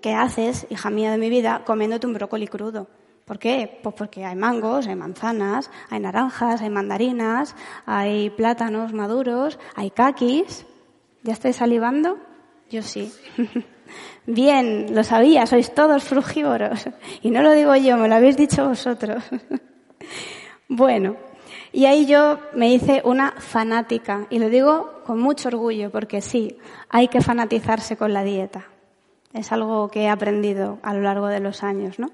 ¿qué 0.00 0.14
haces, 0.14 0.68
hija 0.70 0.88
mía 0.88 1.10
de 1.10 1.18
mi 1.18 1.30
vida, 1.30 1.62
comiéndote 1.66 2.06
un 2.06 2.14
brócoli 2.14 2.46
crudo? 2.46 2.86
¿Por 3.24 3.40
qué? 3.40 3.80
Pues 3.82 3.92
porque 3.96 4.24
hay 4.24 4.36
mangos, 4.36 4.86
hay 4.86 4.94
manzanas, 4.94 5.68
hay 5.88 5.98
naranjas, 5.98 6.62
hay 6.62 6.70
mandarinas, 6.70 7.56
hay 7.84 8.30
plátanos 8.30 8.92
maduros, 8.92 9.58
hay 9.74 9.90
caquis. 9.90 10.64
¿Ya 11.24 11.32
estáis 11.32 11.56
salivando? 11.56 12.18
Yo 12.70 12.82
sí. 12.82 13.12
Bien, 14.26 14.94
lo 14.94 15.02
sabía, 15.02 15.44
sois 15.46 15.74
todos 15.74 16.04
frugívoros. 16.04 16.88
Y 17.20 17.32
no 17.32 17.42
lo 17.42 17.50
digo 17.50 17.74
yo, 17.74 17.96
me 17.96 18.06
lo 18.06 18.14
habéis 18.14 18.36
dicho 18.36 18.68
vosotros. 18.68 19.24
bueno, 20.68 21.16
y 21.72 21.86
ahí 21.86 22.06
yo 22.06 22.38
me 22.54 22.72
hice 22.72 23.02
una 23.04 23.32
fanática. 23.32 24.26
Y 24.30 24.38
lo 24.38 24.48
digo 24.48 25.02
con 25.06 25.20
mucho 25.20 25.48
orgullo, 25.48 25.90
porque 25.90 26.20
sí, 26.20 26.56
hay 26.88 27.08
que 27.08 27.20
fanatizarse 27.20 27.96
con 27.96 28.12
la 28.12 28.24
dieta. 28.24 28.66
Es 29.32 29.52
algo 29.52 29.88
que 29.88 30.02
he 30.02 30.08
aprendido 30.08 30.78
a 30.82 30.94
lo 30.94 31.02
largo 31.02 31.28
de 31.28 31.40
los 31.40 31.62
años, 31.62 31.98
¿no? 31.98 32.10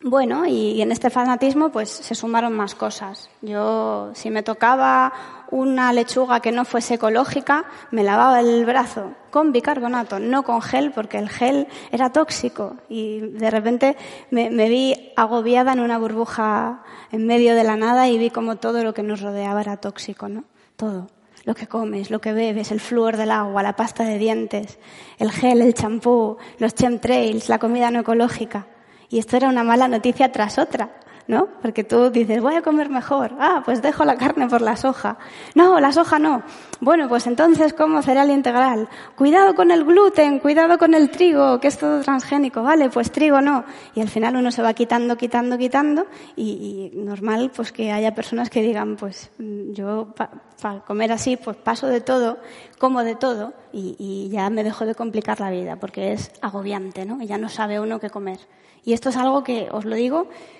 Bueno, 0.00 0.46
y 0.46 0.80
en 0.80 0.92
este 0.92 1.10
fanatismo 1.10 1.70
pues 1.70 1.90
se 1.90 2.14
sumaron 2.14 2.52
más 2.52 2.76
cosas. 2.76 3.28
Yo, 3.42 4.12
si 4.14 4.30
me 4.30 4.44
tocaba 4.44 5.12
una 5.50 5.92
lechuga 5.92 6.38
que 6.38 6.52
no 6.52 6.64
fuese 6.64 6.94
ecológica, 6.94 7.64
me 7.90 8.04
lavaba 8.04 8.38
el 8.38 8.64
brazo 8.64 9.14
con 9.30 9.50
bicarbonato, 9.50 10.20
no 10.20 10.44
con 10.44 10.62
gel, 10.62 10.92
porque 10.92 11.18
el 11.18 11.28
gel 11.28 11.66
era 11.90 12.12
tóxico. 12.12 12.76
Y 12.88 13.18
de 13.18 13.50
repente 13.50 13.96
me, 14.30 14.68
vi 14.68 15.12
agobiada 15.16 15.72
en 15.72 15.80
una 15.80 15.98
burbuja 15.98 16.84
en 17.10 17.26
medio 17.26 17.56
de 17.56 17.64
la 17.64 17.76
nada 17.76 18.08
y 18.08 18.18
vi 18.18 18.30
como 18.30 18.54
todo 18.54 18.84
lo 18.84 18.94
que 18.94 19.02
nos 19.02 19.20
rodeaba 19.20 19.62
era 19.62 19.78
tóxico, 19.78 20.28
¿no? 20.28 20.44
Todo 20.76 21.08
lo 21.44 21.56
que 21.56 21.66
comes, 21.66 22.12
lo 22.12 22.20
que 22.20 22.32
bebes, 22.32 22.70
el 22.70 22.78
flúor 22.78 23.16
del 23.16 23.32
agua, 23.32 23.64
la 23.64 23.74
pasta 23.74 24.04
de 24.04 24.18
dientes, 24.18 24.78
el 25.18 25.32
gel, 25.32 25.60
el 25.60 25.74
champú, 25.74 26.36
los 26.58 26.74
chemtrails, 26.76 27.48
la 27.48 27.58
comida 27.58 27.90
no 27.90 28.00
ecológica. 28.00 28.66
Y 29.10 29.18
esto 29.18 29.36
era 29.36 29.48
una 29.48 29.64
mala 29.64 29.88
noticia 29.88 30.30
tras 30.32 30.58
otra. 30.58 30.90
¿No? 31.28 31.46
Porque 31.60 31.84
tú 31.84 32.10
dices, 32.10 32.42
voy 32.42 32.54
a 32.54 32.62
comer 32.62 32.88
mejor. 32.88 33.34
Ah, 33.38 33.60
pues 33.62 33.82
dejo 33.82 34.04
la 34.06 34.16
carne 34.16 34.48
por 34.48 34.62
la 34.62 34.76
soja. 34.76 35.18
No, 35.54 35.78
la 35.78 35.92
soja 35.92 36.18
no. 36.18 36.42
Bueno, 36.80 37.06
pues 37.06 37.26
entonces 37.26 37.74
como 37.74 38.00
cereal 38.00 38.30
integral. 38.30 38.88
Cuidado 39.14 39.54
con 39.54 39.70
el 39.70 39.84
gluten, 39.84 40.38
cuidado 40.38 40.78
con 40.78 40.94
el 40.94 41.10
trigo, 41.10 41.60
que 41.60 41.68
es 41.68 41.76
todo 41.76 42.00
transgénico. 42.00 42.62
Vale, 42.62 42.88
pues 42.88 43.12
trigo 43.12 43.42
no. 43.42 43.64
Y 43.94 44.00
al 44.00 44.08
final 44.08 44.36
uno 44.36 44.50
se 44.50 44.62
va 44.62 44.72
quitando, 44.72 45.18
quitando, 45.18 45.58
quitando. 45.58 46.06
Y, 46.34 46.92
normal, 46.94 47.52
pues 47.54 47.72
que 47.72 47.92
haya 47.92 48.14
personas 48.14 48.48
que 48.48 48.62
digan, 48.62 48.96
pues 48.96 49.30
yo 49.38 50.14
para 50.62 50.80
comer 50.80 51.12
así, 51.12 51.36
pues 51.36 51.58
paso 51.58 51.88
de 51.88 52.00
todo, 52.00 52.38
como 52.78 53.04
de 53.04 53.16
todo. 53.16 53.52
Y, 53.70 53.96
y 53.98 54.30
ya 54.30 54.48
me 54.48 54.64
dejo 54.64 54.86
de 54.86 54.94
complicar 54.94 55.40
la 55.40 55.50
vida, 55.50 55.76
porque 55.76 56.14
es 56.14 56.32
agobiante, 56.40 57.04
¿no? 57.04 57.20
Y 57.20 57.26
ya 57.26 57.36
no 57.36 57.50
sabe 57.50 57.78
uno 57.78 58.00
qué 58.00 58.08
comer. 58.08 58.38
Y 58.82 58.94
esto 58.94 59.10
es 59.10 59.16
algo 59.18 59.44
que, 59.44 59.68
os 59.70 59.84
lo 59.84 59.96
digo, 59.96 60.28
Mm, 60.28 60.57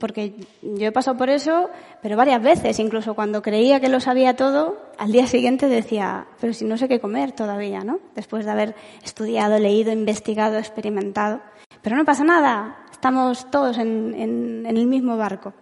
porque 0.00 0.34
yo 0.62 0.88
he 0.88 0.92
pasado 0.92 1.16
por 1.16 1.30
eso, 1.30 1.70
pero 2.02 2.16
varias 2.16 2.42
veces, 2.42 2.78
incluso 2.80 3.14
cuando 3.14 3.40
creía 3.40 3.78
que 3.78 3.88
lo 3.88 4.00
sabía 4.00 4.34
todo, 4.34 4.76
al 4.98 5.12
día 5.12 5.28
siguiente 5.28 5.68
decía, 5.68 6.26
pero 6.40 6.52
si 6.52 6.64
no 6.64 6.76
sé 6.76 6.88
qué 6.88 6.98
comer 6.98 7.32
todavía, 7.32 7.84
¿no? 7.84 8.00
Después 8.16 8.44
de 8.44 8.50
haber 8.50 8.74
estudiado, 9.04 9.58
leído, 9.58 9.92
investigado, 9.92 10.58
experimentado. 10.58 11.40
Pero 11.82 11.96
no 11.96 12.04
pasa 12.04 12.24
nada, 12.24 12.84
estamos 12.90 13.48
todos 13.50 13.78
en, 13.78 14.64
el 14.66 14.86
mismo 14.86 15.16
barco. 15.16 15.54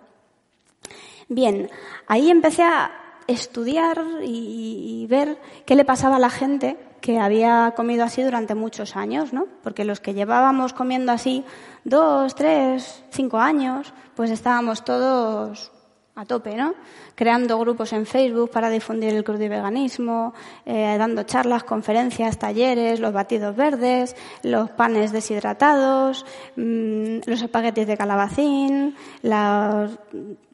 Bien, 1.28 1.68
ahí 2.06 2.30
empecé 2.30 2.62
a 2.62 2.90
estudiar 3.26 4.02
y, 4.22 5.02
y 5.02 5.06
ver 5.06 5.38
qué 5.66 5.74
le 5.74 5.84
pasaba 5.84 6.16
a 6.16 6.20
la 6.20 6.30
gente 6.30 6.78
que 7.00 7.18
había 7.18 7.72
comido 7.76 8.04
así 8.04 8.22
durante 8.22 8.54
muchos 8.54 8.96
años, 8.96 9.32
¿no? 9.32 9.46
Porque 9.62 9.84
los 9.84 10.00
que 10.00 10.14
llevábamos 10.14 10.72
comiendo 10.72 11.12
así 11.12 11.44
dos, 11.84 12.34
tres, 12.34 13.04
cinco 13.10 13.38
años, 13.38 13.92
pues 14.14 14.30
estábamos 14.30 14.84
todos 14.84 15.72
a 16.14 16.24
tope, 16.24 16.56
¿no? 16.56 16.74
Creando 17.16 17.58
grupos 17.58 17.92
en 17.92 18.06
Facebook 18.06 18.50
para 18.50 18.70
difundir 18.70 19.12
el 19.14 19.24
crudiveganismo, 19.24 20.34
eh, 20.64 20.96
dando 20.96 21.24
charlas, 21.24 21.64
conferencias, 21.64 22.38
talleres, 22.38 23.00
los 23.00 23.12
batidos 23.12 23.56
verdes, 23.56 24.14
los 24.42 24.70
panes 24.70 25.10
deshidratados, 25.10 26.24
mm, 26.56 27.20
los 27.26 27.42
espaguetis 27.42 27.86
de 27.86 27.96
calabacín, 27.96 28.94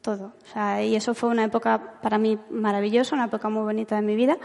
todo. 0.01 0.33
O 0.43 0.53
sea, 0.53 0.83
y 0.83 0.95
eso 0.95 1.13
fue 1.13 1.29
una 1.29 1.43
época 1.43 1.99
para 2.01 2.17
mí 2.17 2.39
maravillosa, 2.49 3.15
una 3.15 3.25
época 3.25 3.49
muy 3.49 3.63
bonita 3.63 3.95
de 3.97 4.01
mi 4.01 4.15
vida, 4.15 4.37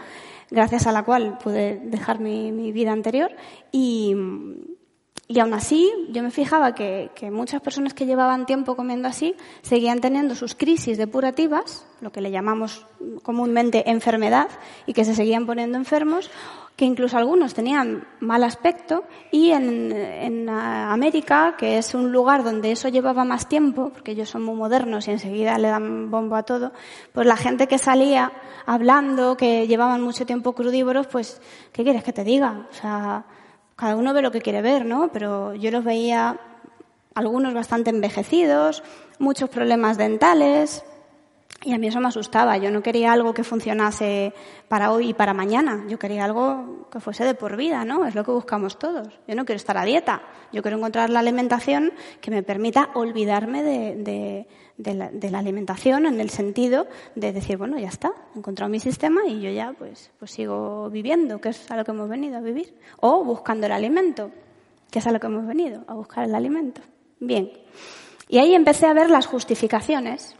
gracias 0.51 0.85
a 0.85 0.91
la 0.91 1.03
cual 1.03 1.39
pude 1.41 1.79
dejar 1.85 2.19
mi 2.19 2.71
vida 2.71 2.91
anterior 2.91 3.31
y, 3.71 4.13
y 5.31 5.39
aún 5.39 5.53
así, 5.53 5.93
yo 6.09 6.23
me 6.23 6.31
fijaba 6.31 6.73
que, 6.73 7.11
muchas 7.31 7.61
personas 7.61 7.93
que 7.93 8.07
llevaban 8.07 8.47
tiempo 8.47 8.75
comiendo 8.75 9.07
así 9.07 9.35
seguían 9.61 10.01
teniendo 10.01 10.33
sus 10.33 10.55
crisis 10.55 10.97
depurativas, 10.97 11.85
lo 12.01 12.11
que 12.11 12.19
le 12.19 12.31
llamamos 12.31 12.87
comúnmente 13.21 13.91
enfermedad, 13.91 14.47
y 14.87 14.93
que 14.93 15.05
se 15.05 15.13
seguían 15.13 15.45
poniendo 15.45 15.77
enfermos, 15.77 16.31
que 16.75 16.85
incluso 16.85 17.15
algunos 17.15 17.53
tenían 17.53 18.07
mal 18.19 18.43
aspecto, 18.43 19.03
y 19.29 19.51
en, 19.51 20.49
América, 20.49 21.53
que 21.59 21.77
es 21.77 21.93
un 21.93 22.11
lugar 22.11 22.43
donde 22.43 22.71
eso 22.71 22.89
llevaba 22.89 23.23
más 23.23 23.47
tiempo, 23.47 23.91
porque 23.93 24.13
ellos 24.13 24.29
son 24.31 24.41
muy 24.41 24.55
modernos 24.55 25.07
y 25.07 25.11
enseguida 25.11 25.59
le 25.59 25.67
dan 25.67 26.09
bombo 26.09 26.37
a 26.37 26.43
todo, 26.43 26.73
pues 27.13 27.27
la 27.27 27.37
gente 27.37 27.67
que 27.67 27.77
salía 27.77 28.31
hablando, 28.65 29.37
que 29.37 29.67
llevaban 29.67 30.01
mucho 30.01 30.25
tiempo 30.25 30.53
crudívoros, 30.53 31.05
pues, 31.05 31.39
¿qué 31.71 31.83
quieres 31.83 32.03
que 32.03 32.13
te 32.13 32.23
diga? 32.23 32.65
O 32.71 32.73
sea, 32.73 33.25
cada 33.79 33.95
uno 33.95 34.13
ve 34.13 34.21
lo 34.21 34.31
que 34.31 34.41
quiere 34.41 34.61
ver, 34.61 34.85
¿no? 34.85 35.09
Pero 35.13 35.55
yo 35.55 35.71
los 35.71 35.85
veía 35.85 36.37
algunos 37.15 37.53
bastante 37.53 37.89
envejecidos, 37.89 38.83
muchos 39.19 39.49
problemas 39.49 39.97
dentales, 39.97 40.83
y 41.63 41.73
a 41.73 41.77
mí 41.77 41.87
eso 41.87 41.99
me 41.99 42.07
asustaba. 42.07 42.57
Yo 42.57 42.71
no 42.71 42.81
quería 42.81 43.11
algo 43.11 43.33
que 43.33 43.43
funcionase 43.43 44.33
para 44.69 44.91
hoy 44.91 45.09
y 45.09 45.13
para 45.13 45.33
mañana. 45.33 45.83
Yo 45.89 45.99
quería 45.99 46.23
algo 46.23 46.87
que 46.89 47.01
fuese 47.01 47.25
de 47.25 47.33
por 47.33 47.57
vida, 47.57 47.83
¿no? 47.83 48.05
Es 48.05 48.15
lo 48.15 48.23
que 48.23 48.31
buscamos 48.31 48.79
todos. 48.79 49.07
Yo 49.27 49.35
no 49.35 49.45
quiero 49.45 49.57
estar 49.57 49.77
a 49.77 49.83
dieta. 49.83 50.21
Yo 50.53 50.61
quiero 50.61 50.77
encontrar 50.77 51.09
la 51.09 51.19
alimentación 51.19 51.91
que 52.21 52.31
me 52.31 52.43
permita 52.43 52.89
olvidarme 52.93 53.63
de, 53.63 54.47
la, 54.83 55.39
alimentación 55.39 56.05
en 56.05 56.19
el 56.19 56.29
sentido 56.29 56.87
de 57.15 57.33
decir, 57.33 57.57
bueno, 57.57 57.77
ya 57.77 57.89
está, 57.89 58.11
he 58.33 58.39
encontrado 58.39 58.69
mi 58.69 58.79
sistema 58.79 59.21
y 59.27 59.41
yo 59.41 59.51
ya 59.51 59.73
pues, 59.77 60.11
pues 60.19 60.31
sigo 60.31 60.89
viviendo, 60.89 61.39
que 61.41 61.49
es 61.49 61.69
a 61.69 61.77
lo 61.77 61.83
que 61.83 61.91
hemos 61.91 62.09
venido 62.09 62.37
a 62.37 62.41
vivir. 62.41 62.73
O 62.99 63.23
buscando 63.23 63.65
el 63.65 63.73
alimento, 63.73 64.31
que 64.89 64.99
es 64.99 65.07
a 65.07 65.11
lo 65.11 65.19
que 65.19 65.27
hemos 65.27 65.45
venido, 65.45 65.83
a 65.87 65.93
buscar 65.93 66.23
el 66.23 66.35
alimento. 66.35 66.81
Bien. 67.19 67.51
Y 68.27 68.37
ahí 68.37 68.53
empecé 68.53 68.85
a 68.85 68.93
ver 68.93 69.09
las 69.09 69.25
justificaciones 69.25 70.35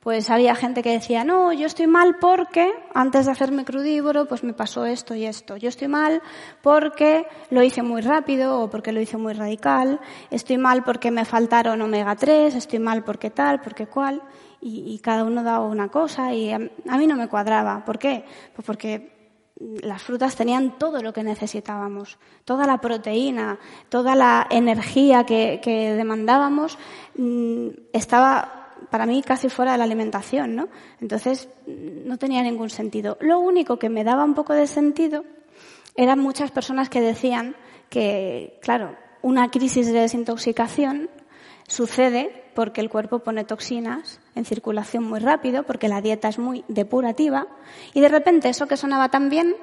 pues 0.00 0.30
había 0.30 0.54
gente 0.54 0.82
que 0.82 0.92
decía, 0.92 1.24
no, 1.24 1.52
yo 1.52 1.66
estoy 1.66 1.86
mal 1.86 2.16
porque 2.18 2.72
antes 2.94 3.26
de 3.26 3.32
hacerme 3.32 3.66
crudívoro, 3.66 4.24
pues 4.24 4.42
me 4.42 4.54
pasó 4.54 4.86
esto 4.86 5.14
y 5.14 5.26
esto. 5.26 5.58
Yo 5.58 5.68
estoy 5.68 5.88
mal 5.88 6.22
porque 6.62 7.26
lo 7.50 7.62
hice 7.62 7.82
muy 7.82 8.00
rápido 8.00 8.60
o 8.60 8.70
porque 8.70 8.92
lo 8.92 9.00
hice 9.02 9.18
muy 9.18 9.34
radical. 9.34 10.00
Estoy 10.30 10.56
mal 10.56 10.84
porque 10.84 11.10
me 11.10 11.26
faltaron 11.26 11.82
omega 11.82 12.16
3, 12.16 12.54
estoy 12.54 12.78
mal 12.78 13.04
porque 13.04 13.28
tal, 13.28 13.60
porque 13.60 13.86
cual. 13.86 14.22
Y, 14.62 14.98
cada 15.02 15.24
uno 15.24 15.42
daba 15.42 15.64
una 15.64 15.88
cosa 15.88 16.34
y 16.34 16.52
a, 16.52 16.58
mí 16.58 17.06
no 17.06 17.16
me 17.16 17.28
cuadraba. 17.28 17.82
¿Por 17.84 17.98
qué? 17.98 18.24
Pues 18.54 18.64
porque 18.66 19.36
las 19.82 20.02
frutas 20.02 20.36
tenían 20.36 20.78
todo 20.78 21.02
lo 21.02 21.12
que 21.14 21.22
necesitábamos, 21.22 22.18
toda 22.44 22.66
la 22.66 22.78
proteína, 22.78 23.58
toda 23.88 24.14
la 24.14 24.46
energía 24.50 25.24
que, 25.24 25.60
que 25.62 25.92
demandábamos 25.92 26.78
mm, 27.16 27.68
estaba 27.92 28.59
para 28.90 29.06
mí 29.06 29.22
casi 29.22 29.48
fuera 29.48 29.72
de 29.72 29.78
la 29.78 29.84
alimentación, 29.84 30.56
¿no? 30.56 30.68
Entonces 31.00 31.48
no 31.66 32.18
tenía 32.18 32.42
ningún 32.42 32.70
sentido. 32.70 33.16
Lo 33.20 33.38
único 33.38 33.78
que 33.78 33.88
me 33.88 34.04
daba 34.04 34.24
un 34.24 34.34
poco 34.34 34.52
de 34.52 34.66
sentido 34.66 35.24
eran 35.96 36.18
muchas 36.18 36.50
personas 36.50 36.88
que 36.88 37.00
decían 37.00 37.54
que, 37.88 38.58
claro, 38.62 38.96
una 39.22 39.50
crisis 39.50 39.86
de 39.86 40.00
desintoxicación 40.00 41.10
sucede 41.66 42.44
porque 42.54 42.80
el 42.80 42.90
cuerpo 42.90 43.20
pone 43.20 43.44
toxinas 43.44 44.20
en 44.34 44.44
circulación 44.44 45.04
muy 45.04 45.20
rápido, 45.20 45.62
porque 45.62 45.88
la 45.88 46.00
dieta 46.00 46.28
es 46.28 46.38
muy 46.38 46.64
depurativa, 46.68 47.46
y 47.94 48.00
de 48.00 48.08
repente 48.08 48.48
eso 48.48 48.66
que 48.66 48.76
sonaba 48.76 49.08
tan 49.08 49.30
bien, 49.30 49.54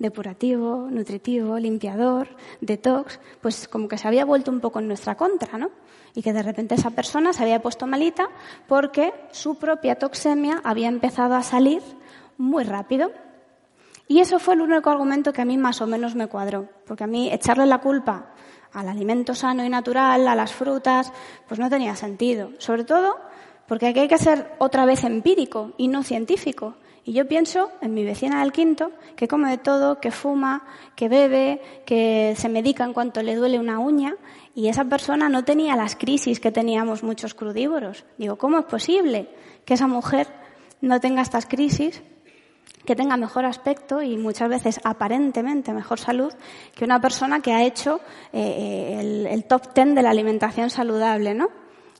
depurativo, 0.00 0.88
nutritivo, 0.90 1.58
limpiador, 1.58 2.26
detox, 2.60 3.20
pues 3.40 3.68
como 3.68 3.86
que 3.86 3.98
se 3.98 4.08
había 4.08 4.24
vuelto 4.24 4.50
un 4.50 4.58
poco 4.58 4.80
en 4.80 4.88
nuestra 4.88 5.16
contra, 5.16 5.56
¿no? 5.56 5.70
y 6.14 6.22
que 6.22 6.32
de 6.32 6.42
repente 6.42 6.74
esa 6.74 6.90
persona 6.90 7.32
se 7.32 7.42
había 7.42 7.62
puesto 7.62 7.86
malita 7.86 8.28
porque 8.66 9.12
su 9.30 9.56
propia 9.56 9.96
toxemia 9.96 10.60
había 10.64 10.88
empezado 10.88 11.34
a 11.34 11.42
salir 11.42 11.82
muy 12.38 12.64
rápido. 12.64 13.12
Y 14.08 14.18
eso 14.18 14.40
fue 14.40 14.54
el 14.54 14.60
único 14.60 14.90
argumento 14.90 15.32
que 15.32 15.42
a 15.42 15.44
mí 15.44 15.56
más 15.56 15.80
o 15.80 15.86
menos 15.86 16.16
me 16.16 16.26
cuadró, 16.26 16.68
porque 16.84 17.04
a 17.04 17.06
mí 17.06 17.32
echarle 17.32 17.66
la 17.66 17.78
culpa 17.78 18.32
al 18.72 18.88
alimento 18.88 19.34
sano 19.34 19.64
y 19.64 19.68
natural, 19.68 20.26
a 20.26 20.34
las 20.34 20.52
frutas, 20.52 21.12
pues 21.46 21.60
no 21.60 21.70
tenía 21.70 21.94
sentido. 21.94 22.50
Sobre 22.58 22.84
todo 22.84 23.16
porque 23.68 23.86
aquí 23.86 24.00
hay 24.00 24.08
que 24.08 24.18
ser 24.18 24.52
otra 24.58 24.84
vez 24.84 25.04
empírico 25.04 25.72
y 25.76 25.86
no 25.86 26.02
científico. 26.02 26.74
Y 27.04 27.12
yo 27.12 27.26
pienso 27.26 27.70
en 27.80 27.94
mi 27.94 28.04
vecina 28.04 28.40
del 28.40 28.52
quinto, 28.52 28.92
que 29.16 29.26
come 29.26 29.50
de 29.50 29.58
todo, 29.58 30.00
que 30.00 30.10
fuma, 30.10 30.64
que 30.94 31.08
bebe, 31.08 31.60
que 31.86 32.34
se 32.36 32.48
medica 32.48 32.84
en 32.84 32.92
cuanto 32.92 33.22
le 33.22 33.36
duele 33.36 33.58
una 33.58 33.78
uña, 33.78 34.16
y 34.54 34.68
esa 34.68 34.84
persona 34.84 35.28
no 35.28 35.44
tenía 35.44 35.76
las 35.76 35.96
crisis 35.96 36.40
que 36.40 36.52
teníamos 36.52 37.02
muchos 37.02 37.34
crudívoros. 37.34 38.04
Digo, 38.18 38.36
¿cómo 38.36 38.58
es 38.58 38.64
posible 38.64 39.28
que 39.64 39.74
esa 39.74 39.86
mujer 39.86 40.28
no 40.80 41.00
tenga 41.00 41.22
estas 41.22 41.46
crisis, 41.46 42.02
que 42.84 42.96
tenga 42.96 43.16
mejor 43.16 43.44
aspecto 43.44 44.02
y 44.02 44.16
muchas 44.16 44.48
veces 44.48 44.80
aparentemente 44.84 45.72
mejor 45.72 45.98
salud 45.98 46.32
que 46.74 46.84
una 46.84 47.00
persona 47.00 47.40
que 47.40 47.52
ha 47.52 47.62
hecho 47.62 48.00
eh, 48.32 48.96
el, 48.98 49.26
el, 49.26 49.44
top 49.44 49.72
ten 49.74 49.94
de 49.94 50.02
la 50.02 50.10
alimentación 50.10 50.70
saludable, 50.70 51.34
¿no? 51.34 51.48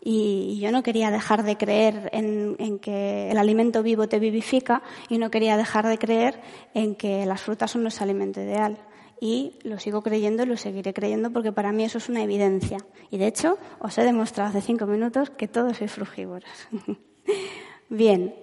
Y, 0.03 0.59
yo 0.61 0.73
no 0.73 0.83
quería 0.83 1.11
dejar 1.11 1.43
de 1.43 1.57
creer 1.57 2.11
en, 2.13 2.79
que 2.79 3.31
el 3.31 3.39
alimento 3.39 3.83
vivo 3.83 4.09
te 4.09 4.19
vivifica 4.19 4.83
y 5.09 5.19
no 5.19 5.31
quería 5.31 5.57
dejar 5.57 5.87
de 5.87 5.99
creer 5.99 6.41
en 6.75 6.95
que 6.95 7.27
las 7.27 7.43
frutas 7.43 7.71
son 7.71 7.83
nuestro 7.83 8.05
alimento 8.05 8.41
ideal. 8.41 8.79
y 9.23 9.59
lo 9.65 9.79
sigo 9.79 10.01
creyendo 10.01 10.45
y 10.45 10.47
lo 10.47 10.57
seguiré 10.57 10.95
creyendo 10.95 11.31
porque 11.31 11.53
para 11.53 11.73
mí 11.73 11.85
eso 11.85 11.99
es 11.99 12.09
una 12.09 12.23
evidencia. 12.23 12.79
Y 13.11 13.19
de 13.19 13.27
hecho, 13.27 13.59
os 13.79 13.99
he 13.99 14.03
demostrado 14.03 14.49
hace 14.49 14.63
cinco 14.63 14.87
minutos 14.87 15.29
que 15.29 15.47
todos 15.47 15.77
sois 15.77 15.93
frugívoras. 15.93 16.69
Bien. 17.91 18.35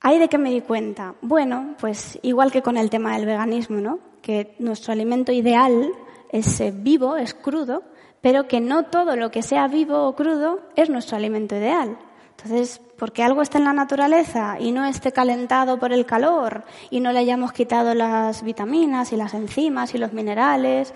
¿Hay 0.00 0.18
de 0.18 0.28
qué 0.28 0.38
me 0.38 0.50
di 0.50 0.60
cuenta? 0.60 1.14
Bueno, 1.22 1.76
pues 1.80 2.18
igual 2.22 2.52
que 2.52 2.62
con 2.62 2.76
el 2.76 2.90
tema 2.90 3.16
del 3.16 3.26
veganismo, 3.26 3.80
¿no? 3.80 3.98
Que 4.20 4.54
nuestro 4.58 4.92
alimento 4.92 5.32
ideal 5.32 5.92
es 6.30 6.62
vivo, 6.82 7.16
es 7.16 7.34
crudo, 7.34 7.82
pero 8.22 8.48
que 8.48 8.60
no 8.60 8.84
todo 8.84 9.16
lo 9.16 9.30
que 9.30 9.42
sea 9.42 9.68
vivo 9.68 10.06
o 10.06 10.14
crudo 10.14 10.60
es 10.76 10.88
nuestro 10.88 11.18
alimento 11.18 11.56
ideal. 11.56 11.98
Entonces, 12.30 12.80
porque 12.96 13.22
algo 13.22 13.42
está 13.42 13.58
en 13.58 13.64
la 13.64 13.72
naturaleza 13.72 14.56
y 14.58 14.72
no 14.72 14.84
esté 14.84 15.12
calentado 15.12 15.78
por 15.78 15.92
el 15.92 16.06
calor 16.06 16.64
y 16.90 17.00
no 17.00 17.12
le 17.12 17.18
hayamos 17.18 17.52
quitado 17.52 17.94
las 17.94 18.42
vitaminas 18.42 19.12
y 19.12 19.16
las 19.16 19.34
enzimas 19.34 19.94
y 19.94 19.98
los 19.98 20.12
minerales, 20.12 20.94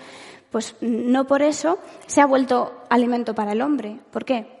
pues 0.49 0.75
no 0.81 1.27
por 1.27 1.41
eso 1.41 1.79
se 2.05 2.21
ha 2.21 2.25
vuelto 2.25 2.83
alimento 2.89 3.35
para 3.35 3.51
el 3.51 3.61
hombre. 3.61 3.99
¿Por 4.11 4.25
qué? 4.25 4.57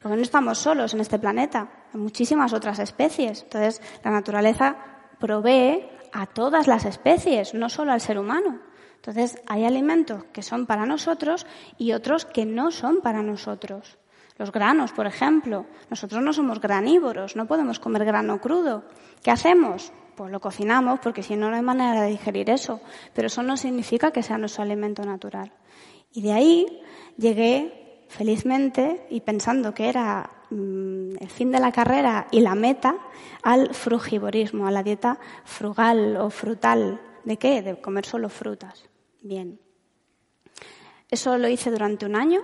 Porque 0.00 0.16
no 0.16 0.22
estamos 0.22 0.58
solos 0.58 0.94
en 0.94 1.00
este 1.00 1.18
planeta, 1.18 1.68
hay 1.92 2.00
muchísimas 2.00 2.52
otras 2.52 2.78
especies. 2.78 3.42
Entonces, 3.42 3.80
la 4.02 4.10
naturaleza 4.10 4.76
provee 5.18 5.88
a 6.12 6.26
todas 6.26 6.66
las 6.66 6.84
especies, 6.84 7.54
no 7.54 7.68
solo 7.68 7.92
al 7.92 8.00
ser 8.00 8.18
humano. 8.18 8.69
Entonces, 9.00 9.40
hay 9.46 9.64
alimentos 9.64 10.24
que 10.24 10.42
son 10.42 10.66
para 10.66 10.84
nosotros 10.84 11.46
y 11.78 11.92
otros 11.92 12.26
que 12.26 12.44
no 12.44 12.70
son 12.70 13.00
para 13.00 13.22
nosotros. 13.22 13.96
Los 14.36 14.52
granos, 14.52 14.92
por 14.92 15.06
ejemplo. 15.06 15.64
Nosotros 15.88 16.22
no 16.22 16.34
somos 16.34 16.60
granívoros, 16.60 17.34
no 17.34 17.46
podemos 17.46 17.78
comer 17.78 18.04
grano 18.04 18.42
crudo. 18.42 18.84
¿Qué 19.22 19.30
hacemos? 19.30 19.90
Pues 20.16 20.30
lo 20.30 20.38
cocinamos 20.38 21.00
porque 21.00 21.22
si 21.22 21.34
no, 21.34 21.48
no 21.48 21.56
hay 21.56 21.62
manera 21.62 22.02
de 22.02 22.10
digerir 22.10 22.50
eso. 22.50 22.82
Pero 23.14 23.28
eso 23.28 23.42
no 23.42 23.56
significa 23.56 24.10
que 24.10 24.22
sea 24.22 24.36
nuestro 24.36 24.64
alimento 24.64 25.02
natural. 25.02 25.50
Y 26.12 26.20
de 26.20 26.32
ahí 26.32 26.82
llegué 27.16 28.04
felizmente 28.08 29.06
y 29.08 29.22
pensando 29.22 29.72
que 29.72 29.88
era 29.88 30.28
mm, 30.50 31.16
el 31.20 31.30
fin 31.30 31.50
de 31.52 31.60
la 31.60 31.72
carrera 31.72 32.26
y 32.30 32.40
la 32.40 32.54
meta 32.54 32.96
al 33.42 33.74
frugivorismo, 33.74 34.66
a 34.66 34.70
la 34.70 34.82
dieta 34.82 35.18
frugal 35.44 36.18
o 36.18 36.28
frutal. 36.28 37.00
¿De 37.24 37.36
qué? 37.36 37.62
De 37.62 37.80
comer 37.80 38.06
solo 38.06 38.28
frutas. 38.28 38.84
Bien. 39.20 39.60
Eso 41.10 41.36
lo 41.38 41.48
hice 41.48 41.70
durante 41.70 42.06
un 42.06 42.16
año 42.16 42.40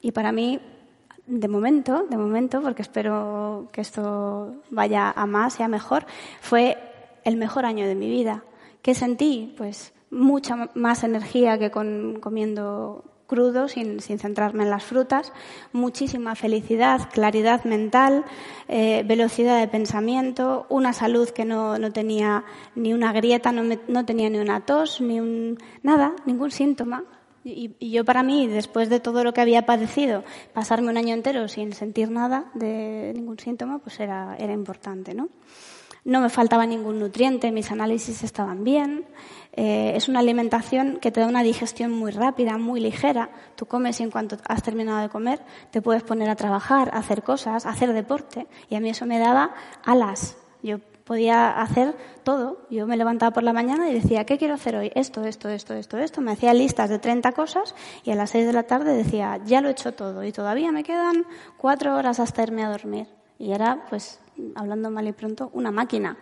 y 0.00 0.12
para 0.12 0.32
mí 0.32 0.60
de 1.28 1.46
momento, 1.46 2.06
de 2.08 2.16
momento, 2.16 2.62
porque 2.62 2.82
espero 2.82 3.68
que 3.70 3.82
esto 3.82 4.62
vaya 4.70 5.10
a 5.10 5.26
más 5.26 5.60
y 5.60 5.62
a 5.62 5.68
mejor, 5.68 6.06
fue 6.40 6.78
el 7.24 7.36
mejor 7.36 7.66
año 7.66 7.86
de 7.86 7.94
mi 7.94 8.08
vida. 8.08 8.44
¿Qué 8.80 8.94
sentí? 8.94 9.54
Pues 9.56 9.92
mucha 10.10 10.70
más 10.74 11.04
energía 11.04 11.58
que 11.58 11.70
con, 11.70 12.18
comiendo 12.20 13.04
crudo, 13.28 13.68
sin, 13.68 14.00
sin, 14.00 14.18
centrarme 14.18 14.64
en 14.64 14.70
las 14.70 14.82
frutas, 14.82 15.32
muchísima 15.72 16.34
felicidad, 16.34 17.08
claridad 17.12 17.62
mental, 17.64 18.24
eh, 18.66 19.04
velocidad 19.06 19.60
de 19.60 19.68
pensamiento, 19.68 20.66
una 20.70 20.92
salud 20.92 21.28
que 21.28 21.44
no, 21.44 21.78
no 21.78 21.92
tenía 21.92 22.44
ni 22.74 22.94
una 22.94 23.12
grieta, 23.12 23.52
no, 23.52 23.62
no, 23.86 24.04
tenía 24.06 24.30
ni 24.30 24.38
una 24.38 24.62
tos, 24.62 25.00
ni 25.00 25.20
un, 25.20 25.58
nada, 25.82 26.16
ningún 26.24 26.50
síntoma. 26.50 27.04
Y, 27.44 27.76
yo 27.90 28.04
para 28.04 28.22
mí, 28.22 28.46
después 28.46 28.88
de 28.88 28.98
todo 28.98 29.22
lo 29.22 29.32
que 29.32 29.42
había 29.42 29.66
padecido, 29.66 30.24
pasarme 30.54 30.90
un 30.90 30.96
año 30.96 31.14
entero 31.14 31.48
sin 31.48 31.74
sentir 31.74 32.10
nada 32.10 32.50
de 32.54 33.12
ningún 33.14 33.38
síntoma, 33.38 33.78
pues 33.78 34.00
era, 34.00 34.36
era 34.38 34.54
importante, 34.54 35.14
¿no? 35.14 35.28
No 36.04 36.22
me 36.22 36.30
faltaba 36.30 36.64
ningún 36.64 36.98
nutriente, 36.98 37.52
mis 37.52 37.70
análisis 37.70 38.22
estaban 38.22 38.64
bien. 38.64 39.04
Eh, 39.52 39.92
es 39.96 40.08
una 40.08 40.20
alimentación 40.20 40.98
que 41.00 41.10
te 41.10 41.20
da 41.20 41.26
una 41.26 41.42
digestión 41.42 41.90
muy 41.92 42.10
rápida, 42.10 42.58
muy 42.58 42.80
ligera. 42.80 43.30
Tú 43.56 43.66
comes 43.66 43.98
y 44.00 44.04
en 44.04 44.10
cuanto 44.10 44.36
has 44.46 44.62
terminado 44.62 45.00
de 45.00 45.08
comer 45.08 45.40
te 45.70 45.82
puedes 45.82 46.02
poner 46.02 46.30
a 46.30 46.36
trabajar, 46.36 46.90
a 46.92 46.98
hacer 46.98 47.22
cosas, 47.22 47.66
a 47.66 47.70
hacer 47.70 47.92
deporte. 47.92 48.46
Y 48.70 48.76
a 48.76 48.80
mí 48.80 48.88
eso 48.90 49.06
me 49.06 49.18
daba 49.18 49.54
alas. 49.84 50.36
Yo 50.62 50.78
podía 51.08 51.48
hacer 51.60 51.96
todo. 52.22 52.66
Yo 52.70 52.86
me 52.86 52.96
levantaba 52.96 53.32
por 53.32 53.42
la 53.42 53.54
mañana 53.54 53.90
y 53.90 53.94
decía, 53.94 54.26
¿qué 54.26 54.36
quiero 54.36 54.54
hacer 54.54 54.76
hoy? 54.76 54.92
Esto, 54.94 55.24
esto, 55.24 55.48
esto, 55.48 55.74
esto, 55.74 55.96
esto. 55.96 56.20
Me 56.20 56.32
hacía 56.32 56.52
listas 56.52 56.90
de 56.90 56.98
30 56.98 57.32
cosas 57.32 57.74
y 58.04 58.10
a 58.10 58.14
las 58.14 58.30
6 58.30 58.46
de 58.46 58.52
la 58.52 58.64
tarde 58.64 58.94
decía, 58.94 59.40
ya 59.46 59.62
lo 59.62 59.68
he 59.68 59.72
hecho 59.72 59.94
todo 59.94 60.22
y 60.22 60.32
todavía 60.32 60.70
me 60.70 60.84
quedan 60.84 61.24
cuatro 61.56 61.96
horas 61.96 62.20
hasta 62.20 62.42
irme 62.42 62.62
a 62.62 62.68
dormir. 62.68 63.06
Y 63.38 63.52
era, 63.52 63.86
pues, 63.88 64.20
hablando 64.54 64.90
mal 64.90 65.08
y 65.08 65.12
pronto, 65.12 65.50
una 65.54 65.70
máquina. 65.70 66.18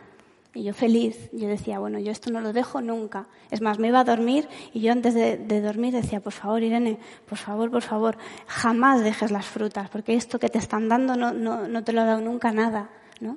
Y 0.56 0.62
yo 0.62 0.72
feliz, 0.72 1.28
yo 1.32 1.48
decía, 1.48 1.78
bueno, 1.78 1.98
yo 1.98 2.10
esto 2.10 2.30
no 2.30 2.40
lo 2.40 2.54
dejo 2.54 2.80
nunca. 2.80 3.26
Es 3.50 3.60
más, 3.60 3.78
me 3.78 3.88
iba 3.88 4.00
a 4.00 4.04
dormir 4.04 4.48
y 4.72 4.80
yo 4.80 4.90
antes 4.90 5.12
de, 5.12 5.60
dormir 5.60 5.92
decía, 5.92 6.20
por 6.20 6.32
favor, 6.32 6.62
Irene, 6.62 6.98
por 7.28 7.36
favor, 7.36 7.70
por 7.70 7.82
favor, 7.82 8.16
jamás 8.46 9.04
dejes 9.04 9.30
las 9.30 9.44
frutas, 9.44 9.90
porque 9.90 10.14
esto 10.14 10.38
que 10.38 10.48
te 10.48 10.56
están 10.56 10.88
dando 10.88 11.14
no, 11.14 11.34
no, 11.34 11.68
no 11.68 11.84
te 11.84 11.92
lo 11.92 12.00
ha 12.00 12.04
dado 12.06 12.22
nunca 12.22 12.52
nada, 12.52 12.88
¿no? 13.20 13.36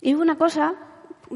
Y 0.00 0.14
hubo 0.14 0.22
una 0.22 0.38
cosa 0.38 0.76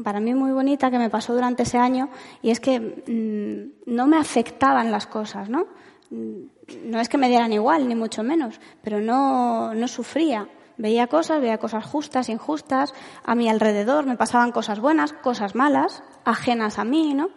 para 0.03 0.21
mí 0.21 0.33
muy 0.33 0.51
bonita 0.51 0.89
que 0.89 0.97
me 0.97 1.09
pasó 1.09 1.33
durante 1.33 1.63
ese 1.63 1.77
año 1.77 2.09
y 2.41 2.51
es 2.51 2.61
que 2.61 2.79
mm, 2.79 3.93
no 3.93 4.07
me 4.07 4.17
afectaban 4.17 4.89
las 4.89 5.05
cosas, 5.05 5.49
¿no? 5.49 5.67
Mm, 6.11 6.43
no 6.85 7.01
es 7.01 7.09
que 7.09 7.17
me 7.17 7.27
dieran 7.27 7.51
igual, 7.51 7.89
ni 7.89 7.95
mucho 7.95 8.23
menos, 8.23 8.59
pero 8.81 9.01
no, 9.01 9.73
no 9.73 9.87
sufría. 9.89 10.47
Veía 10.79 11.07
cosas, 11.07 11.41
veía 11.41 11.57
cosas 11.57 11.85
justas, 11.85 12.29
injustas, 12.29 12.93
a 13.25 13.35
mi 13.35 13.49
alrededor 13.49 14.05
me 14.05 14.15
pasaban 14.15 14.53
cosas 14.53 14.79
buenas, 14.79 15.11
cosas 15.11 15.53
malas, 15.53 16.03
ajenas 16.23 16.79
a 16.79 16.85
mí, 16.85 17.13
¿no? 17.13 17.31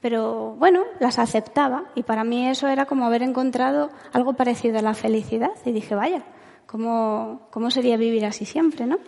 Pero 0.00 0.54
bueno, 0.60 0.84
las 1.00 1.18
aceptaba 1.18 1.86
y 1.96 2.04
para 2.04 2.22
mí 2.22 2.46
eso 2.48 2.68
era 2.68 2.86
como 2.86 3.04
haber 3.04 3.24
encontrado 3.24 3.90
algo 4.12 4.34
parecido 4.34 4.78
a 4.78 4.82
la 4.82 4.94
felicidad 4.94 5.50
y 5.64 5.72
dije, 5.72 5.96
vaya, 5.96 6.22
¿cómo, 6.66 7.48
cómo 7.50 7.72
sería 7.72 7.96
vivir 7.96 8.26
así 8.26 8.44
siempre, 8.44 8.86
no? 8.86 8.98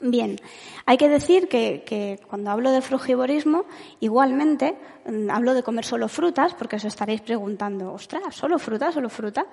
Bien, 0.00 0.36
hay 0.86 0.96
que 0.96 1.08
decir 1.08 1.48
que, 1.48 2.20
cuando 2.28 2.50
hablo 2.50 2.70
de 2.70 2.82
frugivorismo, 2.82 3.64
igualmente 3.98 4.78
mm, 5.06 5.30
hablo 5.30 5.54
de 5.54 5.62
comer 5.62 5.84
solo 5.84 6.08
frutas, 6.08 6.54
porque 6.54 6.76
os 6.76 6.84
estaréis 6.84 7.20
preguntando, 7.20 7.92
ostras, 7.92 8.34
¿solo 8.34 8.58
fruta, 8.58 8.92
solo 8.92 9.08
fruta? 9.08 9.46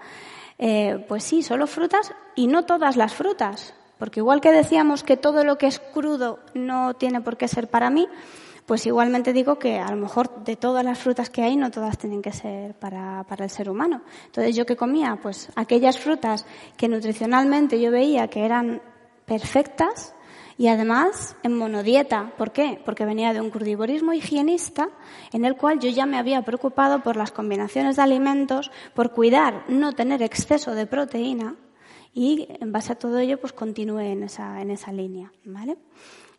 Eh, 0.60 1.04
pues 1.08 1.24
sí, 1.24 1.42
solo 1.42 1.66
frutas 1.66 2.14
y 2.36 2.48
no 2.48 2.66
todas 2.66 2.96
las 2.96 3.14
frutas, 3.14 3.74
porque 3.98 4.20
igual 4.20 4.40
que 4.40 4.52
decíamos 4.52 5.04
que 5.04 5.18
todo 5.18 5.44
lo 5.44 5.58
que 5.58 5.68
es 5.68 5.80
crudo 5.80 6.40
no 6.54 6.94
tiene 6.94 7.22
por 7.22 7.38
qué 7.38 7.48
ser 7.48 7.68
para 7.68 7.90
mí, 7.90 8.08
pues 8.66 8.86
igualmente 8.86 9.34
digo 9.34 9.58
que 9.60 9.80
a 9.80 9.90
lo 9.90 9.98
mejor 9.98 10.44
de 10.44 10.56
todas 10.56 10.84
las 10.84 11.00
frutas 11.00 11.30
que 11.30 11.44
hay 11.44 11.56
no 11.56 11.72
todas 11.72 11.98
tienen 11.98 12.22
que 12.22 12.32
ser 12.32 12.74
para, 12.76 13.24
para 13.24 13.46
el 13.46 13.50
ser 13.50 13.70
humano. 13.70 14.02
Entonces 14.26 14.56
yo 14.56 14.66
que 14.66 14.76
comía, 14.76 15.20
pues 15.22 15.50
aquellas 15.56 16.00
frutas 16.00 16.46
que 16.78 16.88
nutricionalmente 16.88 17.80
yo 17.80 17.92
veía 17.92 18.28
que 18.28 18.44
eran 18.44 18.82
perfectas, 19.26 20.15
y 20.58 20.68
además 20.68 21.36
en 21.44 21.58
monodieta. 21.58 22.32
¿Por 22.38 22.52
qué? 22.52 22.80
Porque 22.86 23.06
venía 23.06 23.34
de 23.34 23.42
un 23.42 23.50
crudivorismo 23.50 24.14
higienista 24.14 24.90
en 25.34 25.46
el 25.46 25.56
cual 25.56 25.80
yo 25.80 25.90
ya 25.90 26.06
me 26.06 26.18
había 26.18 26.42
preocupado 26.44 27.04
por 27.04 27.16
las 27.16 27.32
combinaciones 27.32 27.98
de 27.98 28.02
alimentos, 28.04 28.72
por 28.94 29.12
cuidar 29.12 29.66
no 29.68 29.94
tener 29.94 30.22
exceso 30.22 30.74
de 30.74 30.86
proteína 30.86 31.56
y 32.14 32.48
en 32.62 32.72
base 32.72 32.94
a 32.94 33.00
todo 33.00 33.20
ello 33.20 33.40
pues 33.40 33.54
continué 33.54 34.12
en 34.12 34.24
esa, 34.24 34.62
en 34.62 34.72
esa 34.72 34.92
línea. 34.92 35.32
¿vale? 35.44 35.78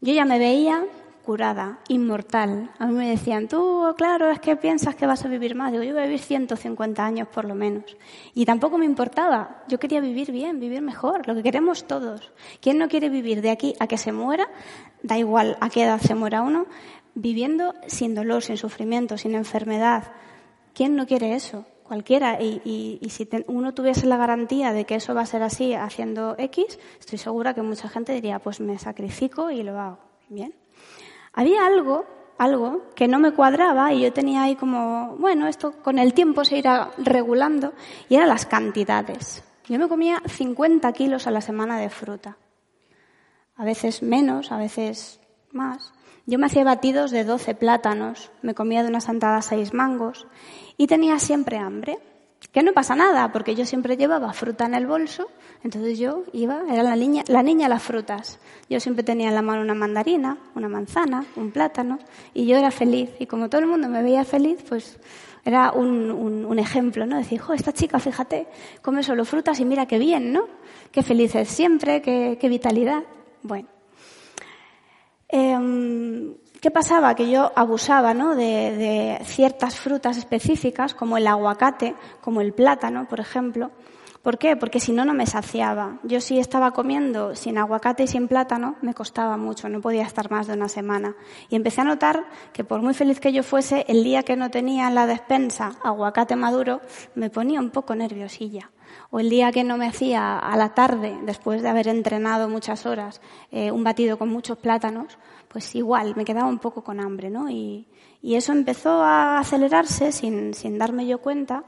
Yo 0.00 0.12
ya 0.12 0.24
me 0.24 0.38
veía 0.38 0.84
curada, 1.26 1.80
inmortal. 1.88 2.70
A 2.78 2.86
mí 2.86 2.94
me 2.94 3.10
decían, 3.10 3.48
tú, 3.48 3.82
claro, 3.96 4.30
es 4.30 4.38
que 4.38 4.54
piensas 4.54 4.94
que 4.94 5.06
vas 5.06 5.24
a 5.24 5.28
vivir 5.28 5.56
más. 5.56 5.72
Digo, 5.72 5.82
yo 5.82 5.92
voy 5.92 6.02
a 6.02 6.06
vivir 6.06 6.20
150 6.20 7.04
años 7.04 7.26
por 7.28 7.44
lo 7.44 7.56
menos. 7.56 7.96
Y 8.32 8.46
tampoco 8.46 8.78
me 8.78 8.84
importaba. 8.84 9.64
Yo 9.66 9.78
quería 9.80 10.00
vivir 10.00 10.30
bien, 10.30 10.60
vivir 10.60 10.82
mejor, 10.82 11.26
lo 11.26 11.34
que 11.34 11.42
queremos 11.42 11.84
todos. 11.88 12.32
¿Quién 12.60 12.78
no 12.78 12.88
quiere 12.88 13.08
vivir 13.08 13.42
de 13.42 13.50
aquí 13.50 13.74
a 13.80 13.88
que 13.88 13.98
se 13.98 14.12
muera? 14.12 14.48
Da 15.02 15.18
igual 15.18 15.58
a 15.60 15.68
qué 15.68 15.82
edad 15.82 16.00
se 16.00 16.14
muera 16.14 16.42
uno, 16.42 16.66
viviendo 17.14 17.74
sin 17.88 18.14
dolor, 18.14 18.44
sin 18.44 18.56
sufrimiento, 18.56 19.18
sin 19.18 19.34
enfermedad. 19.34 20.12
¿Quién 20.74 20.94
no 20.94 21.06
quiere 21.06 21.34
eso? 21.34 21.66
Cualquiera. 21.82 22.40
Y, 22.40 23.00
si 23.10 23.28
uno 23.48 23.74
tuviese 23.74 24.06
la 24.06 24.16
garantía 24.16 24.72
de 24.72 24.84
que 24.84 24.94
eso 24.94 25.12
va 25.12 25.22
a 25.22 25.26
ser 25.26 25.42
así 25.42 25.74
haciendo 25.74 26.36
X, 26.38 26.78
estoy 27.00 27.18
segura 27.18 27.52
que 27.52 27.62
mucha 27.62 27.88
gente 27.88 28.12
diría, 28.12 28.38
pues 28.38 28.60
me 28.60 28.78
sacrifico 28.78 29.50
y 29.50 29.64
lo 29.64 29.76
hago. 29.80 29.98
Bien. 30.28 30.54
Había 31.36 31.66
algo, 31.66 32.06
algo 32.38 32.82
que 32.94 33.08
no 33.08 33.18
me 33.18 33.32
cuadraba 33.32 33.92
y 33.92 34.00
yo 34.00 34.12
tenía 34.12 34.42
ahí 34.42 34.56
como, 34.56 35.16
bueno, 35.18 35.46
esto 35.46 35.74
con 35.82 35.98
el 35.98 36.14
tiempo 36.14 36.46
se 36.46 36.56
irá 36.56 36.90
regulando 36.96 37.74
y 38.08 38.16
eran 38.16 38.28
las 38.28 38.46
cantidades. 38.46 39.44
Yo 39.68 39.78
me 39.78 39.86
comía 39.86 40.22
50 40.26 40.90
kilos 40.94 41.26
a 41.26 41.30
la 41.30 41.42
semana 41.42 41.78
de 41.78 41.90
fruta. 41.90 42.38
A 43.54 43.64
veces 43.64 44.02
menos, 44.02 44.50
a 44.50 44.56
veces 44.56 45.20
más. 45.52 45.92
Yo 46.24 46.38
me 46.38 46.46
hacía 46.46 46.64
batidos 46.64 47.10
de 47.10 47.24
12 47.24 47.54
plátanos, 47.54 48.30
me 48.40 48.54
comía 48.54 48.82
de 48.82 48.88
una 48.88 49.02
sentada 49.02 49.42
seis 49.42 49.74
mangos 49.74 50.26
y 50.78 50.86
tenía 50.86 51.18
siempre 51.18 51.58
hambre. 51.58 51.98
Que 52.52 52.62
no 52.62 52.72
pasa 52.72 52.96
nada, 52.96 53.32
porque 53.32 53.54
yo 53.54 53.66
siempre 53.66 53.96
llevaba 53.96 54.32
fruta 54.32 54.66
en 54.66 54.74
el 54.74 54.86
bolso, 54.86 55.28
entonces 55.62 55.98
yo 55.98 56.24
iba, 56.32 56.62
era 56.70 56.82
la 56.82 56.96
niña, 56.96 57.22
la 57.26 57.42
niña 57.42 57.68
las 57.68 57.82
frutas. 57.82 58.38
Yo 58.70 58.80
siempre 58.80 59.04
tenía 59.04 59.28
en 59.28 59.34
la 59.34 59.42
mano 59.42 59.60
una 59.60 59.74
mandarina, 59.74 60.38
una 60.54 60.68
manzana, 60.68 61.24
un 61.36 61.50
plátano, 61.50 61.98
y 62.32 62.46
yo 62.46 62.56
era 62.56 62.70
feliz. 62.70 63.10
Y 63.18 63.26
como 63.26 63.48
todo 63.48 63.60
el 63.60 63.66
mundo 63.66 63.88
me 63.88 64.02
veía 64.02 64.24
feliz, 64.24 64.64
pues 64.68 64.98
era 65.44 65.70
un, 65.72 66.10
un, 66.10 66.58
ejemplo, 66.58 67.06
¿no? 67.06 67.16
Decir, 67.18 67.38
jo, 67.38 67.52
esta 67.52 67.72
chica, 67.72 68.00
fíjate, 68.00 68.48
come 68.82 69.02
solo 69.02 69.24
frutas 69.24 69.60
y 69.60 69.64
mira 69.64 69.86
qué 69.86 69.98
bien, 69.98 70.32
¿no? 70.32 70.48
Qué 70.90 71.02
feliz 71.02 71.36
es 71.36 71.48
siempre, 71.48 72.02
qué, 72.02 72.36
qué 72.40 72.48
vitalidad. 72.48 73.04
Bueno. 73.42 73.68
Eh, 75.28 75.56
¿Qué 76.60 76.70
pasaba? 76.70 77.14
Que 77.14 77.30
yo 77.30 77.52
abusaba 77.54 78.14
¿no? 78.14 78.34
de, 78.34 79.20
ciertas 79.24 79.76
frutas 79.76 80.16
específicas, 80.16 80.94
como 80.94 81.16
el 81.18 81.26
aguacate, 81.26 81.94
como 82.20 82.40
el 82.40 82.52
plátano, 82.52 83.06
por 83.08 83.20
ejemplo. 83.20 83.70
¿Por 84.22 84.38
qué? 84.38 84.56
Porque 84.56 84.80
si 84.80 84.90
no, 84.90 85.04
no 85.04 85.14
me 85.14 85.26
saciaba. 85.26 85.98
Yo 86.02 86.20
si 86.20 86.40
estaba 86.40 86.72
comiendo 86.72 87.36
sin 87.36 87.58
aguacate 87.58 88.04
y 88.04 88.08
sin 88.08 88.26
plátano, 88.26 88.74
me 88.82 88.94
costaba 88.94 89.36
mucho, 89.36 89.68
no 89.68 89.80
podía 89.80 90.02
estar 90.02 90.30
más 90.30 90.48
de 90.48 90.54
una 90.54 90.68
semana. 90.68 91.14
Y 91.48 91.54
empecé 91.54 91.82
a 91.82 91.84
notar 91.84 92.24
que 92.52 92.64
por 92.64 92.82
muy 92.82 92.94
feliz 92.94 93.20
que 93.20 93.32
yo 93.32 93.44
fuese, 93.44 93.84
el 93.86 94.02
día 94.02 94.24
que 94.24 94.34
no 94.34 94.50
tenía 94.50 94.88
en 94.88 94.96
la 94.96 95.06
despensa 95.06 95.76
aguacate 95.84 96.34
maduro, 96.34 96.80
me 97.14 97.30
ponía 97.30 97.60
un 97.60 97.70
poco 97.70 97.94
nerviosilla. 97.94 98.70
O 99.10 99.20
el 99.20 99.30
día 99.30 99.52
que 99.52 99.64
no 99.64 99.76
me 99.76 99.86
hacía 99.86 100.38
a 100.38 100.56
la 100.56 100.74
tarde, 100.74 101.16
después 101.24 101.62
de 101.62 101.68
haber 101.68 101.88
entrenado 101.88 102.48
muchas 102.48 102.86
horas, 102.86 103.20
eh, 103.50 103.70
un 103.70 103.84
batido 103.84 104.18
con 104.18 104.28
muchos 104.28 104.58
plátanos, 104.58 105.18
pues 105.48 105.74
igual 105.74 106.14
me 106.16 106.24
quedaba 106.24 106.48
un 106.48 106.58
poco 106.58 106.82
con 106.82 107.00
hambre, 107.00 107.30
¿no? 107.30 107.50
Y, 107.50 107.86
eso 108.22 108.50
empezó 108.52 109.04
a 109.04 109.38
acelerarse 109.38 110.10
sin, 110.10 110.52
sin 110.52 110.78
darme 110.78 111.06
yo 111.06 111.18
cuenta, 111.18 111.62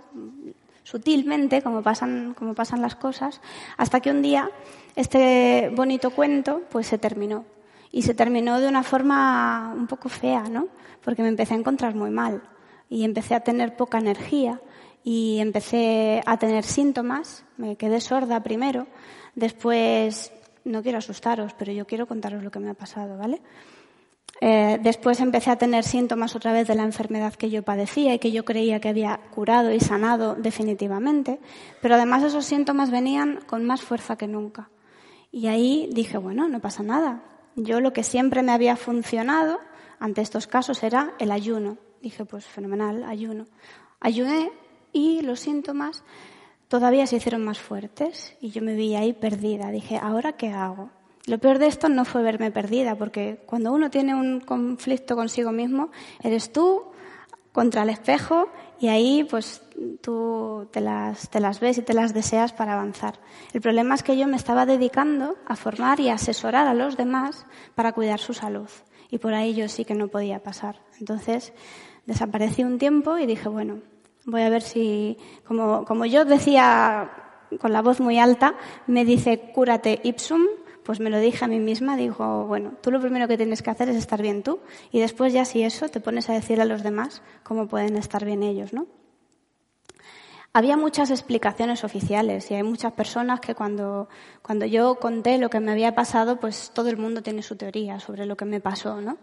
sutilmente, 0.82 1.62
como 1.62 1.82
pasan, 1.82 2.34
como 2.36 2.54
pasan 2.54 2.82
las 2.82 2.96
cosas, 2.96 3.40
hasta 3.76 4.00
que 4.00 4.10
un 4.10 4.22
día 4.22 4.50
este 4.96 5.70
bonito 5.76 6.10
cuento 6.10 6.62
pues 6.70 6.88
se 6.88 6.98
terminó. 6.98 7.44
Y 7.92 8.02
se 8.02 8.14
terminó 8.14 8.58
de 8.58 8.68
una 8.68 8.82
forma 8.82 9.72
un 9.76 9.86
poco 9.86 10.08
fea, 10.08 10.42
¿no? 10.50 10.66
Porque 11.04 11.22
me 11.22 11.28
empecé 11.28 11.54
a 11.54 11.58
encontrar 11.58 11.94
muy 11.94 12.10
mal 12.10 12.42
y 12.90 13.04
empecé 13.04 13.34
a 13.34 13.40
tener 13.40 13.76
poca 13.76 13.98
energía 13.98 14.60
y 15.10 15.40
empecé 15.40 16.20
a 16.26 16.36
tener 16.36 16.64
síntomas. 16.64 17.42
Me 17.56 17.76
quedé 17.76 17.98
sorda 17.98 18.42
primero, 18.42 18.86
después 19.34 20.30
no 20.64 20.82
quiero 20.82 20.98
asustaros, 20.98 21.54
pero 21.54 21.72
yo 21.72 21.86
quiero 21.86 22.06
contaros 22.06 22.44
lo 22.44 22.50
que 22.50 22.58
me 22.58 22.68
ha 22.68 22.74
pasado, 22.74 23.16
¿vale? 23.16 23.40
Eh, 24.42 24.78
después 24.82 25.20
empecé 25.20 25.50
a 25.50 25.56
tener 25.56 25.84
síntomas 25.84 26.36
otra 26.36 26.52
vez 26.52 26.68
de 26.68 26.74
la 26.74 26.82
enfermedad 26.82 27.32
que 27.32 27.48
yo 27.48 27.62
padecía 27.62 28.12
y 28.12 28.18
que 28.18 28.32
yo 28.32 28.44
creía 28.44 28.80
que 28.80 28.90
había 28.90 29.18
curado 29.34 29.72
y 29.72 29.80
sanado 29.80 30.34
definitivamente, 30.34 31.40
pero 31.80 31.94
además 31.94 32.22
esos 32.22 32.44
síntomas 32.44 32.90
venían 32.90 33.40
con 33.46 33.64
más 33.64 33.80
fuerza 33.80 34.16
que 34.16 34.28
nunca. 34.28 34.68
Y 35.32 35.46
ahí 35.46 35.88
dije, 35.90 36.18
bueno, 36.18 36.50
no 36.50 36.60
pasa 36.60 36.82
nada. 36.82 37.22
Yo 37.56 37.80
lo 37.80 37.94
que 37.94 38.02
siempre 38.02 38.42
me 38.42 38.52
había 38.52 38.76
funcionado 38.76 39.58
ante 40.00 40.20
estos 40.20 40.46
casos 40.46 40.82
era 40.82 41.14
el 41.18 41.32
ayuno. 41.32 41.78
Dije, 42.02 42.26
pues 42.26 42.44
fenomenal, 42.44 43.04
ayuno. 43.04 43.46
Ayuné 44.00 44.52
y 44.92 45.22
los 45.22 45.40
síntomas 45.40 46.04
todavía 46.68 47.06
se 47.06 47.16
hicieron 47.16 47.44
más 47.44 47.58
fuertes 47.58 48.36
y 48.40 48.50
yo 48.50 48.62
me 48.62 48.74
vi 48.74 48.94
ahí 48.94 49.12
perdida. 49.12 49.70
Dije, 49.70 49.98
¿ahora 50.00 50.32
qué 50.34 50.48
hago? 50.48 50.90
Lo 51.26 51.38
peor 51.38 51.58
de 51.58 51.66
esto 51.66 51.88
no 51.88 52.04
fue 52.04 52.22
verme 52.22 52.50
perdida, 52.50 52.94
porque 52.96 53.42
cuando 53.44 53.72
uno 53.72 53.90
tiene 53.90 54.14
un 54.14 54.40
conflicto 54.40 55.14
consigo 55.14 55.52
mismo, 55.52 55.90
eres 56.22 56.52
tú 56.52 56.84
contra 57.52 57.82
el 57.82 57.90
espejo 57.90 58.48
y 58.80 58.88
ahí 58.88 59.26
pues 59.28 59.62
tú 60.00 60.68
te 60.70 60.80
las, 60.80 61.28
te 61.28 61.40
las 61.40 61.60
ves 61.60 61.78
y 61.78 61.82
te 61.82 61.92
las 61.92 62.14
deseas 62.14 62.52
para 62.52 62.74
avanzar. 62.74 63.18
El 63.52 63.60
problema 63.60 63.94
es 63.94 64.02
que 64.02 64.16
yo 64.16 64.26
me 64.26 64.36
estaba 64.36 64.64
dedicando 64.64 65.36
a 65.46 65.56
formar 65.56 66.00
y 66.00 66.08
a 66.08 66.14
asesorar 66.14 66.66
a 66.66 66.74
los 66.74 66.96
demás 66.96 67.46
para 67.74 67.92
cuidar 67.92 68.20
su 68.20 68.32
salud. 68.32 68.68
Y 69.10 69.18
por 69.18 69.34
ahí 69.34 69.54
yo 69.54 69.68
sí 69.68 69.84
que 69.84 69.94
no 69.94 70.08
podía 70.08 70.42
pasar. 70.42 70.80
Entonces 71.00 71.52
desaparecí 72.06 72.62
un 72.62 72.78
tiempo 72.78 73.18
y 73.18 73.26
dije, 73.26 73.48
bueno, 73.48 73.80
Voy 74.30 74.42
a 74.42 74.50
ver 74.50 74.60
si, 74.60 75.16
como, 75.46 75.86
como 75.86 76.04
yo 76.04 76.26
decía 76.26 77.10
con 77.58 77.72
la 77.72 77.80
voz 77.80 77.98
muy 77.98 78.18
alta, 78.18 78.56
me 78.86 79.06
dice 79.06 79.52
cúrate 79.54 80.00
ipsum, 80.04 80.42
pues 80.82 81.00
me 81.00 81.08
lo 81.08 81.18
dije 81.18 81.46
a 81.46 81.48
mí 81.48 81.58
misma, 81.58 81.96
digo, 81.96 82.44
bueno, 82.46 82.74
tú 82.82 82.90
lo 82.90 83.00
primero 83.00 83.26
que 83.26 83.38
tienes 83.38 83.62
que 83.62 83.70
hacer 83.70 83.88
es 83.88 83.96
estar 83.96 84.20
bien 84.20 84.42
tú 84.42 84.60
y 84.92 85.00
después 85.00 85.32
ya 85.32 85.46
si 85.46 85.62
eso 85.62 85.88
te 85.88 86.00
pones 86.00 86.28
a 86.28 86.34
decir 86.34 86.60
a 86.60 86.66
los 86.66 86.82
demás 86.82 87.22
cómo 87.42 87.68
pueden 87.68 87.96
estar 87.96 88.26
bien 88.26 88.42
ellos, 88.42 88.74
¿no? 88.74 88.86
Había 90.52 90.76
muchas 90.76 91.10
explicaciones 91.10 91.82
oficiales 91.82 92.50
y 92.50 92.54
hay 92.54 92.62
muchas 92.62 92.92
personas 92.92 93.40
que 93.40 93.54
cuando, 93.54 94.10
cuando 94.42 94.66
yo 94.66 94.96
conté 94.96 95.38
lo 95.38 95.48
que 95.48 95.60
me 95.60 95.72
había 95.72 95.94
pasado, 95.94 96.38
pues 96.38 96.70
todo 96.74 96.90
el 96.90 96.98
mundo 96.98 97.22
tiene 97.22 97.40
su 97.40 97.56
teoría 97.56 97.98
sobre 97.98 98.26
lo 98.26 98.36
que 98.36 98.44
me 98.44 98.60
pasó, 98.60 99.00
¿no? 99.00 99.16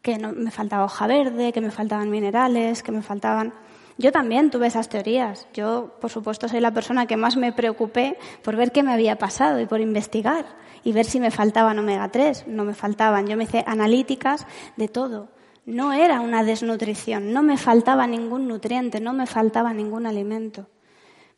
Que 0.00 0.16
no, 0.16 0.32
me 0.32 0.52
faltaba 0.52 0.84
hoja 0.84 1.08
verde, 1.08 1.52
que 1.52 1.60
me 1.60 1.72
faltaban 1.72 2.08
minerales, 2.08 2.84
que 2.84 2.92
me 2.92 3.02
faltaban... 3.02 3.52
Yo 3.96 4.10
también 4.10 4.50
tuve 4.50 4.66
esas 4.66 4.88
teorías. 4.88 5.46
Yo, 5.54 5.94
por 6.00 6.10
supuesto, 6.10 6.48
soy 6.48 6.60
la 6.60 6.72
persona 6.72 7.06
que 7.06 7.16
más 7.16 7.36
me 7.36 7.52
preocupé 7.52 8.18
por 8.42 8.56
ver 8.56 8.72
qué 8.72 8.82
me 8.82 8.92
había 8.92 9.16
pasado 9.18 9.60
y 9.60 9.66
por 9.66 9.80
investigar 9.80 10.46
y 10.82 10.92
ver 10.92 11.04
si 11.04 11.20
me 11.20 11.30
faltaban 11.30 11.78
omega 11.78 12.10
3. 12.10 12.48
No 12.48 12.64
me 12.64 12.74
faltaban. 12.74 13.26
Yo 13.26 13.36
me 13.36 13.44
hice 13.44 13.62
analíticas 13.66 14.46
de 14.76 14.88
todo. 14.88 15.28
No 15.66 15.92
era 15.94 16.20
una 16.20 16.44
desnutrición, 16.44 17.32
no 17.32 17.42
me 17.42 17.56
faltaba 17.56 18.06
ningún 18.06 18.48
nutriente, 18.48 19.00
no 19.00 19.14
me 19.14 19.26
faltaba 19.26 19.72
ningún 19.72 20.04
alimento. 20.04 20.66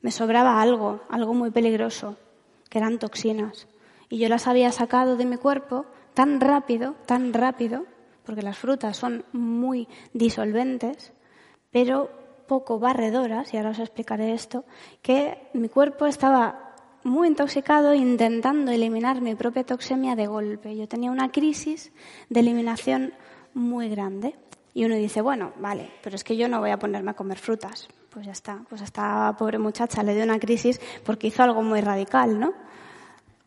Me 0.00 0.10
sobraba 0.10 0.60
algo, 0.60 1.00
algo 1.08 1.32
muy 1.32 1.52
peligroso, 1.52 2.16
que 2.68 2.78
eran 2.78 2.98
toxinas. 2.98 3.68
Y 4.08 4.18
yo 4.18 4.28
las 4.28 4.48
había 4.48 4.72
sacado 4.72 5.16
de 5.16 5.26
mi 5.26 5.36
cuerpo 5.36 5.86
tan 6.14 6.40
rápido, 6.40 6.96
tan 7.06 7.32
rápido, 7.32 7.84
porque 8.24 8.42
las 8.42 8.58
frutas 8.58 8.96
son 8.96 9.24
muy 9.32 9.86
disolventes, 10.12 11.12
pero 11.70 12.10
poco 12.46 12.78
barredoras, 12.78 13.52
y 13.52 13.56
ahora 13.56 13.70
os 13.70 13.78
explicaré 13.78 14.32
esto, 14.32 14.64
que 15.02 15.48
mi 15.52 15.68
cuerpo 15.68 16.06
estaba 16.06 16.74
muy 17.06 17.28
intoxicado 17.28 17.94
intentando 17.94 18.72
eliminar 18.72 19.20
mi 19.20 19.34
propia 19.34 19.64
toxemia 19.64 20.16
de 20.16 20.26
golpe. 20.26 20.76
Yo 20.76 20.88
tenía 20.88 21.10
una 21.10 21.30
crisis 21.30 21.92
de 22.28 22.40
eliminación 22.40 23.14
muy 23.54 23.88
grande. 23.88 24.34
Y 24.74 24.84
uno 24.84 24.96
dice, 24.96 25.22
bueno, 25.22 25.52
vale, 25.58 25.90
pero 26.02 26.16
es 26.16 26.24
que 26.24 26.36
yo 26.36 26.48
no 26.48 26.60
voy 26.60 26.70
a 26.70 26.78
ponerme 26.78 27.12
a 27.12 27.14
comer 27.14 27.38
frutas. 27.38 27.88
Pues 28.10 28.26
ya 28.26 28.32
está, 28.32 28.60
pues 28.68 28.80
a 28.82 28.84
esta 28.84 29.34
pobre 29.38 29.58
muchacha 29.58 30.02
le 30.02 30.14
dio 30.14 30.24
una 30.24 30.38
crisis 30.38 30.80
porque 31.04 31.28
hizo 31.28 31.42
algo 31.42 31.62
muy 31.62 31.80
radical, 31.80 32.38
¿no? 32.38 32.52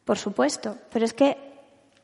Por 0.05 0.17
supuesto, 0.17 0.77
pero 0.91 1.05
es 1.05 1.13
que 1.13 1.48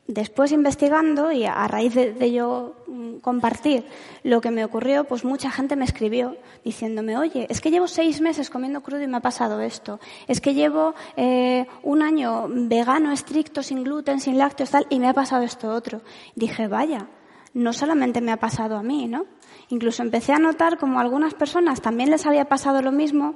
después 0.08 0.52
investigando 0.52 1.32
y 1.32 1.44
a 1.44 1.66
raíz 1.66 1.94
de, 1.94 2.32
yo 2.32 2.74
mm, 2.86 3.16
compartir 3.16 3.84
lo 4.22 4.40
que 4.40 4.50
me 4.50 4.64
ocurrió, 4.64 5.04
pues 5.04 5.24
mucha 5.24 5.50
gente 5.50 5.76
me 5.76 5.84
escribió 5.84 6.36
diciéndome, 6.64 7.16
oye, 7.16 7.46
es 7.50 7.60
que 7.60 7.70
llevo 7.70 7.88
seis 7.88 8.20
meses 8.20 8.50
comiendo 8.50 8.82
crudo 8.82 9.02
y 9.02 9.06
me 9.06 9.16
ha 9.16 9.20
pasado 9.20 9.60
esto. 9.60 10.00
Es 10.28 10.40
que 10.40 10.54
llevo 10.54 10.94
eh, 11.16 11.66
un 11.82 12.02
año 12.02 12.46
vegano, 12.48 13.12
estricto, 13.12 13.62
sin 13.62 13.84
gluten, 13.84 14.20
sin 14.20 14.38
lácteos, 14.38 14.70
tal, 14.70 14.86
y 14.90 15.00
me 15.00 15.08
ha 15.08 15.14
pasado 15.14 15.42
esto 15.42 15.70
otro. 15.70 16.02
Dije, 16.34 16.68
vaya, 16.68 17.08
no 17.54 17.72
solamente 17.72 18.20
me 18.20 18.32
ha 18.32 18.36
pasado 18.36 18.76
a 18.76 18.82
mí, 18.82 19.08
¿no? 19.08 19.26
Incluso 19.68 20.02
empecé 20.02 20.32
a 20.32 20.38
notar 20.38 20.78
como 20.78 20.98
a 20.98 21.02
algunas 21.02 21.34
personas 21.34 21.80
también 21.80 22.10
les 22.10 22.26
había 22.26 22.44
pasado 22.44 22.82
lo 22.82 22.92
mismo 22.92 23.34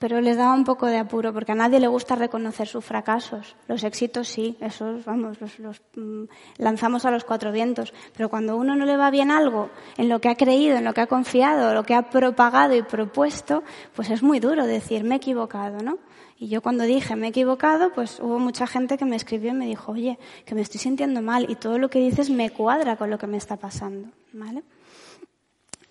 pero 0.00 0.22
les 0.22 0.38
daba 0.38 0.54
un 0.54 0.64
poco 0.64 0.86
de 0.86 0.96
apuro 0.96 1.34
porque 1.34 1.52
a 1.52 1.54
nadie 1.54 1.78
le 1.78 1.86
gusta 1.86 2.14
reconocer 2.14 2.66
sus 2.66 2.82
fracasos. 2.82 3.54
Los 3.68 3.84
éxitos 3.84 4.28
sí, 4.28 4.56
esos, 4.58 5.04
vamos, 5.04 5.38
los, 5.58 5.82
mm, 5.94 6.24
lanzamos 6.56 7.04
a 7.04 7.10
los 7.10 7.24
cuatro 7.24 7.52
vientos. 7.52 7.92
Pero 8.16 8.30
cuando 8.30 8.56
uno 8.56 8.74
no 8.74 8.86
le 8.86 8.96
va 8.96 9.10
bien 9.10 9.30
algo, 9.30 9.68
en 9.98 10.08
lo 10.08 10.18
que 10.18 10.30
ha 10.30 10.36
creído, 10.36 10.78
en 10.78 10.84
lo 10.84 10.94
que 10.94 11.02
ha 11.02 11.06
confiado, 11.06 11.74
lo 11.74 11.82
que 11.82 11.94
ha 11.94 12.08
propagado 12.08 12.74
y 12.74 12.82
propuesto, 12.82 13.62
pues 13.94 14.08
es 14.08 14.22
muy 14.22 14.40
duro 14.40 14.66
decir, 14.66 15.04
me 15.04 15.16
he 15.16 15.18
equivocado, 15.18 15.82
¿no? 15.82 15.98
Y 16.38 16.48
yo 16.48 16.62
cuando 16.62 16.84
dije 16.84 17.14
me 17.14 17.26
he 17.26 17.28
equivocado, 17.28 17.92
pues 17.92 18.20
hubo 18.20 18.38
mucha 18.38 18.66
gente 18.66 18.96
que 18.96 19.04
me 19.04 19.16
escribió 19.16 19.50
y 19.50 19.54
me 19.54 19.66
dijo, 19.66 19.92
oye, 19.92 20.18
que 20.46 20.54
me 20.54 20.62
estoy 20.62 20.80
sintiendo 20.80 21.20
mal 21.20 21.44
y 21.50 21.56
todo 21.56 21.76
lo 21.76 21.90
que 21.90 21.98
dices 21.98 22.30
me 22.30 22.48
cuadra 22.48 22.96
con 22.96 23.10
lo 23.10 23.18
que 23.18 23.26
me 23.26 23.36
está 23.36 23.58
pasando, 23.58 24.08
¿vale? 24.32 24.62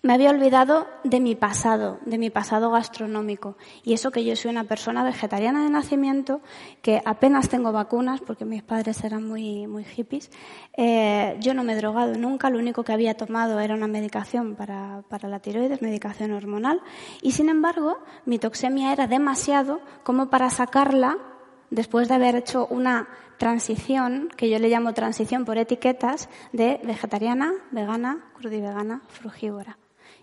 Me 0.02 0.14
había 0.14 0.30
olvidado 0.30 0.86
de 1.04 1.20
mi 1.20 1.34
pasado, 1.34 1.98
de 2.06 2.16
mi 2.16 2.30
pasado 2.30 2.70
gastronómico. 2.70 3.56
Y 3.84 3.92
eso 3.92 4.10
que 4.10 4.24
yo 4.24 4.34
soy 4.34 4.50
una 4.50 4.64
persona 4.64 5.04
vegetariana 5.04 5.62
de 5.62 5.68
nacimiento, 5.68 6.40
que 6.80 7.02
apenas 7.04 7.50
tengo 7.50 7.70
vacunas, 7.70 8.22
porque 8.22 8.46
mis 8.46 8.62
padres 8.62 9.04
eran 9.04 9.28
muy, 9.28 9.66
muy 9.66 9.84
hippies. 9.84 10.30
Eh, 10.74 11.36
yo 11.40 11.52
no 11.52 11.64
me 11.64 11.74
he 11.74 11.76
drogado 11.76 12.14
nunca, 12.14 12.48
lo 12.48 12.58
único 12.58 12.82
que 12.82 12.94
había 12.94 13.14
tomado 13.14 13.60
era 13.60 13.74
una 13.74 13.88
medicación 13.88 14.54
para, 14.54 15.02
para 15.10 15.28
la 15.28 15.40
tiroides, 15.40 15.82
medicación 15.82 16.32
hormonal. 16.32 16.80
Y 17.20 17.32
sin 17.32 17.50
embargo, 17.50 17.98
mi 18.24 18.38
toxemia 18.38 18.94
era 18.94 19.06
demasiado 19.06 19.82
como 20.02 20.30
para 20.30 20.48
sacarla 20.48 21.18
después 21.68 22.08
de 22.08 22.14
haber 22.14 22.36
hecho 22.36 22.66
una 22.68 23.06
transición, 23.36 24.30
que 24.34 24.48
yo 24.48 24.58
le 24.58 24.70
llamo 24.70 24.94
transición 24.94 25.44
por 25.44 25.58
etiquetas, 25.58 26.30
de 26.54 26.80
vegetariana, 26.84 27.52
vegana, 27.70 28.32
crudivegana, 28.34 29.02
frugívora. 29.08 29.76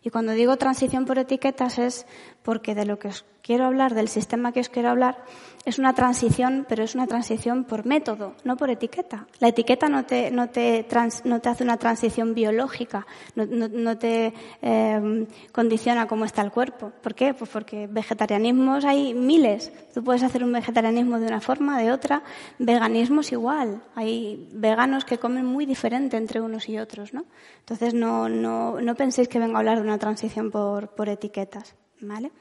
Y 0.08 0.10
cuando 0.10 0.32
digo 0.32 0.56
transición 0.56 1.04
por 1.04 1.20
etiquetas 1.20 1.78
es 1.80 2.06
porque 2.42 2.74
de 2.76 2.86
lo 2.86 2.98
que 2.98 3.10
os 3.10 3.26
quiero 3.48 3.64
hablar, 3.64 3.96
del 3.96 4.10
sistema 4.10 4.52
que 4.52 4.60
os 4.60 4.68
quiero 4.68 4.90
hablar, 4.90 5.24
es 5.64 5.80
una 5.80 5.94
transición, 5.94 6.66
pero 6.68 6.84
es 6.84 6.96
una 6.96 7.08
transición 7.08 7.64
por 7.64 7.86
método, 7.86 8.36
no 8.44 8.58
por 8.58 8.70
etiqueta. 8.70 9.26
La 9.40 9.48
etiqueta 9.48 9.88
no 9.88 10.04
te, 10.06 10.30
no 10.32 10.50
te, 10.50 10.86
no 11.24 11.40
te 11.40 11.50
hace 11.50 11.64
una 11.64 11.78
transición 11.78 12.34
biológica, 12.34 13.08
no, 13.36 13.46
no, 13.46 13.98
te 13.98 14.34
eh, 14.62 15.28
condiciona 15.54 16.08
cómo 16.08 16.26
está 16.26 16.42
el 16.42 16.52
cuerpo. 16.52 16.92
¿Por 17.02 17.16
qué? 17.16 17.34
Pues 17.34 17.50
porque 17.50 17.88
vegetarianismos 17.88 18.84
hay 18.84 19.14
miles. 19.14 19.72
Tú 19.94 20.04
puedes 20.04 20.24
hacer 20.24 20.44
un 20.44 20.52
vegetarianismo 20.52 21.18
de 21.18 21.28
una 21.28 21.40
forma, 21.40 21.80
de 21.80 21.94
otra. 21.94 22.24
Veganismo 22.60 23.22
es 23.22 23.32
igual. 23.32 23.82
Hay 23.96 24.50
veganos 24.52 25.06
que 25.06 25.20
comen 25.20 25.46
muy 25.46 25.66
diferente 25.66 26.18
entre 26.18 26.42
unos 26.42 26.68
y 26.68 26.80
otros, 26.80 27.14
¿no? 27.14 27.26
Entonces 27.60 27.94
no, 27.94 28.28
no, 28.28 28.82
no 28.82 28.96
penséis 28.96 29.30
que 29.30 29.40
vengo 29.40 29.56
a 29.56 29.60
hablar 29.60 29.78
de 29.78 29.84
una 29.84 29.98
transición 29.98 30.52
por, 30.52 30.90
por 30.90 31.08
etiquetas, 31.08 31.76
¿vale? 32.02 32.32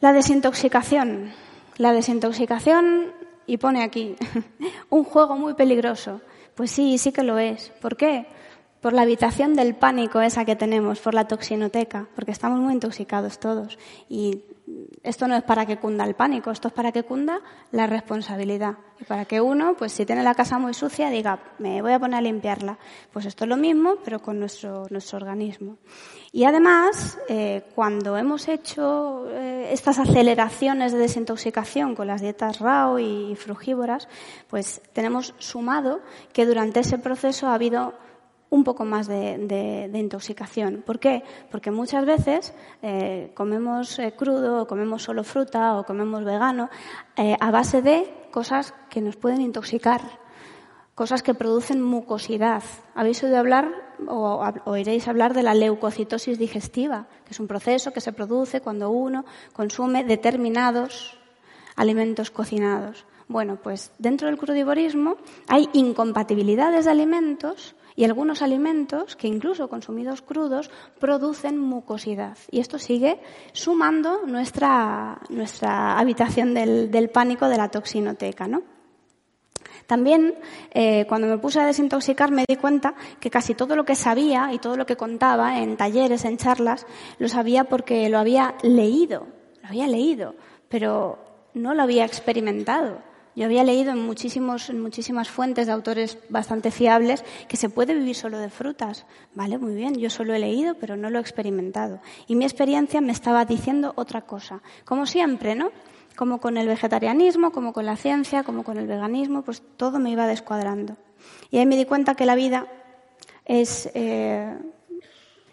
La 0.00 0.12
desintoxicación. 0.12 1.32
La 1.76 1.92
desintoxicación, 1.92 3.12
y 3.46 3.56
pone 3.56 3.82
aquí, 3.82 4.14
un 4.90 5.02
juego 5.02 5.36
muy 5.36 5.54
peligroso. 5.54 6.20
Pues 6.54 6.70
sí, 6.70 6.98
sí 6.98 7.10
que 7.10 7.24
lo 7.24 7.38
es. 7.38 7.70
¿Por 7.80 7.96
qué? 7.96 8.26
Por 8.80 8.92
la 8.92 9.02
habitación 9.02 9.54
del 9.54 9.74
pánico 9.74 10.20
esa 10.20 10.44
que 10.44 10.54
tenemos, 10.54 11.00
por 11.00 11.14
la 11.14 11.26
toxinoteca, 11.26 12.06
porque 12.14 12.30
estamos 12.30 12.60
muy 12.60 12.74
intoxicados 12.74 13.40
todos. 13.40 13.76
Y 14.08 14.42
esto 15.02 15.28
no 15.28 15.36
es 15.36 15.42
para 15.42 15.66
que 15.66 15.78
cunda 15.78 16.04
el 16.04 16.14
pánico, 16.14 16.50
esto 16.50 16.68
es 16.68 16.74
para 16.74 16.92
que 16.92 17.02
cunda 17.02 17.40
la 17.72 17.86
responsabilidad. 17.86 18.74
Y 19.00 19.04
para 19.04 19.24
que 19.24 19.40
uno, 19.40 19.74
pues 19.78 19.92
si 19.92 20.04
tiene 20.04 20.22
la 20.22 20.34
casa 20.34 20.58
muy 20.58 20.74
sucia, 20.74 21.08
diga, 21.08 21.38
me 21.58 21.80
voy 21.82 21.92
a 21.92 21.98
poner 21.98 22.18
a 22.18 22.22
limpiarla. 22.22 22.78
Pues 23.12 23.26
esto 23.26 23.44
es 23.44 23.48
lo 23.48 23.56
mismo, 23.56 23.96
pero 24.04 24.20
con 24.20 24.40
nuestro, 24.40 24.86
nuestro 24.90 25.18
organismo. 25.18 25.78
Y 26.32 26.44
además, 26.44 27.18
eh, 27.28 27.62
cuando 27.74 28.16
hemos 28.16 28.48
hecho 28.48 29.26
eh, 29.30 29.68
estas 29.72 29.98
aceleraciones 29.98 30.92
de 30.92 30.98
desintoxicación 30.98 31.94
con 31.94 32.06
las 32.08 32.20
dietas 32.20 32.58
RAO 32.58 32.98
y 32.98 33.36
frugívoras, 33.36 34.08
pues 34.48 34.82
tenemos 34.92 35.34
sumado 35.38 36.00
que 36.32 36.44
durante 36.44 36.80
ese 36.80 36.98
proceso 36.98 37.46
ha 37.46 37.54
habido 37.54 37.94
un 38.50 38.64
poco 38.64 38.84
más 38.84 39.06
de, 39.08 39.90
intoxicación. 39.94 40.82
¿Por 40.84 40.98
qué? 40.98 41.22
Porque 41.50 41.70
muchas 41.70 42.06
veces 42.06 42.54
eh, 42.82 43.30
comemos 43.34 44.00
crudo, 44.16 44.62
o 44.62 44.66
comemos 44.66 45.02
solo 45.02 45.24
fruta, 45.24 45.78
o 45.78 45.84
comemos 45.84 46.24
vegano, 46.24 46.70
a 47.16 47.50
base 47.50 47.82
de 47.82 48.12
cosas 48.30 48.74
que 48.88 49.00
nos 49.00 49.16
pueden 49.16 49.40
intoxicar 49.40 50.00
cosas 50.98 51.22
que 51.22 51.32
producen 51.32 51.80
mucosidad. 51.80 52.64
Habéis 52.96 53.22
oído 53.22 53.38
hablar 53.38 53.70
o 54.08 54.42
oiréis 54.64 55.06
hablar 55.06 55.32
de 55.32 55.44
la 55.44 55.54
leucocitosis 55.54 56.40
digestiva, 56.40 57.06
que 57.24 57.30
es 57.30 57.38
un 57.38 57.46
proceso 57.46 57.92
que 57.92 58.00
se 58.00 58.12
produce 58.12 58.60
cuando 58.60 58.90
uno 58.90 59.24
consume 59.52 60.02
determinados 60.02 61.16
alimentos 61.76 62.32
cocinados. 62.32 63.06
Bueno, 63.28 63.60
pues 63.62 63.92
dentro 63.98 64.26
del 64.26 64.38
crudivorismo 64.38 65.18
hay 65.46 65.68
incompatibilidades 65.72 66.86
de 66.86 66.90
alimentos 66.90 67.76
y 67.98 68.04
algunos 68.04 68.42
alimentos 68.42 69.16
que 69.16 69.26
incluso 69.26 69.68
consumidos 69.68 70.22
crudos 70.22 70.70
producen 71.00 71.58
mucosidad. 71.58 72.38
Y 72.48 72.60
esto 72.60 72.78
sigue 72.78 73.18
sumando 73.52 74.24
nuestra, 74.24 75.20
nuestra 75.30 75.98
habitación 75.98 76.54
del, 76.54 76.92
del 76.92 77.10
pánico 77.10 77.48
de 77.48 77.56
la 77.56 77.70
toxinoteca, 77.70 78.46
¿no? 78.46 78.62
También, 79.88 80.36
eh, 80.70 81.06
cuando 81.08 81.26
me 81.26 81.38
puse 81.38 81.58
a 81.58 81.66
desintoxicar, 81.66 82.30
me 82.30 82.44
di 82.48 82.54
cuenta 82.54 82.94
que 83.18 83.30
casi 83.30 83.56
todo 83.56 83.74
lo 83.74 83.84
que 83.84 83.96
sabía 83.96 84.52
y 84.52 84.60
todo 84.60 84.76
lo 84.76 84.86
que 84.86 84.96
contaba 84.96 85.58
en 85.58 85.76
talleres, 85.76 86.24
en 86.24 86.36
charlas, 86.36 86.86
lo 87.18 87.28
sabía 87.28 87.64
porque 87.64 88.08
lo 88.08 88.20
había 88.20 88.54
leído, 88.62 89.26
lo 89.60 89.68
había 89.70 89.88
leído, 89.88 90.36
pero 90.68 91.18
no 91.54 91.74
lo 91.74 91.82
había 91.82 92.04
experimentado. 92.04 93.07
Yo 93.38 93.44
había 93.44 93.62
leído 93.62 93.92
en, 93.92 94.04
muchísimos, 94.04 94.68
en 94.68 94.82
muchísimas 94.82 95.28
fuentes 95.30 95.68
de 95.68 95.72
autores 95.72 96.18
bastante 96.28 96.72
fiables 96.72 97.24
que 97.46 97.56
se 97.56 97.70
puede 97.70 97.94
vivir 97.94 98.16
solo 98.16 98.36
de 98.40 98.50
frutas. 98.50 99.06
Vale, 99.32 99.58
muy 99.58 99.76
bien, 99.76 99.94
yo 99.94 100.10
solo 100.10 100.34
he 100.34 100.40
leído, 100.40 100.74
pero 100.74 100.96
no 100.96 101.08
lo 101.08 101.18
he 101.18 101.20
experimentado. 101.20 102.00
Y 102.26 102.34
mi 102.34 102.44
experiencia 102.44 103.00
me 103.00 103.12
estaba 103.12 103.44
diciendo 103.44 103.92
otra 103.94 104.22
cosa. 104.22 104.60
Como 104.84 105.06
siempre, 105.06 105.54
¿no? 105.54 105.70
como 106.16 106.40
con 106.40 106.56
el 106.56 106.66
vegetarianismo, 106.66 107.52
como 107.52 107.72
con 107.72 107.86
la 107.86 107.94
ciencia, 107.94 108.42
como 108.42 108.64
con 108.64 108.76
el 108.76 108.88
veganismo, 108.88 109.42
pues 109.42 109.62
todo 109.76 110.00
me 110.00 110.10
iba 110.10 110.26
descuadrando. 110.26 110.96
Y 111.52 111.58
ahí 111.58 111.66
me 111.66 111.76
di 111.76 111.84
cuenta 111.84 112.16
que 112.16 112.26
la 112.26 112.34
vida 112.34 112.66
es, 113.44 113.88
eh, 113.94 114.52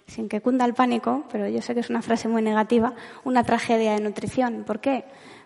sin 0.08 0.28
que 0.28 0.42
cunda 0.42 0.66
el 0.66 0.74
pánico, 0.74 1.26
pero 1.32 1.48
yo 1.48 1.62
sé 1.62 1.76
que 1.76 1.82
es 1.82 1.92
una 1.92 2.02
frase 2.02 2.28
muy 2.30 2.42
negativa, 2.42 2.96
una 3.24 3.44
tragedia 3.44 3.94
de 3.94 4.02
nutrición. 4.02 4.64
¿Por 4.66 4.80
qué? 4.80 5.06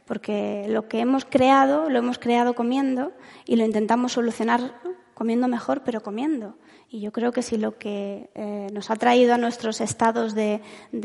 Porque 0.09 0.65
lo 0.67 0.87
que 0.87 1.01
hemos 1.01 1.23
creado, 1.23 1.87
lo 1.87 1.99
hemos 1.99 2.17
creado 2.17 2.55
comiendo 2.55 3.11
y 3.45 3.57
lo 3.57 3.63
intentamos 3.63 4.13
solucionar 4.13 4.73
comiendo 5.13 5.47
mejor, 5.47 5.83
pero 5.83 6.01
comiendo. 6.01 6.55
Y 6.89 7.01
yo 7.01 7.11
creo 7.11 7.31
que 7.31 7.43
si 7.43 7.57
lo 7.57 7.77
que 7.77 8.31
eh, 8.33 8.67
nos 8.73 8.89
ha 8.89 8.95
traído 8.95 9.35
a 9.35 9.37
nuestros 9.37 9.81
estados 9.81 10.33
de, 10.33 10.61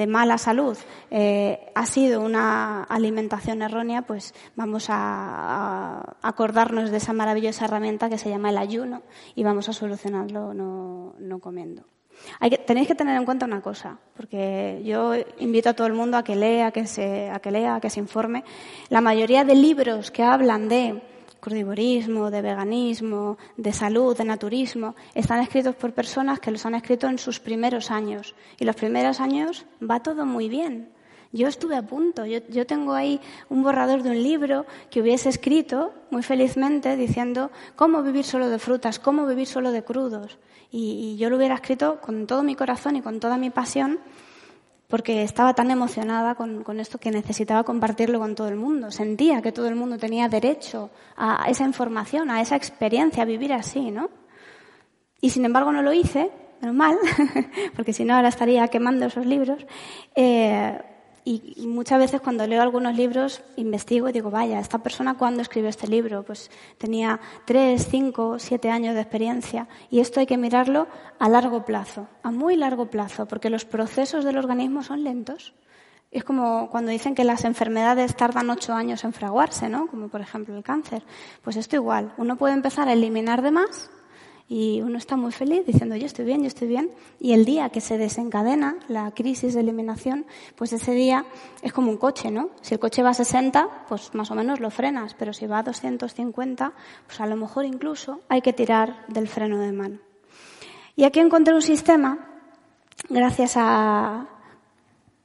mala 0.08 0.38
salud 0.38 0.78
eh, 1.10 1.70
ha 1.74 1.84
sido 1.84 2.22
una 2.22 2.84
alimentación 2.84 3.60
errónea, 3.60 4.00
pues 4.00 4.32
vamos 4.56 4.86
a, 4.88 6.16
acordarnos 6.22 6.90
de 6.90 6.96
esa 6.96 7.12
maravillosa 7.12 7.66
herramienta 7.66 8.08
que 8.08 8.16
se 8.16 8.30
llama 8.30 8.48
el 8.48 8.56
ayuno 8.56 9.02
y 9.34 9.44
vamos 9.44 9.68
a 9.68 9.74
solucionarlo 9.74 10.54
no, 10.54 11.38
comiendo. 11.40 11.84
Tenéis 12.66 12.88
que 12.88 12.94
tener 12.94 13.16
en 13.16 13.24
cuenta 13.24 13.46
una 13.46 13.60
cosa, 13.60 13.98
porque 14.16 14.80
yo 14.84 15.14
invito 15.38 15.70
a 15.70 15.74
todo 15.74 15.86
el 15.86 15.92
mundo 15.92 16.16
a 16.16 16.24
que 16.24 16.36
lea, 16.36 16.70
que 16.70 16.86
se, 16.86 17.30
a 17.30 17.38
que 17.40 17.50
lea, 17.50 17.76
a 17.76 17.80
que 17.80 17.90
se 17.90 18.00
informe. 18.00 18.44
La 18.88 19.00
mayoría 19.00 19.44
de 19.44 19.54
libros 19.54 20.10
que 20.10 20.22
hablan 20.22 20.68
de 20.68 21.02
crudivorismo, 21.40 22.30
de 22.30 22.40
veganismo, 22.40 23.36
de 23.58 23.72
salud, 23.72 24.16
de 24.16 24.24
naturismo, 24.24 24.94
están 25.14 25.40
escritos 25.40 25.76
por 25.76 25.92
personas 25.92 26.40
que 26.40 26.50
los 26.50 26.64
han 26.64 26.74
escrito 26.74 27.06
en 27.06 27.18
sus 27.18 27.38
primeros 27.38 27.90
años. 27.90 28.34
Y 28.58 28.64
los 28.64 28.76
primeros 28.76 29.20
años 29.20 29.66
va 29.78 30.00
todo 30.00 30.24
muy 30.24 30.48
bien. 30.48 30.93
Yo 31.34 31.48
estuve 31.48 31.76
a 31.76 31.82
punto, 31.82 32.24
yo, 32.24 32.64
tengo 32.64 32.94
ahí 32.94 33.20
un 33.50 33.62
borrador 33.62 34.02
de 34.02 34.10
un 34.10 34.22
libro 34.22 34.64
que 34.88 35.02
hubiese 35.02 35.28
escrito 35.28 35.92
muy 36.10 36.22
felizmente 36.22 36.96
diciendo 36.96 37.50
cómo 37.76 38.02
vivir 38.02 38.24
solo 38.24 38.48
de 38.48 38.58
frutas, 38.58 38.98
cómo 38.98 39.26
vivir 39.26 39.46
solo 39.46 39.72
de 39.72 39.82
crudos. 39.82 40.38
y 40.70 41.16
yo 41.16 41.28
lo 41.30 41.36
hubiera 41.36 41.56
escrito 41.56 42.00
con 42.00 42.26
todo 42.26 42.42
mi 42.42 42.54
corazón 42.54 42.96
y 42.96 43.02
con 43.02 43.20
toda 43.20 43.36
mi 43.36 43.50
pasión 43.50 43.98
porque 44.88 45.22
estaba 45.22 45.54
tan 45.54 45.70
emocionada 45.70 46.34
con, 46.34 46.78
esto 46.78 46.98
que 46.98 47.10
necesitaba 47.10 47.64
compartirlo 47.64 48.18
con 48.20 48.34
todo 48.34 48.48
el 48.48 48.56
mundo. 48.56 48.90
Sentía 48.90 49.42
que 49.42 49.50
todo 49.50 49.66
el 49.66 49.74
mundo 49.74 49.98
tenía 49.98 50.28
derecho 50.28 50.90
a 51.16 51.46
esa 51.48 51.64
información, 51.64 52.30
a 52.30 52.40
esa 52.40 52.56
experiencia, 52.56 53.24
a 53.24 53.26
vivir 53.26 53.52
así, 53.52 53.90
¿no? 53.90 54.10
Y 55.20 55.30
sin 55.30 55.44
embargo 55.44 55.72
no 55.72 55.82
lo 55.82 55.92
hice, 55.92 56.30
menos 56.60 56.76
mal, 56.76 56.96
porque 57.76 57.92
si 57.92 58.04
no 58.04 58.14
ahora 58.14 58.28
estaría 58.28 58.68
quemando 58.68 59.06
esos 59.06 59.26
libros. 59.26 59.66
Eh, 60.14 60.78
y 61.24 61.66
muchas 61.66 61.98
veces 61.98 62.20
cuando 62.20 62.46
leo 62.46 62.60
algunos 62.60 62.94
libros 62.96 63.42
investigo 63.56 64.08
y 64.08 64.12
digo, 64.12 64.30
vaya, 64.30 64.60
esta 64.60 64.78
persona 64.78 65.14
cuándo 65.14 65.40
escribió 65.40 65.70
este 65.70 65.88
libro? 65.88 66.22
Pues 66.22 66.50
tenía 66.76 67.18
tres, 67.46 67.88
cinco, 67.90 68.38
siete 68.38 68.70
años 68.70 68.94
de 68.94 69.00
experiencia 69.00 69.66
y 69.90 70.00
esto 70.00 70.20
hay 70.20 70.26
que 70.26 70.36
mirarlo 70.36 70.86
a 71.18 71.28
largo 71.28 71.64
plazo, 71.64 72.08
a 72.22 72.30
muy 72.30 72.56
largo 72.56 72.90
plazo, 72.90 73.26
porque 73.26 73.48
los 73.48 73.64
procesos 73.64 74.24
del 74.24 74.36
organismo 74.36 74.82
son 74.82 75.02
lentos. 75.02 75.54
Es 76.10 76.24
como 76.24 76.68
cuando 76.70 76.92
dicen 76.92 77.14
que 77.14 77.24
las 77.24 77.44
enfermedades 77.44 78.14
tardan 78.14 78.50
ocho 78.50 78.74
años 78.74 79.02
en 79.02 79.12
fraguarse, 79.12 79.68
¿no? 79.68 79.86
Como 79.88 80.08
por 80.08 80.20
ejemplo 80.20 80.56
el 80.56 80.62
cáncer. 80.62 81.02
Pues 81.42 81.56
esto 81.56 81.74
igual. 81.74 82.12
Uno 82.18 82.36
puede 82.36 82.54
empezar 82.54 82.86
a 82.86 82.92
eliminar 82.92 83.42
de 83.42 83.50
más 83.50 83.90
y 84.48 84.82
uno 84.82 84.98
está 84.98 85.16
muy 85.16 85.32
feliz 85.32 85.64
diciendo 85.66 85.96
yo 85.96 86.06
estoy 86.06 86.24
bien, 86.24 86.42
yo 86.42 86.48
estoy 86.48 86.68
bien. 86.68 86.90
Y 87.18 87.32
el 87.32 87.44
día 87.44 87.70
que 87.70 87.80
se 87.80 87.96
desencadena 87.96 88.76
la 88.88 89.10
crisis 89.12 89.54
de 89.54 89.60
eliminación, 89.60 90.26
pues 90.54 90.72
ese 90.72 90.92
día 90.92 91.24
es 91.62 91.72
como 91.72 91.90
un 91.90 91.96
coche, 91.96 92.30
¿no? 92.30 92.50
Si 92.60 92.74
el 92.74 92.80
coche 92.80 93.02
va 93.02 93.10
a 93.10 93.14
60, 93.14 93.86
pues 93.88 94.14
más 94.14 94.30
o 94.30 94.34
menos 94.34 94.60
lo 94.60 94.70
frenas, 94.70 95.14
pero 95.14 95.32
si 95.32 95.46
va 95.46 95.58
a 95.58 95.62
250, 95.62 96.72
pues 97.06 97.20
a 97.20 97.26
lo 97.26 97.36
mejor 97.36 97.64
incluso 97.64 98.20
hay 98.28 98.42
que 98.42 98.52
tirar 98.52 99.06
del 99.08 99.28
freno 99.28 99.58
de 99.58 99.72
mano. 99.72 99.98
Y 100.96 101.04
aquí 101.04 101.20
encontré 101.20 101.54
un 101.54 101.62
sistema, 101.62 102.18
gracias 103.08 103.54
a 103.56 104.28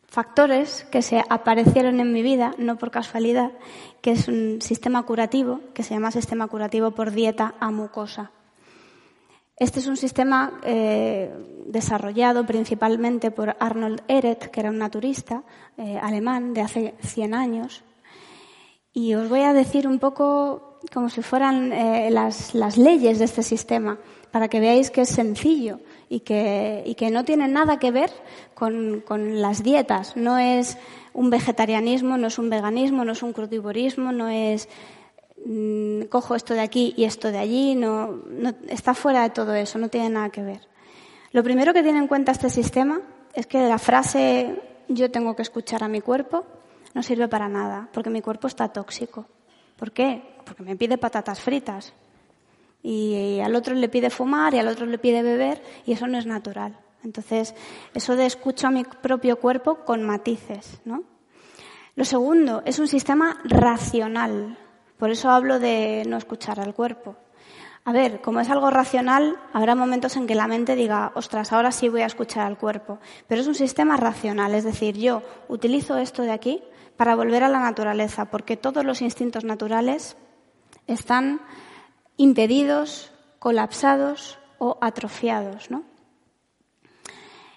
factores 0.08 0.88
que 0.92 1.04
se 1.04 1.24
aparecieron 1.30 2.00
en 2.00 2.12
mi 2.12 2.24
vida, 2.24 2.56
no 2.58 2.78
por 2.78 2.90
casualidad, 2.90 3.52
que 4.02 4.12
es 4.12 4.28
un 4.28 4.62
sistema 4.62 5.04
curativo, 5.04 5.60
que 5.74 5.84
se 5.84 5.94
llama 5.94 6.10
sistema 6.10 6.48
curativo 6.48 6.92
por 6.92 7.12
dieta 7.12 7.54
a 7.60 7.70
mucosa. 7.70 8.32
Este 9.60 9.82
es 9.82 9.88
un 9.88 9.98
sistema 9.98 10.54
eh, 10.64 11.30
desarrollado 11.66 12.46
principalmente 12.46 13.30
por 13.30 13.58
Arnold 13.60 14.02
Ehret, 14.08 14.50
que 14.50 14.62
era 14.62 14.70
un 14.70 14.78
naturista 14.78 15.44
eh, 15.78 16.00
alemán 16.02 16.54
de 16.54 16.62
hace 16.62 16.96
100 17.02 17.34
años. 17.34 17.84
Y 18.94 19.16
os 19.16 19.28
voy 19.28 19.42
a 19.42 19.52
decir 19.52 19.86
un 19.86 20.00
poco 20.00 20.80
como 20.94 21.10
si 21.10 21.22
fueran 21.22 21.74
eh, 21.74 22.10
las, 22.10 22.78
leyes 22.78 23.20
de 23.20 23.26
este 23.26 23.44
sistema, 23.44 24.00
para 24.32 24.48
que 24.48 24.62
veáis 24.62 24.92
que 24.92 25.02
es 25.02 25.10
sencillo 25.10 25.82
y 26.08 26.22
que, 26.22 27.10
no 27.12 27.26
tiene 27.26 27.50
nada 27.50 27.80
que 27.80 27.92
ver 27.92 28.12
con, 28.56 29.02
con, 29.06 29.42
las 29.42 29.62
dietas. 29.62 30.16
No 30.16 30.38
es 30.38 30.78
un 31.14 31.30
vegetarianismo, 31.30 32.18
no 32.18 32.28
es 32.28 32.40
un 32.40 32.50
veganismo, 32.50 33.04
no 33.04 33.12
es 33.12 33.24
un 33.24 33.34
crudivorismo, 33.34 34.14
no 34.14 34.30
es 34.30 34.70
mm, 35.46 36.04
cojo 36.04 36.36
esto 36.36 36.54
de 36.54 36.62
aquí 36.62 36.94
y 36.98 37.06
esto 37.06 37.32
de 37.32 37.38
allí, 37.38 37.76
no, 37.76 38.22
no, 38.30 38.54
está 38.68 38.94
fuera 38.94 39.24
de 39.24 39.30
todo 39.30 39.54
eso, 39.54 39.78
no 39.80 39.90
tiene 39.90 40.10
nada 40.10 40.30
que 40.30 40.44
ver. 40.44 40.68
Lo 41.32 41.44
primero 41.44 41.74
que 41.74 41.84
tiene 41.84 42.00
en 42.00 42.08
cuenta 42.08 42.32
este 42.32 42.50
sistema 42.50 43.02
es 43.34 43.48
que 43.48 43.60
la 43.68 43.78
frase 43.78 44.62
yo 44.88 45.12
tengo 45.12 45.36
que 45.36 45.44
escuchar 45.44 45.84
a 45.84 45.88
mi 45.88 46.02
cuerpo 46.02 46.46
no 46.94 47.04
sirve 47.04 47.28
para 47.28 47.48
nada, 47.48 47.88
porque 47.94 48.10
mi 48.10 48.22
cuerpo 48.22 48.48
está 48.48 48.70
tóxico. 48.70 49.26
¿Por 49.78 49.92
qué? 49.92 50.36
Porque 50.46 50.64
me 50.64 50.76
pide 50.76 50.98
patatas 50.98 51.40
fritas. 51.40 51.94
Y, 52.82 53.40
al 53.42 53.56
otro 53.56 53.76
le 53.76 53.90
pide 53.90 54.10
fumar 54.10 54.54
y 54.54 54.60
al 54.60 54.68
otro 54.68 54.86
le 54.86 54.98
pide 54.98 55.22
beber 55.22 55.62
y 55.86 55.92
eso 55.92 56.08
no 56.08 56.18
es 56.18 56.26
natural. 56.26 56.78
Entonces, 57.04 57.54
eso 57.94 58.16
de 58.16 58.26
escucho 58.26 58.68
a 58.68 58.72
mi 58.72 58.84
propio 58.84 59.40
cuerpo 59.40 59.86
con 59.86 60.04
matices, 60.04 60.82
¿no? 60.86 61.04
Lo 61.96 62.06
segundo, 62.06 62.62
es 62.66 62.80
un 62.80 62.88
sistema 62.88 63.40
racional. 63.44 64.58
Por 65.00 65.12
eso 65.12 65.32
hablo 65.32 65.60
de 65.60 66.04
no 66.08 66.18
escuchar 66.18 66.60
al 66.60 66.76
cuerpo. 66.76 67.16
A 67.86 67.94
ver, 67.94 68.20
como 68.22 68.42
es 68.42 68.50
algo 68.50 68.70
racional, 68.70 69.38
habrá 69.54 69.74
momentos 69.74 70.18
en 70.18 70.28
que 70.28 70.36
la 70.36 70.46
mente 70.46 70.76
diga, 70.76 71.14
ostras, 71.16 71.54
ahora 71.54 71.72
sí 71.72 71.88
voy 71.88 72.02
a 72.02 72.06
escuchar 72.06 72.46
al 72.46 72.58
cuerpo. 72.58 73.00
Pero 73.28 73.40
es 73.40 73.48
un 73.48 73.56
sistema 73.56 73.96
racional, 73.96 74.54
es 74.54 74.66
decir, 74.66 74.98
yo 74.98 75.24
utilizo 75.48 75.98
esto 75.98 76.24
de 76.24 76.32
aquí 76.32 76.62
para 76.98 77.16
volver 77.16 77.44
a 77.44 77.50
la 77.50 77.62
naturaleza, 77.62 78.26
porque 78.26 78.58
todos 78.58 78.84
los 78.84 79.02
instintos 79.02 79.46
naturales 79.46 80.18
están 80.86 81.40
impedidos, 82.18 83.14
colapsados 83.40 84.38
o 84.58 84.78
atrofiados, 84.82 85.72
¿no? 85.72 85.89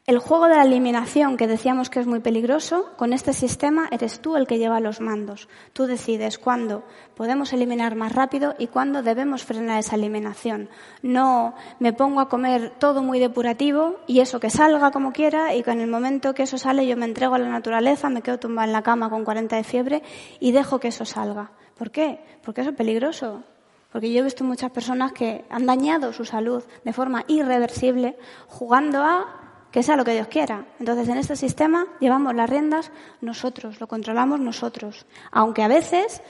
El 0.05 0.19
juego 0.19 0.49
de 0.49 0.57
la 0.57 0.65
eliminación, 0.65 1.37
que 1.37 1.47
decíamos 1.47 1.89
que 1.89 2.01
es 2.01 2.09
muy 2.09 2.19
peligroso, 2.19 2.91
con 2.97 3.13
este 3.13 3.33
sistema 3.33 3.87
eres 3.93 4.19
tú 4.19 4.35
el 4.35 4.49
que 4.49 4.59
lleva 4.59 4.81
los 4.81 5.01
mandos. 5.01 5.49
Tú 5.73 5.87
decides 5.87 6.39
cuándo 6.39 6.83
podemos 7.15 7.53
eliminar 7.53 7.95
más 7.95 8.11
rápido 8.11 8.57
y 8.59 8.67
cuándo 8.67 9.05
debemos 9.05 9.45
frenar 9.45 9.79
esa 9.79 9.95
eliminación. 9.95 10.69
No 11.03 11.55
me 11.79 11.93
pongo 11.93 12.19
a 12.19 12.29
comer 12.29 12.73
todo 12.81 13.05
muy 13.05 13.21
depurativo 13.21 14.01
y 14.09 14.19
eso 14.19 14.41
que 14.41 14.51
salga 14.51 14.91
como 14.91 15.13
quiera 15.13 15.55
y 15.55 15.63
que 15.63 15.71
en 15.71 15.81
el 15.81 15.89
momento 15.89 16.35
que 16.35 16.43
eso 16.43 16.59
sale 16.59 16.85
yo 16.85 16.97
me 16.97 17.07
entrego 17.07 17.37
a 17.37 17.39
la 17.39 17.49
naturaleza, 17.49 18.11
me 18.11 18.23
quedo 18.23 18.41
tumbada 18.41 18.67
en 18.67 18.73
la 18.73 18.83
cama 18.83 19.09
con 19.09 19.25
40 19.25 19.55
de 19.55 19.63
fiebre 19.63 20.03
y 20.41 20.51
dejo 20.51 20.81
que 20.81 20.89
eso 20.89 21.05
salga. 21.05 21.53
¿Por 21.79 21.93
qué? 21.93 22.25
Porque 22.43 22.63
eso 22.63 22.71
es 22.71 22.77
peligroso. 22.77 23.45
Porque 23.93 24.13
yo 24.13 24.19
he 24.19 24.25
visto 24.25 24.43
muchas 24.43 24.73
personas 24.73 25.13
que 25.13 25.45
han 25.49 25.65
dañado 25.65 26.13
su 26.13 26.25
salud 26.25 26.65
de 26.83 26.93
forma 26.93 27.25
irreversible 27.29 28.17
jugando 28.49 29.05
a 29.05 29.42
que 29.73 29.83
sea 29.83 29.97
lo 29.97 30.05
que 30.05 30.13
Dios 30.13 30.29
quiera. 30.29 30.67
Entonces, 30.79 31.09
en 31.09 31.17
este 31.17 31.35
sistema 31.35 31.87
llevamos 31.99 32.35
las 32.35 32.49
riendas 32.49 32.93
nosotros, 33.21 33.81
lo 33.81 33.89
controlamos 33.89 34.39
nosotros. 34.39 35.07
Aunque 35.31 35.63
a 35.63 35.69
veces 35.69 36.21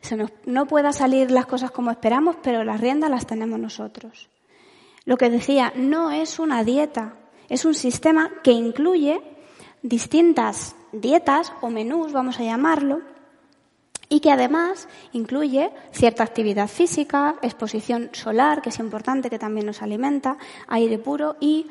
se 0.00 0.16
nos, 0.16 0.30
no 0.44 0.66
pueda 0.66 0.92
salir 0.92 1.30
las 1.30 1.46
cosas 1.46 1.70
como 1.70 1.92
esperamos, 1.92 2.36
pero 2.42 2.64
las 2.64 2.80
riendas 2.80 3.08
las 3.08 3.26
tenemos 3.26 3.58
nosotros. 3.58 4.28
Lo 5.04 5.16
que 5.16 5.30
decía, 5.30 5.72
no 5.76 6.10
es 6.10 6.38
una 6.38 6.64
dieta, 6.64 7.14
es 7.48 7.64
un 7.64 7.74
sistema 7.74 8.30
que 8.42 8.50
incluye 8.50 9.20
distintas 9.82 10.74
dietas 10.92 11.52
o 11.60 11.70
menús, 11.70 12.12
vamos 12.12 12.38
a 12.38 12.44
llamarlo, 12.44 13.00
y 14.12 14.20
que 14.20 14.30
además 14.30 14.88
incluye 15.12 15.70
cierta 15.90 16.22
actividad 16.22 16.68
física, 16.68 17.36
exposición 17.40 18.10
solar, 18.12 18.60
que 18.60 18.68
es 18.68 18.78
importante, 18.78 19.30
que 19.30 19.38
también 19.38 19.64
nos 19.64 19.80
alimenta, 19.80 20.36
aire 20.68 20.98
puro 20.98 21.36
y 21.40 21.66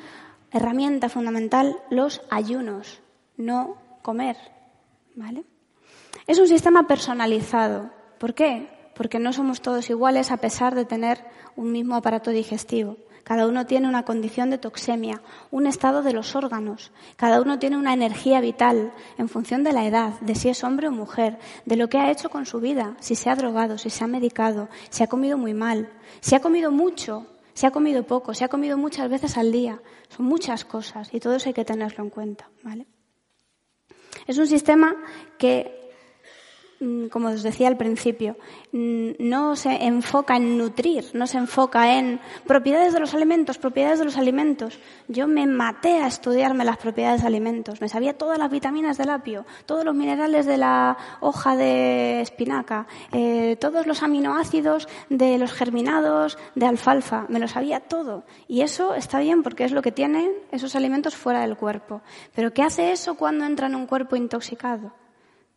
herramienta 0.52 1.10
fundamental, 1.10 1.78
los 1.90 2.22
ayunos, 2.30 3.02
no 3.38 3.78
comer. 4.02 4.38
¿Vale? 5.16 5.44
Es 6.28 6.40
un 6.40 6.48
sistema 6.48 6.88
personalizado. 6.88 7.92
¿Por 8.18 8.34
qué? 8.34 8.70
Porque 8.96 9.20
no 9.20 9.34
somos 9.34 9.62
todos 9.62 9.90
iguales 9.90 10.32
a 10.32 10.38
pesar 10.38 10.76
de 10.76 10.86
tener 10.86 11.24
un 11.56 11.72
mismo 11.72 11.96
aparato 11.96 12.32
digestivo. 12.32 12.98
Cada 13.24 13.48
uno 13.48 13.66
tiene 13.66 13.88
una 13.88 14.04
condición 14.04 14.50
de 14.50 14.58
toxemia, 14.58 15.22
un 15.52 15.68
estado 15.68 16.02
de 16.02 16.14
los 16.14 16.36
órganos. 16.36 16.92
Cada 17.18 17.42
uno 17.42 17.60
tiene 17.60 17.78
una 17.78 17.94
energía 17.94 18.42
vital 18.42 18.92
en 19.18 19.30
función 19.30 19.64
de 19.64 19.74
la 19.74 19.86
edad, 19.86 20.20
de 20.22 20.36
si 20.36 20.50
es 20.50 20.64
hombre 20.64 20.88
o 20.88 20.92
mujer, 20.92 21.38
de 21.66 21.76
lo 21.76 21.88
que 21.88 21.98
ha 22.00 22.10
hecho 22.12 22.30
con 22.30 22.46
su 22.46 22.60
vida, 22.60 22.96
si 23.00 23.16
se 23.16 23.30
ha 23.30 23.36
drogado, 23.36 23.78
si 23.78 23.90
se 23.90 24.04
ha 24.04 24.08
medicado, 24.08 24.70
si 24.90 25.04
ha 25.04 25.08
comido 25.08 25.38
muy 25.38 25.54
mal, 25.54 25.90
si 26.20 26.36
ha 26.36 26.42
comido 26.42 26.72
mucho 26.72 27.28
se 27.54 27.68
ha 27.68 27.72
comido 27.72 28.04
poco, 28.04 28.34
se 28.34 28.44
ha 28.44 28.50
comido 28.50 28.78
muchas 28.78 29.10
veces 29.10 29.38
al 29.38 29.52
día. 29.52 29.82
Son 30.10 30.26
muchas 30.26 30.66
cosas 30.66 31.14
y 31.14 31.20
todo 31.20 31.36
eso 31.36 31.50
hay 31.50 31.54
que 31.54 31.66
tenerlo 31.66 32.04
en 32.04 32.10
cuenta, 32.10 32.50
¿vale? 32.64 32.86
Es 34.28 34.38
un 34.38 34.48
sistema 34.48 34.96
que 35.38 35.81
como 37.12 37.30
os 37.30 37.44
decía 37.44 37.68
al 37.68 37.78
principio, 37.78 38.38
mm, 38.72 39.12
no 39.20 39.56
se 39.56 39.86
enfoca 39.86 40.38
en 40.38 40.58
nutrir, 40.58 41.06
no 41.14 41.28
se 41.28 41.38
enfoca 41.38 41.98
en 41.98 42.20
propiedades 42.48 42.94
de 42.94 43.00
los 43.00 43.14
alimentos, 43.14 43.58
propiedades 43.58 44.00
de 44.00 44.06
los 44.06 44.18
alimentos. 44.18 44.80
Yo 45.08 45.28
me 45.28 45.46
maté 45.46 46.02
a 46.02 46.08
estudiarme 46.08 46.66
las 46.66 46.78
propiedades 46.78 47.22
de 47.22 47.28
alimentos. 47.28 47.82
Me 47.82 47.90
sabía 47.90 48.18
todas 48.18 48.40
las 48.40 48.50
vitaminas 48.50 48.98
del 48.98 49.12
apio, 49.12 49.46
todos 49.66 49.86
los 49.86 49.94
minerales 49.94 50.46
de 50.46 50.58
la 50.58 50.98
hoja 51.20 51.56
de 51.56 52.22
espinaca, 52.22 52.88
eh, 53.12 53.58
todos 53.60 53.86
los 53.86 54.02
aminoácidos 54.02 54.88
de 55.10 55.38
los 55.38 55.54
germinados 55.54 56.38
de 56.56 56.66
alfalfa. 56.66 57.26
Me 57.30 57.40
lo 57.40 57.48
sabía 57.48 57.80
todo. 57.80 58.24
Y 58.48 58.62
eso 58.62 58.96
está 58.96 59.20
bien 59.20 59.44
porque 59.44 59.66
es 59.66 59.72
lo 59.72 59.84
que 59.84 59.92
tienen 59.92 60.32
esos 60.52 60.76
alimentos 60.76 61.16
fuera 61.16 61.42
del 61.42 61.58
cuerpo. 61.58 62.02
Pero 62.34 62.54
¿qué 62.54 62.64
hace 62.64 62.92
eso 62.92 63.16
cuando 63.16 63.46
entra 63.46 63.68
en 63.68 63.76
un 63.76 63.86
cuerpo 63.86 64.16
intoxicado? 64.16 65.01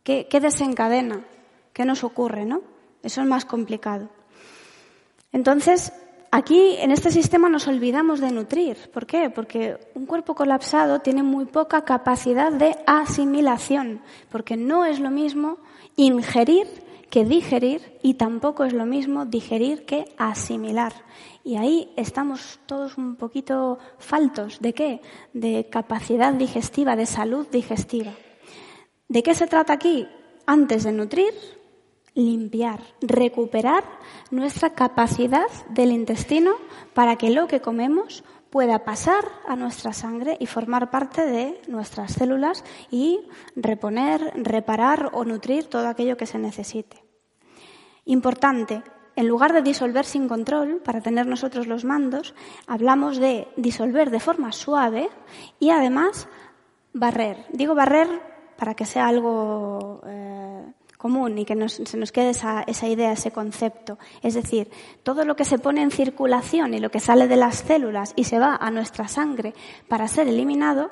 ¿Qué, 0.05 0.39
desencadena? 0.39 1.25
¿Qué 1.73 1.83
nos 1.83 2.03
ocurre, 2.03 2.45
no? 2.45 2.61
Eso 3.01 3.21
es 3.21 3.27
más 3.27 3.43
complicado. 3.43 4.07
Entonces, 5.31 5.93
aquí 6.29 6.75
en 6.77 6.91
este 6.91 7.09
sistema 7.09 7.49
nos 7.49 7.67
olvidamos 7.67 8.19
de 8.19 8.31
nutrir. 8.31 8.77
¿Por 8.93 9.07
qué? 9.07 9.31
Porque 9.31 9.79
un 9.95 10.05
cuerpo 10.05 10.35
colapsado 10.35 10.99
tiene 10.99 11.23
muy 11.23 11.45
poca 11.45 11.85
capacidad 11.85 12.51
de 12.51 12.77
asimilación, 12.85 13.99
porque 14.29 14.55
no 14.57 14.85
es 14.85 14.99
lo 14.99 15.09
mismo 15.09 15.57
ingerir 15.95 16.67
que 17.09 17.25
digerir 17.25 17.97
y 18.03 18.13
tampoco 18.13 18.63
es 18.63 18.73
lo 18.73 18.85
mismo 18.85 19.25
digerir 19.25 19.85
que 19.85 20.13
asimilar. 20.17 20.93
Y 21.43 21.55
ahí 21.55 21.91
estamos 21.95 22.59
todos 22.67 22.99
un 22.99 23.15
poquito 23.15 23.79
faltos. 23.97 24.59
¿De 24.59 24.73
qué? 24.73 25.01
De 25.33 25.67
capacidad 25.67 26.31
digestiva, 26.31 26.95
de 26.95 27.07
salud 27.07 27.47
digestiva. 27.51 28.11
¿De 29.07 29.21
qué 29.21 29.35
se 29.35 29.45
trata 29.45 29.73
aquí? 29.73 30.07
Antes 30.47 30.83
de 30.83 30.91
nutrir, 30.91 31.33
limpiar, 32.15 32.79
recuperar 33.01 33.83
nuestra 34.31 34.71
capacidad 34.71 35.47
del 35.69 35.91
intestino 35.91 36.53
para 36.95 37.15
que 37.15 37.29
lo 37.29 37.47
que 37.47 37.61
comemos 37.61 38.23
pueda 38.49 38.83
pasar 38.83 39.25
a 39.47 39.55
nuestra 39.55 39.93
sangre 39.93 40.37
y 40.39 40.47
formar 40.47 40.89
parte 40.89 41.25
de 41.25 41.61
nuestras 41.67 42.13
células 42.13 42.63
y 42.89 43.19
reponer, 43.55 44.31
reparar 44.35 45.11
o 45.13 45.23
nutrir 45.23 45.65
todo 45.65 45.87
aquello 45.87 46.17
que 46.17 46.25
se 46.25 46.39
necesite. 46.39 47.03
Importante, 48.05 48.81
en 49.15 49.27
lugar 49.27 49.53
de 49.53 49.61
disolver 49.61 50.05
sin 50.05 50.27
control, 50.27 50.81
para 50.83 51.01
tener 51.01 51.27
nosotros 51.27 51.67
los 51.67 51.85
mandos, 51.85 52.33
hablamos 52.65 53.17
de 53.17 53.47
disolver 53.55 54.09
de 54.09 54.19
forma 54.19 54.51
suave 54.51 55.09
y 55.59 55.69
además 55.69 56.27
barrer. 56.93 57.45
Digo 57.51 57.75
barrer 57.75 58.34
para 58.57 58.73
que 58.73 58.85
sea 58.85 59.07
algo 59.07 60.01
eh, 60.05 60.65
común 60.97 61.37
y 61.37 61.45
que 61.45 61.69
se 61.69 61.97
nos 61.97 62.11
quede 62.11 62.31
esa, 62.31 62.63
esa 62.63 62.87
idea, 62.87 63.11
ese 63.11 63.31
concepto. 63.31 63.99
Es 64.21 64.33
decir, 64.33 64.69
todo 65.03 65.25
lo 65.25 65.35
que 65.35 65.45
se 65.45 65.59
pone 65.59 65.81
en 65.81 65.91
circulación 65.91 66.73
y 66.73 66.79
lo 66.79 66.89
que 66.89 66.99
sale 66.99 67.27
de 67.27 67.35
las 67.35 67.57
células 67.57 68.13
y 68.15 68.23
se 68.23 68.39
va 68.39 68.55
a 68.55 68.71
nuestra 68.71 69.07
sangre 69.07 69.53
para 69.87 70.07
ser 70.07 70.27
eliminado, 70.27 70.89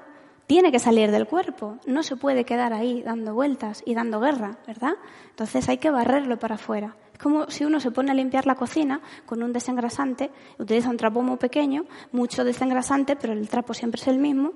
tiene 0.48 0.72
que 0.72 0.80
salir 0.80 1.12
del 1.12 1.28
cuerpo. 1.28 1.78
No 1.86 2.04
se 2.04 2.16
puede 2.16 2.46
quedar 2.46 2.74
ahí 2.74 3.02
dando 3.02 3.34
vueltas 3.34 3.82
y 3.86 3.96
dando 3.96 4.20
guerra, 4.20 4.58
¿verdad? 4.68 4.94
Entonces 5.30 5.68
hay 5.70 5.78
que 5.78 5.90
barrerlo 5.90 6.38
para 6.38 6.56
afuera. 6.56 6.96
Es 7.12 7.20
como 7.20 7.50
si 7.50 7.64
uno 7.64 7.80
se 7.80 7.92
pone 7.92 8.12
a 8.12 8.14
limpiar 8.14 8.46
la 8.46 8.56
cocina 8.56 9.02
con 9.26 9.42
un 9.42 9.54
desengrasante, 9.54 10.32
utiliza 10.60 10.90
un 10.90 10.98
trapo 10.98 11.22
muy 11.22 11.38
pequeño, 11.38 11.86
mucho 12.12 12.44
desengrasante, 12.44 13.16
pero 13.16 13.34
el 13.34 13.48
trapo 13.50 13.74
siempre 13.74 14.02
es 14.02 14.08
el 14.08 14.20
mismo, 14.20 14.54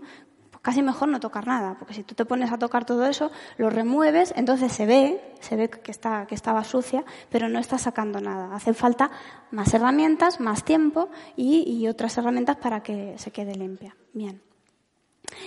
casi 0.67 0.81
mejor 0.81 1.07
no 1.07 1.21
tocar 1.21 1.47
nada, 1.47 1.77
porque 1.79 1.93
si 1.93 2.03
tú 2.03 2.13
te 2.13 2.25
pones 2.25 2.51
a 2.51 2.57
tocar 2.57 2.83
todo 2.83 3.05
eso, 3.05 3.31
lo 3.55 3.69
remueves, 3.69 4.33
entonces 4.35 4.69
se 4.73 4.85
ve, 4.85 5.33
se 5.39 5.55
ve 5.55 5.69
que, 5.69 5.91
está, 5.91 6.27
que 6.27 6.35
estaba 6.35 6.61
sucia, 6.65 7.05
pero 7.29 7.47
no 7.47 7.57
está 7.57 7.77
sacando 7.77 8.19
nada. 8.19 8.53
Hacen 8.53 8.75
falta 8.75 9.09
más 9.49 9.73
herramientas, 9.73 10.41
más 10.41 10.65
tiempo 10.65 11.07
y, 11.37 11.63
y 11.71 11.87
otras 11.87 12.17
herramientas 12.17 12.57
para 12.57 12.83
que 12.83 13.13
se 13.17 13.31
quede 13.31 13.55
limpia. 13.55 13.95
Bien. 14.11 14.41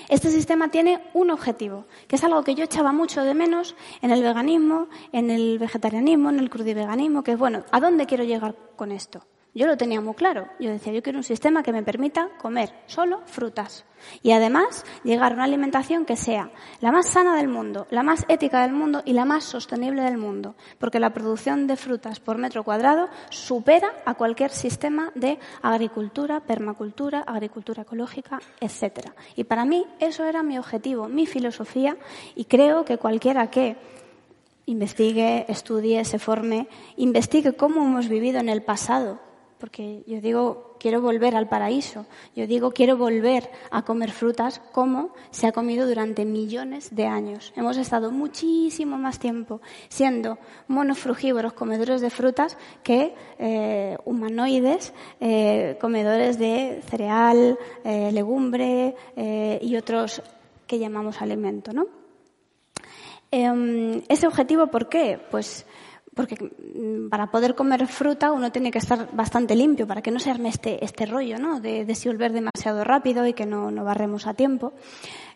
Este 0.08 0.30
sistema 0.30 0.68
tiene 0.68 1.02
un 1.12 1.30
objetivo, 1.30 1.84
que 2.08 2.16
es 2.16 2.24
algo 2.24 2.42
que 2.42 2.54
yo 2.54 2.64
echaba 2.64 2.90
mucho 2.92 3.22
de 3.22 3.34
menos 3.34 3.76
en 4.00 4.12
el 4.12 4.22
veganismo, 4.22 4.88
en 5.12 5.28
el 5.28 5.58
vegetarianismo, 5.58 6.30
en 6.30 6.38
el 6.38 6.48
crudiveganismo, 6.48 7.22
que 7.22 7.32
es, 7.32 7.38
bueno, 7.38 7.62
¿a 7.70 7.78
dónde 7.78 8.06
quiero 8.06 8.24
llegar 8.24 8.56
con 8.74 8.90
esto? 8.90 9.20
Yo 9.52 9.66
lo 9.66 9.76
tenía 9.76 10.00
muy 10.00 10.14
claro. 10.14 10.48
Yo 10.60 10.70
decía, 10.70 10.92
yo 10.92 11.02
quiero 11.02 11.18
un 11.18 11.24
sistema 11.24 11.64
que 11.64 11.72
me 11.72 11.82
permita 11.82 12.28
comer 12.38 12.72
solo 12.86 13.22
frutas. 13.26 13.84
Y 14.22 14.30
además 14.30 14.84
llegar 15.02 15.32
a 15.32 15.34
una 15.34 15.44
alimentación 15.44 16.04
que 16.04 16.14
sea 16.14 16.50
la 16.80 16.92
más 16.92 17.08
sana 17.08 17.36
del 17.36 17.48
mundo, 17.48 17.88
la 17.90 18.04
más 18.04 18.24
ética 18.28 18.62
del 18.62 18.72
mundo 18.72 19.02
y 19.04 19.12
la 19.12 19.24
más 19.24 19.42
sostenible 19.42 20.02
del 20.02 20.18
mundo. 20.18 20.54
Porque 20.78 21.00
la 21.00 21.12
producción 21.12 21.66
de 21.66 21.76
frutas 21.76 22.20
por 22.20 22.38
metro 22.38 22.62
cuadrado 22.62 23.08
supera 23.30 23.92
a 24.06 24.14
cualquier 24.14 24.52
sistema 24.52 25.10
de 25.16 25.40
agricultura, 25.62 26.40
permacultura, 26.40 27.20
agricultura 27.26 27.82
ecológica, 27.82 28.38
etc. 28.60 29.10
Y 29.34 29.44
para 29.44 29.64
mí 29.64 29.84
eso 29.98 30.24
era 30.24 30.44
mi 30.44 30.58
objetivo, 30.58 31.08
mi 31.08 31.26
filosofía 31.26 31.96
y 32.36 32.44
creo 32.44 32.84
que 32.84 32.98
cualquiera 32.98 33.50
que 33.50 33.76
investigue, 34.66 35.46
estudie, 35.48 36.04
se 36.04 36.20
forme, 36.20 36.68
investigue 36.96 37.54
cómo 37.54 37.82
hemos 37.82 38.08
vivido 38.08 38.38
en 38.38 38.48
el 38.48 38.62
pasado 38.62 39.29
porque 39.60 40.02
yo 40.06 40.20
digo, 40.20 40.76
quiero 40.80 41.00
volver 41.00 41.36
al 41.36 41.48
paraíso, 41.48 42.06
yo 42.34 42.46
digo, 42.46 42.72
quiero 42.72 42.96
volver 42.96 43.50
a 43.70 43.82
comer 43.82 44.10
frutas 44.10 44.60
como 44.72 45.12
se 45.30 45.46
ha 45.46 45.52
comido 45.52 45.86
durante 45.86 46.24
millones 46.24 46.94
de 46.96 47.06
años. 47.06 47.52
Hemos 47.54 47.76
estado 47.76 48.10
muchísimo 48.10 48.96
más 48.96 49.18
tiempo 49.18 49.60
siendo 49.88 50.38
monofrugívoros, 50.66 51.52
comedores 51.52 52.00
de 52.00 52.10
frutas, 52.10 52.56
que 52.82 53.14
eh, 53.38 53.98
humanoides, 54.04 54.94
eh, 55.20 55.76
comedores 55.80 56.38
de 56.38 56.82
cereal, 56.88 57.58
eh, 57.84 58.10
legumbre 58.12 58.96
y 59.60 59.76
otros 59.76 60.22
que 60.66 60.78
llamamos 60.78 61.20
alimento, 61.20 61.72
¿no? 61.72 61.86
Em, 63.32 64.02
ese 64.08 64.26
objetivo, 64.26 64.68
¿por 64.68 64.88
qué? 64.88 65.20
Pues 65.30 65.66
porque 66.20 66.36
mm, 66.36 67.08
para 67.08 67.30
poder 67.30 67.54
comer 67.54 67.86
fruta 67.86 68.32
uno 68.32 68.52
tiene 68.52 68.70
que 68.70 68.78
estar 68.78 69.08
bastante 69.12 69.54
limpio 69.54 69.86
para 69.86 70.02
que 70.02 70.10
no 70.10 70.20
se 70.20 70.30
arme 70.30 70.50
este, 70.50 70.84
este 70.84 71.06
rollo, 71.06 71.38
¿no? 71.38 71.60
De 71.60 71.84
desenvolver 71.86 72.32
demasiado 72.32 72.84
rápido 72.84 73.26
y 73.26 73.32
que 73.32 73.46
no, 73.46 73.70
no 73.70 73.84
barremos 73.84 74.26
a 74.26 74.34
tiempo. 74.34 74.74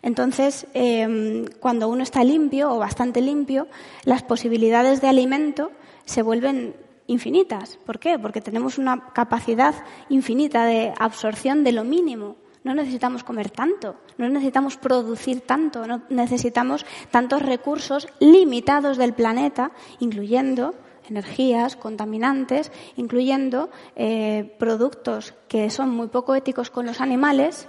Entonces, 0.03 0.67
em, 0.73 1.45
cuando 1.59 1.89
uno 1.89 2.03
está 2.03 2.23
limpio 2.23 2.71
o 2.71 2.77
bastante 2.77 3.21
limpio, 3.21 3.67
las 4.03 4.21
posibilidades 4.21 5.01
de 5.01 5.07
alimento 5.07 5.71
se 6.05 6.21
vuelven 6.21 6.75
infinitas. 7.07 7.77
¿Por 7.85 7.97
qué? 7.97 8.19
Porque 8.19 8.41
tenemos 8.41 8.77
una 8.77 9.09
capacidad 9.13 9.73
infinita 10.09 10.65
de 10.65 10.93
absorción 10.99 11.63
de 11.63 11.71
lo 11.71 11.83
mínimo. 11.83 12.35
No 12.65 12.73
necesitamos 12.73 13.23
comer 13.23 13.51
tanto, 13.51 13.95
no 14.17 14.27
necesitamos 14.27 14.75
producir 14.77 15.41
tanto, 15.41 15.85
no 15.85 16.01
necesitamos 16.09 16.83
tantos 17.11 17.43
recursos 17.43 18.07
limitados 18.19 18.97
del 18.97 19.13
planeta, 19.13 19.71
incluyendo 19.99 20.73
energías, 21.07 21.75
contaminantes, 21.75 22.71
incluyendo 22.95 23.69
eh, 23.95 24.55
productos 24.57 25.35
que 25.47 25.69
son 25.69 25.91
muy 25.91 26.07
poco 26.07 26.33
éticos 26.33 26.71
con 26.71 26.87
los 26.87 27.01
animales, 27.01 27.67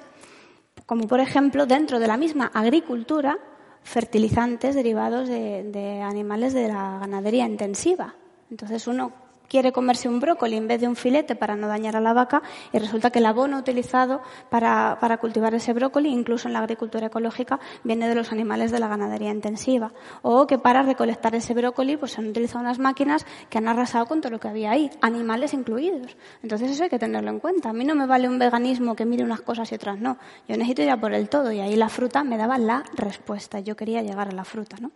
como 0.87 1.07
por 1.07 1.21
ejemplo 1.21 1.67
dentro 1.67 2.01
de 2.01 2.07
la 2.07 2.17
misma 2.17 2.51
agricultura, 2.55 3.39
fertilizantes 3.83 4.75
derivados 4.75 5.29
de, 5.29 5.63
de 5.65 6.01
animales 6.01 6.55
de 6.55 6.69
la 6.69 7.01
ganadería 7.01 7.45
intensiva. 7.45 8.15
Entonces 8.51 8.87
uno 8.87 9.26
quiere 9.49 9.73
comerse 9.73 10.09
un 10.09 10.21
brócoli 10.21 10.57
en 10.57 10.69
vez 10.69 10.81
de 10.81 10.89
un 10.89 10.97
filete 10.97 11.37
para 11.37 11.57
no 11.57 11.69
dañar 11.69 11.97
a 11.97 12.01
la 12.01 12.13
vaca 12.13 12.43
y 12.73 12.79
resulta 12.79 13.11
que 13.11 13.19
el 13.19 13.27
abono 13.27 13.59
utilizado 13.59 14.21
para, 14.51 14.99
para, 15.01 15.19
cultivar 15.19 15.55
ese 15.55 15.73
brócoli, 15.73 16.09
incluso 16.09 16.49
en 16.49 16.55
la 16.55 16.61
agricultura 16.61 17.07
ecológica, 17.07 17.61
viene 17.85 18.09
de 18.09 18.15
los 18.15 18.33
animales 18.33 18.71
de 18.71 18.79
la 18.79 18.89
ganadería 18.89 19.31
intensiva. 19.31 19.93
O 20.23 20.47
que 20.47 20.59
para 20.59 20.83
recolectar 20.83 21.35
ese 21.35 21.55
brócoli 21.55 21.97
pues 21.97 22.13
se 22.13 22.21
han 22.21 22.29
utilizado 22.29 22.61
unas 22.61 22.79
máquinas 22.79 23.27
que 23.51 23.59
han 23.59 23.69
arrasado 23.69 24.07
con 24.07 24.21
todo 24.21 24.33
lo 24.33 24.41
que 24.41 24.49
había 24.49 24.71
ahí, 24.71 24.91
animales 25.01 25.55
incluidos. 25.55 26.17
Entonces 26.43 26.71
eso 26.71 26.85
hay 26.85 26.91
que 26.91 26.99
tenerlo 26.99 27.31
en 27.31 27.41
cuenta. 27.41 27.71
A 27.71 27.73
mí 27.73 27.85
no 27.85 27.95
me 27.95 28.07
vale 28.07 28.29
un 28.29 28.39
veganismo 28.39 28.95
que 28.97 29.05
mire 29.05 29.25
unas 29.25 29.41
cosas 29.41 29.71
y 29.73 29.75
otras 29.75 29.99
no. 29.99 30.19
Yo 30.49 30.57
necesito 30.57 30.83
ir 30.83 30.91
a 30.91 31.01
por 31.01 31.13
el 31.13 31.29
todo 31.29 31.53
y 31.53 31.61
ahí 31.61 31.77
la 31.77 31.89
fruta 31.89 32.25
me 32.25 32.37
daba 32.37 32.59
la 32.59 32.85
respuesta. 32.95 33.61
Yo 33.61 33.77
quería 33.77 34.03
llegar 34.03 34.29
a 34.29 34.33
la 34.33 34.45
fruta, 34.45 34.77
¿no? 34.81 34.91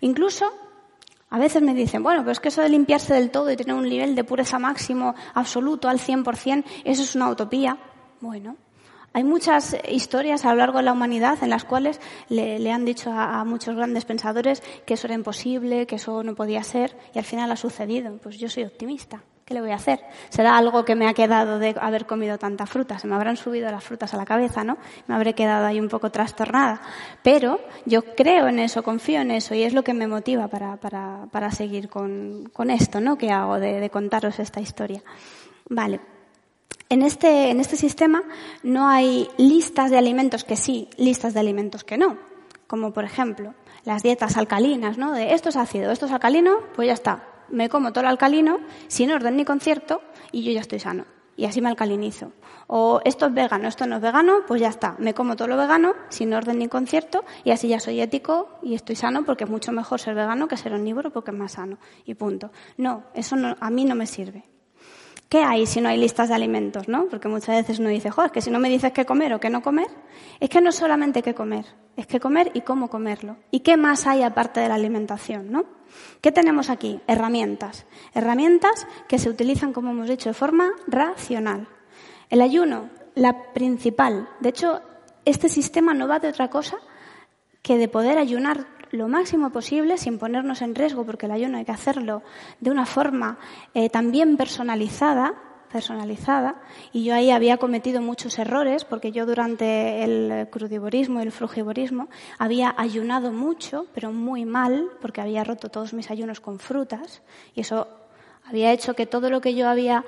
Incluso 0.00 0.52
a 1.32 1.38
veces 1.38 1.62
me 1.62 1.74
dicen, 1.74 2.02
bueno, 2.02 2.20
pero 2.20 2.32
es 2.32 2.40
que 2.40 2.48
eso 2.48 2.60
de 2.60 2.68
limpiarse 2.68 3.14
del 3.14 3.30
todo 3.30 3.50
y 3.50 3.56
tener 3.56 3.74
un 3.74 3.88
nivel 3.88 4.14
de 4.14 4.22
pureza 4.22 4.58
máximo 4.58 5.14
absoluto 5.32 5.88
al 5.88 5.98
100%, 5.98 6.62
eso 6.84 7.02
es 7.02 7.14
una 7.14 7.30
utopía. 7.30 7.78
Bueno, 8.20 8.58
hay 9.14 9.24
muchas 9.24 9.74
historias 9.88 10.44
a 10.44 10.50
lo 10.50 10.56
largo 10.56 10.76
de 10.76 10.84
la 10.84 10.92
humanidad 10.92 11.42
en 11.42 11.48
las 11.48 11.64
cuales 11.64 12.02
le, 12.28 12.70
han 12.70 12.84
dicho 12.84 13.10
a, 13.10 13.42
muchos 13.44 13.74
grandes 13.74 14.04
pensadores 14.04 14.62
que 14.84 14.92
eso 14.92 15.06
era 15.06 15.14
imposible, 15.14 15.86
que 15.86 15.94
eso 15.94 16.22
no 16.22 16.34
podía 16.34 16.62
ser, 16.62 16.98
y 17.14 17.18
al 17.18 17.24
final 17.24 17.50
ha 17.50 17.56
sucedido. 17.56 18.18
Pues 18.22 18.36
yo 18.36 18.50
soy 18.50 18.64
optimista. 18.64 19.22
¿Qué 19.52 19.56
le 19.56 19.60
voy 19.60 19.72
a 19.72 19.74
hacer? 19.74 20.00
Será 20.30 20.56
algo 20.56 20.82
que 20.86 20.94
me 20.94 21.06
ha 21.06 21.12
quedado 21.12 21.58
de 21.58 21.76
haber 21.78 22.06
comido 22.06 22.38
tanta 22.38 22.64
fruta. 22.64 22.98
Se 22.98 23.06
me 23.06 23.16
habrán 23.16 23.36
subido 23.36 23.70
las 23.70 23.84
frutas 23.84 24.14
a 24.14 24.16
la 24.16 24.24
cabeza, 24.24 24.64
¿no? 24.64 24.78
Me 25.06 25.14
habré 25.14 25.34
quedado 25.34 25.66
ahí 25.66 25.78
un 25.78 25.90
poco 25.90 26.08
trastornada. 26.08 26.80
Pero 27.22 27.60
yo 27.84 28.02
creo 28.02 28.48
en 28.48 28.60
eso, 28.60 28.82
confío 28.82 29.20
en 29.20 29.30
eso 29.30 29.54
y 29.54 29.64
es 29.64 29.74
lo 29.74 29.84
que 29.84 29.92
me 29.92 30.06
motiva 30.06 30.48
para, 30.48 30.78
para, 30.78 31.26
para 31.30 31.50
seguir 31.50 31.90
con, 31.90 32.48
con, 32.50 32.70
esto, 32.70 33.02
¿no? 33.02 33.18
Que 33.18 33.30
hago 33.30 33.60
de, 33.60 33.78
de 33.78 33.90
contaros 33.90 34.38
esta 34.38 34.62
historia. 34.62 35.02
Vale. 35.68 36.00
En 36.88 37.02
este, 37.02 37.50
en 37.50 37.60
este 37.60 37.76
sistema 37.76 38.22
no 38.62 38.88
hay 38.88 39.28
listas 39.36 39.90
de 39.90 39.98
alimentos 39.98 40.44
que 40.44 40.56
sí, 40.56 40.88
listas 40.96 41.34
de 41.34 41.40
alimentos 41.40 41.84
que 41.84 41.98
no. 41.98 42.16
Como 42.66 42.94
por 42.94 43.04
ejemplo, 43.04 43.52
las 43.84 44.02
dietas 44.02 44.38
alcalinas, 44.38 44.96
¿no? 44.96 45.12
De 45.12 45.34
esto 45.34 45.50
es 45.50 45.56
ácido, 45.56 45.92
esto 45.92 46.06
es 46.06 46.12
alcalino, 46.12 46.56
pues 46.74 46.86
ya 46.86 46.94
está 46.94 47.28
me 47.52 47.68
como 47.68 47.92
todo 47.92 48.00
el 48.00 48.10
alcalino 48.10 48.58
sin 48.88 49.12
orden 49.12 49.36
ni 49.36 49.44
concierto 49.44 50.02
y 50.32 50.42
yo 50.42 50.52
ya 50.52 50.60
estoy 50.60 50.80
sano. 50.80 51.04
Y 51.36 51.46
así 51.46 51.62
me 51.62 51.68
alcalinizo. 51.68 52.32
O 52.66 53.00
esto 53.04 53.26
es 53.26 53.34
vegano, 53.34 53.68
esto 53.68 53.86
no 53.86 53.96
es 53.96 54.02
vegano, 54.02 54.40
pues 54.46 54.60
ya 54.60 54.68
está. 54.68 54.96
Me 54.98 55.14
como 55.14 55.36
todo 55.36 55.48
lo 55.48 55.56
vegano 55.56 55.94
sin 56.08 56.32
orden 56.34 56.58
ni 56.58 56.68
concierto 56.68 57.24
y 57.44 57.50
así 57.50 57.68
ya 57.68 57.80
soy 57.80 58.00
ético 58.00 58.58
y 58.62 58.74
estoy 58.74 58.96
sano 58.96 59.24
porque 59.24 59.44
es 59.44 59.50
mucho 59.50 59.72
mejor 59.72 60.00
ser 60.00 60.14
vegano 60.14 60.48
que 60.48 60.56
ser 60.56 60.74
omnívoro 60.74 61.10
porque 61.10 61.30
es 61.30 61.36
más 61.36 61.52
sano. 61.52 61.78
Y 62.04 62.14
punto. 62.14 62.50
No, 62.76 63.04
eso 63.14 63.36
no, 63.36 63.56
a 63.60 63.70
mí 63.70 63.84
no 63.84 63.94
me 63.94 64.06
sirve. 64.06 64.44
¿Qué 65.32 65.42
hay 65.42 65.64
si 65.64 65.80
no 65.80 65.88
hay 65.88 65.96
listas 65.96 66.28
de 66.28 66.34
alimentos, 66.34 66.88
no? 66.88 67.06
Porque 67.06 67.26
muchas 67.26 67.56
veces 67.56 67.78
uno 67.78 67.88
dice, 67.88 68.10
joder, 68.10 68.30
que 68.30 68.42
si 68.42 68.50
no 68.50 68.58
me 68.58 68.68
dices 68.68 68.92
qué 68.92 69.06
comer 69.06 69.32
o 69.32 69.40
qué 69.40 69.48
no 69.48 69.62
comer, 69.62 69.86
es 70.40 70.50
que 70.50 70.60
no 70.60 70.68
es 70.68 70.74
solamente 70.76 71.22
qué 71.22 71.32
comer, 71.32 71.64
es 71.96 72.06
qué 72.06 72.20
comer 72.20 72.50
y 72.52 72.60
cómo 72.60 72.90
comerlo. 72.90 73.38
¿Y 73.50 73.60
qué 73.60 73.78
más 73.78 74.06
hay 74.06 74.24
aparte 74.24 74.60
de 74.60 74.68
la 74.68 74.74
alimentación, 74.74 75.50
no? 75.50 75.64
¿Qué 76.20 76.32
tenemos 76.32 76.68
aquí? 76.68 77.00
Herramientas. 77.06 77.86
Herramientas 78.12 78.86
que 79.08 79.18
se 79.18 79.30
utilizan, 79.30 79.72
como 79.72 79.92
hemos 79.92 80.06
dicho, 80.06 80.28
de 80.28 80.34
forma 80.34 80.70
racional. 80.86 81.66
El 82.28 82.42
ayuno, 82.42 82.90
la 83.14 83.54
principal. 83.54 84.28
De 84.40 84.50
hecho, 84.50 84.82
este 85.24 85.48
sistema 85.48 85.94
no 85.94 86.08
va 86.08 86.18
de 86.18 86.28
otra 86.28 86.50
cosa 86.50 86.76
que 87.62 87.78
de 87.78 87.88
poder 87.88 88.18
ayunar 88.18 88.66
lo 88.92 89.08
máximo 89.08 89.50
posible 89.50 89.96
sin 89.96 90.18
ponernos 90.18 90.62
en 90.62 90.74
riesgo, 90.74 91.04
porque 91.04 91.26
el 91.26 91.32
ayuno 91.32 91.58
hay 91.58 91.64
que 91.64 91.72
hacerlo 91.72 92.22
de 92.60 92.70
una 92.70 92.86
forma 92.86 93.38
eh, 93.74 93.88
también 93.88 94.36
personalizada, 94.36 95.34
personalizada, 95.72 96.56
y 96.92 97.02
yo 97.02 97.14
ahí 97.14 97.30
había 97.30 97.56
cometido 97.56 98.02
muchos 98.02 98.38
errores, 98.38 98.84
porque 98.84 99.10
yo 99.10 99.24
durante 99.24 100.04
el 100.04 100.48
crudivorismo 100.50 101.18
y 101.18 101.22
el 101.22 101.32
frugivorismo 101.32 102.08
había 102.38 102.74
ayunado 102.76 103.32
mucho, 103.32 103.86
pero 103.94 104.12
muy 104.12 104.44
mal, 104.44 104.90
porque 105.00 105.22
había 105.22 105.42
roto 105.42 105.70
todos 105.70 105.94
mis 105.94 106.10
ayunos 106.10 106.40
con 106.40 106.58
frutas, 106.58 107.22
y 107.54 107.62
eso 107.62 107.88
había 108.44 108.72
hecho 108.72 108.94
que 108.94 109.06
todo 109.06 109.30
lo 109.30 109.40
que 109.40 109.54
yo 109.54 109.70
había 109.70 110.04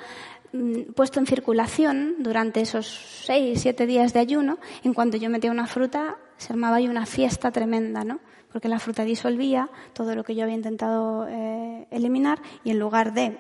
mm, 0.53 0.93
puesto 0.95 1.18
en 1.20 1.26
circulación 1.26 2.16
durante 2.18 2.61
esos 2.61 3.22
seis, 3.24 3.62
siete 3.62 3.87
días 3.87 4.12
de 4.12 4.20
ayuno, 4.20 4.59
en 4.82 4.93
cuanto 4.93 5.16
yo 5.16 5.30
metía 5.30 5.51
una 5.51 5.66
fruta, 5.66 6.18
se 6.37 6.53
armaba 6.53 6.76
ahí 6.76 6.89
una 6.89 7.07
fiesta 7.07 7.51
tremenda, 7.51 8.05
¿no? 8.05 8.20
Porque 8.55 8.68
la 8.68 8.78
fruta 8.78 9.02
disolvía 9.02 9.68
todo 9.94 10.14
lo 10.14 10.22
que 10.22 10.36
yo 10.36 10.44
había 10.44 10.55
intentado 10.55 11.26
eh, 11.28 11.88
eliminar 11.90 12.38
y 12.62 12.70
en 12.70 12.78
lugar 12.78 13.12
de 13.12 13.36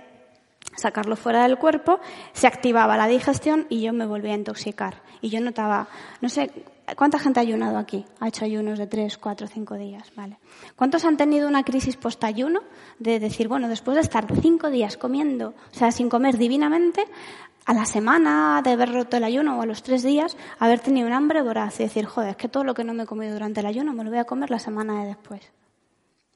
sacarlo 0.74 1.14
fuera 1.14 1.44
del 1.44 1.56
cuerpo, 1.56 2.00
se 2.32 2.48
activaba 2.48 2.96
la 2.96 3.06
digestión 3.06 3.68
y 3.68 3.80
yo 3.80 3.92
me 3.92 4.06
volvía 4.06 4.32
a 4.32 4.36
intoxicar. 4.36 5.02
Y 5.20 5.28
yo 5.28 5.40
notaba, 5.40 5.86
no 6.20 6.28
sé, 6.28 6.50
¿cuánta 6.96 7.20
gente 7.20 7.38
ha 7.38 7.42
ayunado 7.42 7.78
aquí? 7.78 8.04
Ha 8.18 8.26
hecho 8.26 8.44
ayunos 8.44 8.76
de 8.76 8.88
tres, 8.88 9.16
cuatro, 9.16 9.46
cinco 9.46 9.76
días, 9.76 10.10
¿vale? 10.16 10.36
¿Cuántos 10.74 11.04
han 11.04 11.16
tenido 11.16 11.46
una 11.46 11.62
crisis 11.62 11.96
post-ayuno 11.96 12.62
de 12.98 13.20
decir, 13.20 13.46
bueno, 13.46 13.68
después 13.68 13.94
de 13.94 14.00
estar 14.00 14.26
cinco 14.40 14.68
días 14.68 14.96
comiendo, 14.96 15.54
o 15.72 15.74
sea, 15.78 15.92
sin 15.92 16.08
comer 16.08 16.38
divinamente, 16.38 17.06
a 17.66 17.72
la 17.72 17.86
semana 17.86 18.60
de 18.62 18.72
haber 18.72 18.92
roto 18.92 19.16
el 19.16 19.24
ayuno 19.24 19.58
o 19.58 19.62
a 19.62 19.66
los 19.66 19.82
tres 19.82 20.02
días, 20.02 20.36
haber 20.58 20.80
tenido 20.80 21.06
un 21.06 21.12
hambre 21.12 21.42
voraz 21.42 21.80
y 21.80 21.84
decir, 21.84 22.04
joder, 22.04 22.30
es 22.30 22.36
que 22.36 22.48
todo 22.48 22.64
lo 22.64 22.74
que 22.74 22.84
no 22.84 22.92
me 22.92 23.04
he 23.04 23.06
comido 23.06 23.32
durante 23.32 23.60
el 23.60 23.66
ayuno 23.66 23.92
me 23.92 24.04
lo 24.04 24.10
voy 24.10 24.18
a 24.18 24.24
comer 24.24 24.50
la 24.50 24.58
semana 24.58 25.00
de 25.00 25.08
después. 25.08 25.40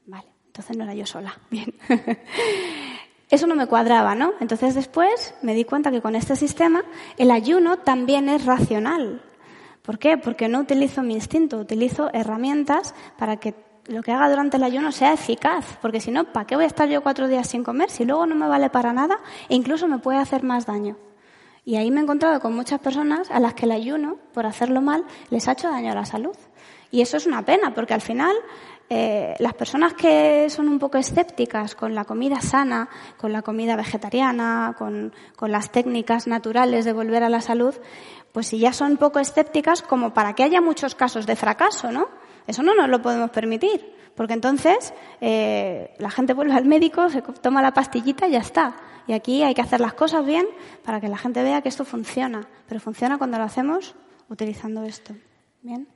Vale, 0.07 0.29
entonces 0.47 0.77
no 0.77 0.85
era 0.85 0.95
yo 0.95 1.07
sola. 1.07 1.39
Bien. 1.51 1.75
Eso 3.31 3.47
no 3.47 3.55
me 3.55 3.67
cuadraba, 3.67 4.15
¿no? 4.15 4.33
Entonces 4.41 4.75
después 4.75 5.35
me 5.43 5.55
di 5.55 5.65
cuenta 5.65 5.91
que 5.91 6.01
con 6.01 6.17
este 6.17 6.35
sistema 6.35 6.83
el 7.19 7.31
ayuno 7.31 7.77
también 7.79 8.31
es 8.31 8.47
racional. 8.47 9.23
¿Por 9.83 9.99
qué? 9.99 10.17
Porque 10.17 10.49
no 10.49 10.61
utilizo 10.61 11.03
mi 11.03 11.15
instinto, 11.15 11.59
utilizo 11.59 12.11
herramientas 12.15 12.95
para 13.19 13.37
que 13.37 13.55
lo 13.87 14.03
que 14.03 14.13
haga 14.13 14.31
durante 14.31 14.57
el 14.57 14.63
ayuno 14.63 14.93
sea 14.93 15.13
eficaz, 15.15 15.79
porque 15.81 16.01
si 16.01 16.11
no, 16.11 16.25
¿para 16.25 16.47
qué 16.47 16.57
voy 16.57 16.65
a 16.65 16.69
estar 16.69 16.89
yo 16.89 17.03
cuatro 17.03 17.27
días 17.27 17.49
sin 17.49 17.65
comer 17.65 17.91
si 17.91 18.05
luego 18.05 18.27
no 18.27 18.35
me 18.35 18.47
vale 18.47 18.69
para 18.71 18.93
nada 18.93 19.19
e 19.49 19.55
incluso 19.55 19.89
me 19.89 19.99
puede 19.99 20.19
hacer 20.19 20.43
más 20.43 20.67
daño? 20.67 20.97
Y 21.69 21.77
ahí 21.77 21.91
me 21.91 22.01
he 22.01 22.03
encontrado 22.03 22.41
con 22.41 22.55
muchas 22.55 22.81
personas 22.81 23.31
a 23.31 23.39
las 23.41 23.53
que 23.53 23.67
el 23.67 23.73
ayuno, 23.73 24.17
por 24.33 24.47
hacerlo 24.47 24.81
mal, 24.81 25.05
les 25.29 25.49
ha 25.49 25.53
hecho 25.53 25.69
daño 25.69 25.93
a 25.93 25.95
la 25.95 26.07
salud. 26.07 26.35
Y 26.91 27.03
eso 27.03 27.19
es 27.19 27.27
una 27.27 27.45
pena, 27.45 27.75
porque 27.75 27.93
al 27.93 28.01
final 28.01 28.35
eh, 28.89 29.35
las 29.39 29.53
personas 29.53 29.93
que 29.93 30.49
son 30.49 30.71
un 30.71 30.79
poco 30.79 30.97
escépticas 30.97 31.75
con 31.75 31.95
la 31.95 32.07
comida 32.07 32.41
sana, 32.41 32.89
con 33.19 33.35
la 33.35 33.43
comida 33.43 33.77
vegetariana, 33.77 34.77
con, 34.79 35.13
con 35.37 35.53
las 35.53 35.71
técnicas 35.71 36.27
naturales 36.27 36.87
de 36.87 36.95
volver 36.95 37.23
a 37.23 37.29
la 37.29 37.43
salud, 37.43 37.75
pues 38.33 38.47
si 38.47 38.59
ya 38.59 38.73
son 38.73 38.97
poco 38.97 39.19
escépticas, 39.19 39.83
como 39.83 40.15
para 40.15 40.33
que 40.33 40.45
haya 40.45 40.63
muchos 40.63 40.95
casos 40.95 41.27
de 41.27 41.37
fracaso, 41.37 41.93
¿no? 41.93 42.09
Eso 42.47 42.63
no 42.63 42.75
nos 42.75 42.89
lo 42.89 43.03
podemos 43.03 43.29
permitir, 43.29 43.95
porque 44.15 44.33
entonces 44.33 44.95
eh, 45.21 45.95
la 45.99 46.09
gente 46.09 46.33
vuelve 46.33 46.55
al 46.55 46.65
médico, 46.65 47.11
se 47.11 47.21
toma 47.21 47.61
la 47.61 47.75
pastillita 47.75 48.27
y 48.27 48.31
ya 48.31 48.39
está. 48.39 48.75
Y 49.09 49.15
aquí 49.15 49.43
hay 49.43 49.55
que 49.55 49.63
hacer 49.63 49.81
las 49.81 49.95
cosas 49.95 50.25
bien 50.25 50.47
para 50.85 51.01
que 51.01 51.09
la 51.09 51.17
gente 51.17 51.43
vea 51.43 51.63
que 51.63 51.71
esto 51.71 51.85
funciona, 51.85 52.47
pero 52.69 52.79
funciona 52.79 53.19
cuando 53.19 53.39
lo 53.39 53.45
hacemos 53.45 53.95
utilizando 54.29 54.85
esto. 54.85 55.15
Bien. 55.63 55.89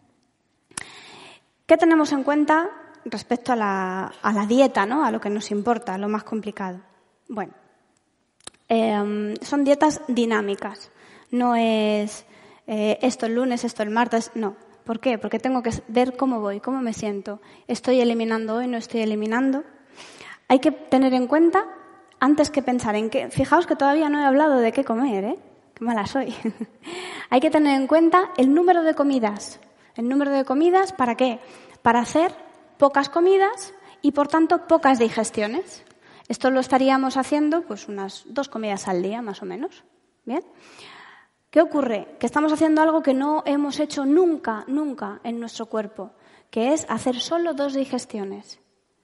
¿Qué 1.67 1.77
tenemos 1.77 2.11
en 2.13 2.25
cuenta 2.25 2.71
respecto 3.05 3.53
a 3.53 3.57
la, 3.57 4.47
dieta, 4.49 4.87
¿no? 4.87 5.05
a 5.05 5.11
lo 5.11 5.21
que 5.21 5.29
nos 5.29 5.51
importa, 5.51 5.99
lo 5.99 6.09
más 6.09 6.25
complicado? 6.25 6.81
Bueno, 7.29 7.53
eh, 8.69 9.35
son 9.43 9.63
dietas 9.63 10.01
dinámicas. 10.09 10.91
No 11.31 11.55
es 11.55 12.25
eh, 12.67 12.99
esto 13.03 13.27
el 13.27 13.35
lunes, 13.35 13.65
esto 13.65 13.83
el 13.83 13.91
martes, 13.91 14.31
no. 14.35 14.57
¿Por 14.85 15.01
qué? 15.01 15.19
Porque 15.19 15.39
tengo 15.39 15.63
que 15.63 15.71
ver 15.89 16.17
cómo 16.17 16.41
voy, 16.41 16.61
cómo 16.61 16.81
me 16.81 16.95
siento. 16.95 17.43
¿Estoy 17.69 18.01
eliminando 18.01 18.57
hoy? 18.57 18.69
¿No 18.69 18.79
estoy 18.79 19.03
eliminando? 19.03 19.65
Hay 20.49 20.61
que 20.61 20.73
tener 20.73 21.13
en 21.15 21.27
cuenta, 21.27 21.67
antes 22.23 22.51
que 22.51 22.63
pensar 22.63 22.95
en 22.95 23.11
qué, 23.11 23.31
fijaos 23.31 23.67
que 23.67 23.75
todavía 23.75 24.09
no 24.09 24.21
he 24.21 24.25
hablado 24.25 24.59
de 24.59 24.71
qué 24.71 24.85
comer, 24.85 25.25
¿eh? 25.25 25.39
Qué 25.75 25.85
mala 25.85 26.07
soy. 26.07 26.33
Hay 27.31 27.41
que 27.41 27.51
tener 27.51 27.75
en 27.75 27.89
cuenta 27.89 28.31
el 28.37 28.55
número 28.55 28.85
de 28.85 28.95
comidas. 28.95 29.59
El 29.97 30.09
número 30.09 30.31
de 30.31 30.45
comidas, 30.45 30.93
¿para 30.93 31.17
qué? 31.17 31.41
Para 31.83 31.99
hacer 31.99 32.33
pocas 32.79 33.09
comidas 33.09 33.75
y, 34.03 34.13
por 34.13 34.29
tanto, 34.29 34.69
pocas 34.69 35.01
digestiones. 35.01 35.85
Esto 36.29 36.53
lo 36.53 36.61
estaríamos 36.61 37.17
haciendo, 37.17 37.63
pues, 37.63 37.89
unas 37.89 38.23
dos 38.29 38.49
comidas 38.49 38.87
al 38.87 39.03
día, 39.03 39.21
más 39.21 39.43
o 39.43 39.47
menos. 39.47 39.83
¿Bien? 40.25 40.45
¿Qué 41.51 41.61
ocurre? 41.61 42.15
Que 42.21 42.27
estamos 42.27 42.53
haciendo 42.53 42.83
algo 42.83 43.03
que 43.03 43.15
no 43.15 43.43
hemos 43.47 43.81
hecho 43.81 44.05
nunca, 44.05 44.63
nunca 44.69 45.21
en 45.25 45.41
nuestro 45.41 45.67
cuerpo, 45.67 46.13
que 46.51 46.73
es 46.73 46.87
hacer 46.89 47.19
solo 47.19 47.53
dos 47.53 47.75
digestiones. 47.75 48.61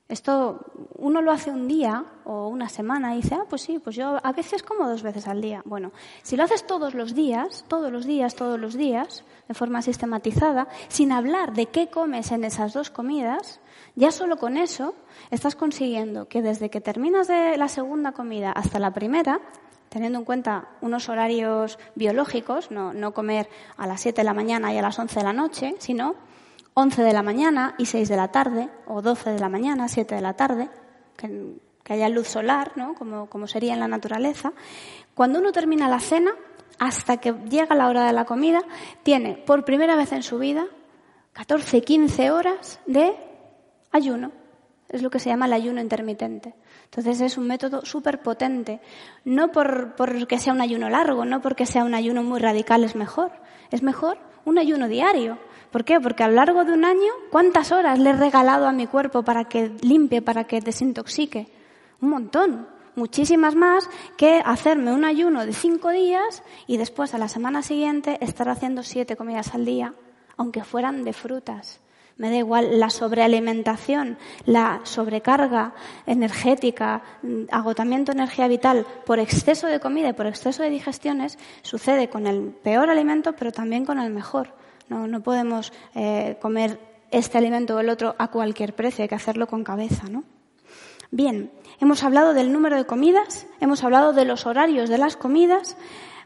Esto 0.08 0.60
uno 0.94 1.20
lo 1.20 1.32
hace 1.32 1.50
un 1.50 1.68
día 1.68 2.02
o 2.24 2.48
una 2.48 2.70
semana 2.70 3.14
y 3.14 3.20
dice, 3.20 3.34
ah, 3.34 3.44
pues 3.48 3.60
sí, 3.60 3.78
pues 3.78 3.94
yo 3.94 4.18
a 4.22 4.32
veces 4.32 4.62
como 4.62 4.88
dos 4.88 5.02
veces 5.02 5.28
al 5.28 5.42
día. 5.42 5.60
Bueno, 5.66 5.92
si 6.22 6.34
lo 6.36 6.44
haces 6.44 6.66
todos 6.66 6.94
los 6.94 7.14
días, 7.14 7.66
todos 7.68 7.92
los 7.92 8.06
días, 8.06 8.34
todos 8.34 8.58
los 8.58 8.74
días, 8.74 9.24
de 9.48 9.54
forma 9.54 9.82
sistematizada, 9.82 10.66
sin 10.88 11.12
hablar 11.12 11.52
de 11.52 11.66
qué 11.66 11.88
comes 11.88 12.32
en 12.32 12.44
esas 12.44 12.72
dos 12.72 12.90
comidas, 12.90 13.60
ya 13.96 14.10
solo 14.10 14.38
con 14.38 14.56
eso 14.56 14.94
estás 15.30 15.54
consiguiendo 15.54 16.26
que 16.26 16.40
desde 16.40 16.70
que 16.70 16.80
terminas 16.80 17.28
de 17.28 17.58
la 17.58 17.68
segunda 17.68 18.12
comida 18.12 18.52
hasta 18.52 18.78
la 18.78 18.94
primera, 18.94 19.40
teniendo 19.90 20.18
en 20.18 20.24
cuenta 20.24 20.68
unos 20.80 21.08
horarios 21.08 21.78
biológicos, 21.94 22.70
no, 22.70 23.12
comer 23.12 23.48
a 23.76 23.86
las 23.86 24.00
7 24.00 24.20
de 24.20 24.24
la 24.24 24.34
mañana 24.34 24.72
y 24.72 24.78
a 24.78 24.82
las 24.82 24.98
11 24.98 25.18
de 25.18 25.24
la 25.24 25.32
noche, 25.32 25.74
sino 25.78 26.14
11 26.80 27.02
de 27.02 27.12
la 27.12 27.24
mañana 27.24 27.74
y 27.76 27.86
6 27.86 28.08
de 28.08 28.16
la 28.16 28.28
tarde, 28.28 28.68
o 28.86 29.02
12 29.02 29.30
de 29.30 29.40
la 29.40 29.48
mañana, 29.48 29.88
7 29.88 30.14
de 30.14 30.20
la 30.20 30.34
tarde, 30.34 30.70
que, 31.16 31.92
haya 31.92 32.08
luz 32.08 32.28
solar, 32.28 32.70
¿no? 32.76 32.94
como, 32.94 33.28
como 33.28 33.48
sería 33.48 33.74
en 33.74 33.80
la 33.80 33.88
naturaleza. 33.88 34.52
Cuando 35.12 35.40
uno 35.40 35.50
termina 35.50 35.88
la 35.88 35.98
cena, 35.98 36.30
hasta 36.78 37.16
que 37.16 37.32
llega 37.50 37.74
la 37.74 37.88
hora 37.88 38.06
de 38.06 38.12
la 38.12 38.26
comida, 38.26 38.62
tiene 39.02 39.34
por 39.34 39.64
primera 39.64 39.96
vez 39.96 40.12
en 40.12 40.22
su 40.22 40.38
vida 40.38 40.66
14, 41.32 41.82
15 41.82 42.30
horas 42.30 42.78
de 42.86 43.12
ayuno. 43.90 44.30
Es 44.88 45.02
lo 45.02 45.10
que 45.10 45.18
se 45.18 45.30
llama 45.30 45.46
el 45.46 45.54
ayuno 45.54 45.80
intermitente. 45.80 46.54
Entonces 46.90 47.20
es 47.20 47.36
un 47.36 47.46
método 47.46 47.84
súper 47.84 48.22
potente. 48.22 48.80
No 49.24 49.52
por, 49.52 49.94
porque 49.94 50.38
sea 50.38 50.54
un 50.54 50.62
ayuno 50.62 50.88
largo, 50.88 51.26
no 51.26 51.42
porque 51.42 51.66
sea 51.66 51.84
un 51.84 51.94
ayuno 51.94 52.22
muy 52.22 52.40
radical 52.40 52.82
es 52.82 52.96
mejor. 52.96 53.30
Es 53.70 53.82
mejor 53.82 54.18
un 54.46 54.58
ayuno 54.58 54.88
diario. 54.88 55.38
¿Por 55.70 55.84
qué? 55.84 56.00
Porque 56.00 56.22
a 56.22 56.28
lo 56.28 56.34
largo 56.34 56.64
de 56.64 56.72
un 56.72 56.86
año, 56.86 57.12
¿cuántas 57.30 57.72
horas 57.72 57.98
le 57.98 58.10
he 58.10 58.12
regalado 58.14 58.66
a 58.66 58.72
mi 58.72 58.86
cuerpo 58.86 59.22
para 59.22 59.44
que 59.44 59.70
limpie, 59.82 60.22
para 60.22 60.44
que 60.44 60.60
desintoxique? 60.60 61.48
Un 62.00 62.08
montón. 62.08 62.68
Muchísimas 62.96 63.54
más 63.54 63.88
que 64.16 64.42
hacerme 64.44 64.92
un 64.92 65.04
ayuno 65.04 65.44
de 65.44 65.52
cinco 65.52 65.90
días 65.90 66.42
y 66.66 66.78
después 66.78 67.14
a 67.14 67.18
la 67.18 67.28
semana 67.28 67.62
siguiente 67.62 68.18
estar 68.22 68.48
haciendo 68.48 68.82
siete 68.82 69.14
comidas 69.14 69.54
al 69.54 69.66
día, 69.66 69.94
aunque 70.36 70.64
fueran 70.64 71.04
de 71.04 71.12
frutas 71.12 71.80
me 72.18 72.30
da 72.30 72.36
igual 72.36 72.78
la 72.78 72.90
sobrealimentación, 72.90 74.18
la 74.44 74.80
sobrecarga 74.82 75.72
energética, 76.04 77.02
mm, 77.22 77.44
agotamiento 77.50 78.12
de 78.12 78.18
energía 78.18 78.48
vital 78.48 78.84
por 79.06 79.18
exceso 79.20 79.68
de 79.68 79.80
comida 79.80 80.10
y 80.10 80.12
por 80.12 80.26
exceso 80.26 80.62
de 80.62 80.70
digestiones, 80.70 81.38
sucede 81.62 82.10
con 82.10 82.26
el 82.26 82.50
peor 82.50 82.90
alimento, 82.90 83.32
pero 83.32 83.52
también 83.52 83.86
con 83.86 83.98
el 83.98 84.12
mejor. 84.12 84.52
No, 84.88 85.06
no 85.06 85.22
podemos 85.22 85.72
eh, 85.94 86.36
comer 86.40 86.78
este 87.10 87.38
alimento 87.38 87.76
o 87.76 87.80
el 87.80 87.88
otro 87.88 88.14
a 88.18 88.28
cualquier 88.28 88.74
precio, 88.74 89.02
hay 89.02 89.08
que 89.08 89.14
hacerlo 89.14 89.46
con 89.46 89.64
cabeza, 89.64 90.08
¿no? 90.10 90.24
Bien, 91.10 91.50
hemos 91.80 92.02
hablado 92.02 92.34
del 92.34 92.52
número 92.52 92.76
de 92.76 92.84
comidas, 92.84 93.46
hemos 93.60 93.82
hablado 93.82 94.12
de 94.12 94.26
los 94.26 94.44
horarios 94.44 94.90
de 94.90 94.98
las 94.98 95.16
comidas, 95.16 95.76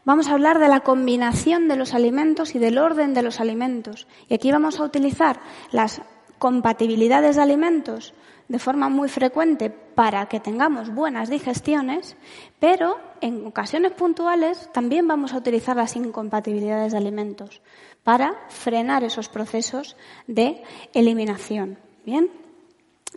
Vamos 0.05 0.27
a 0.27 0.33
hablar 0.33 0.59
de 0.59 0.67
la 0.67 0.81
combinación 0.81 1.67
de 1.67 1.77
los 1.77 1.93
alimentos 1.93 2.55
y 2.55 2.59
del 2.59 2.77
orden 2.77 3.13
de 3.13 3.21
los 3.21 3.39
alimentos. 3.39 4.07
Y 4.27 4.33
aquí 4.33 4.51
vamos 4.51 4.79
a 4.79 4.83
utilizar 4.83 5.39
las 5.71 6.01
compatibilidades 6.39 7.37
de 7.37 7.41
alimentos 7.41 8.13
de 8.49 8.59
forma 8.59 8.89
muy 8.89 9.07
frecuente 9.07 9.69
para 9.69 10.25
que 10.27 10.41
tengamos 10.41 10.93
buenas 10.93 11.29
digestiones, 11.29 12.17
pero 12.59 12.99
en 13.21 13.47
ocasiones 13.47 13.93
puntuales 13.93 14.69
también 14.73 15.07
vamos 15.07 15.33
a 15.33 15.37
utilizar 15.37 15.77
las 15.77 15.95
incompatibilidades 15.95 16.91
de 16.91 16.97
alimentos 16.97 17.61
para 18.03 18.35
frenar 18.49 19.05
esos 19.05 19.29
procesos 19.29 19.95
de 20.27 20.61
eliminación. 20.93 21.79
¿Bien? 22.05 22.29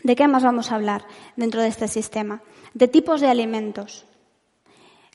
¿De 0.04 0.14
qué 0.14 0.28
más 0.28 0.44
vamos 0.44 0.70
a 0.70 0.76
hablar 0.76 1.04
dentro 1.34 1.60
de 1.60 1.68
este 1.68 1.88
sistema? 1.88 2.42
De 2.74 2.86
tipos 2.86 3.20
de 3.20 3.28
alimentos. 3.28 4.06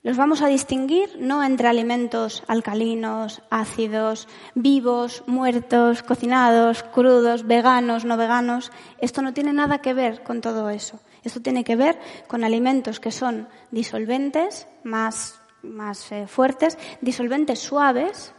Los 0.03 0.17
vamos 0.17 0.41
a 0.41 0.47
distinguir 0.47 1.15
no 1.19 1.43
entre 1.43 1.67
alimentos 1.67 2.43
alcalinos, 2.47 3.43
ácidos, 3.51 4.27
vivos, 4.55 5.23
muertos, 5.27 6.01
cocinados, 6.01 6.81
crudos, 6.81 7.45
veganos, 7.45 8.03
no 8.03 8.17
veganos. 8.17 8.71
Esto 8.97 9.21
no 9.21 9.31
tiene 9.33 9.53
nada 9.53 9.77
que 9.77 9.93
ver 9.93 10.23
con 10.23 10.41
todo 10.41 10.71
eso. 10.71 10.99
Esto 11.23 11.39
tiene 11.39 11.63
que 11.63 11.75
ver 11.75 11.99
con 12.27 12.43
alimentos 12.43 12.99
que 12.99 13.11
son 13.11 13.47
disolventes, 13.69 14.67
más, 14.83 15.39
más 15.61 16.11
eh, 16.11 16.25
fuertes, 16.25 16.79
disolventes 17.01 17.59
suaves, 17.59 18.33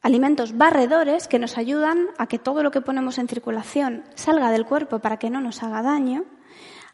alimentos 0.00 0.56
barredores 0.56 1.28
que 1.28 1.38
nos 1.38 1.58
ayudan 1.58 2.06
a 2.16 2.26
que 2.26 2.38
todo 2.38 2.62
lo 2.62 2.70
que 2.70 2.80
ponemos 2.80 3.18
en 3.18 3.28
circulación 3.28 4.04
salga 4.14 4.50
del 4.50 4.64
cuerpo 4.64 5.00
para 5.00 5.18
que 5.18 5.28
no 5.28 5.42
nos 5.42 5.62
haga 5.62 5.82
daño 5.82 6.24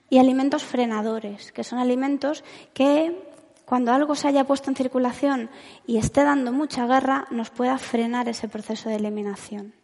y 0.09 0.19
alimentos 0.19 0.65
frenadores, 0.65 1.53
que 1.53 1.65
son 1.65 1.79
alimentos 1.79 2.45
que 2.73 3.27
cuando 3.65 3.93
algo 3.93 4.15
se 4.15 4.29
haya 4.29 4.45
puesto 4.45 4.71
en 4.71 4.77
circulación 4.77 5.51
y 5.87 5.99
esté 5.99 6.23
dando 6.23 6.53
mucha 6.53 6.87
guerra, 6.87 7.27
nos 7.31 7.51
pueda 7.51 7.79
frenar 7.79 8.29
ese 8.29 8.49
proceso 8.49 8.89
de 8.89 8.97
eliminación. 8.97 9.75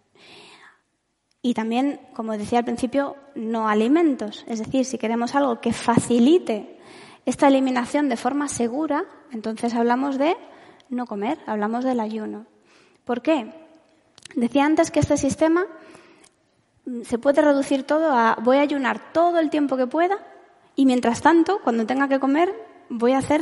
Y 1.43 1.55
también, 1.55 2.01
como 2.15 2.39
decía 2.39 2.61
al 2.61 2.65
principio, 2.65 3.17
no 3.35 3.69
alimentos. 3.69 4.45
Es 4.47 4.61
decir, 4.61 4.85
si 4.85 4.97
queremos 4.99 5.35
algo 5.35 5.61
que 5.61 5.73
facilite 5.73 6.79
esta 7.27 7.49
eliminación 7.49 8.09
de 8.09 8.17
forma 8.17 8.49
segura, 8.49 9.05
entonces 9.33 9.75
hablamos 9.75 10.19
de 10.19 10.37
no 10.89 11.07
comer, 11.07 11.39
hablamos 11.47 11.85
del 11.85 11.99
ayuno. 11.99 12.47
¿Por 13.05 13.23
qué? 13.23 13.53
Decía 14.37 14.65
antes 14.65 14.93
que 14.93 15.01
este 15.01 15.17
sistema 15.17 15.67
se 17.05 17.19
puede 17.19 17.43
reducir 17.43 17.85
todo 17.85 18.13
a 18.13 18.37
voy 18.43 18.59
a 18.59 18.63
ayunar 18.63 19.13
todo 19.13 19.39
el 19.39 19.51
tiempo 19.51 19.77
que 19.77 19.87
pueda 19.87 20.19
y 20.75 20.87
mientras 20.87 21.21
tanto, 21.21 21.61
cuando 21.63 21.87
tenga 21.87 22.09
que 22.09 22.19
comer, 22.19 22.55
voy 22.89 23.13
a 23.13 23.19
hacer 23.19 23.41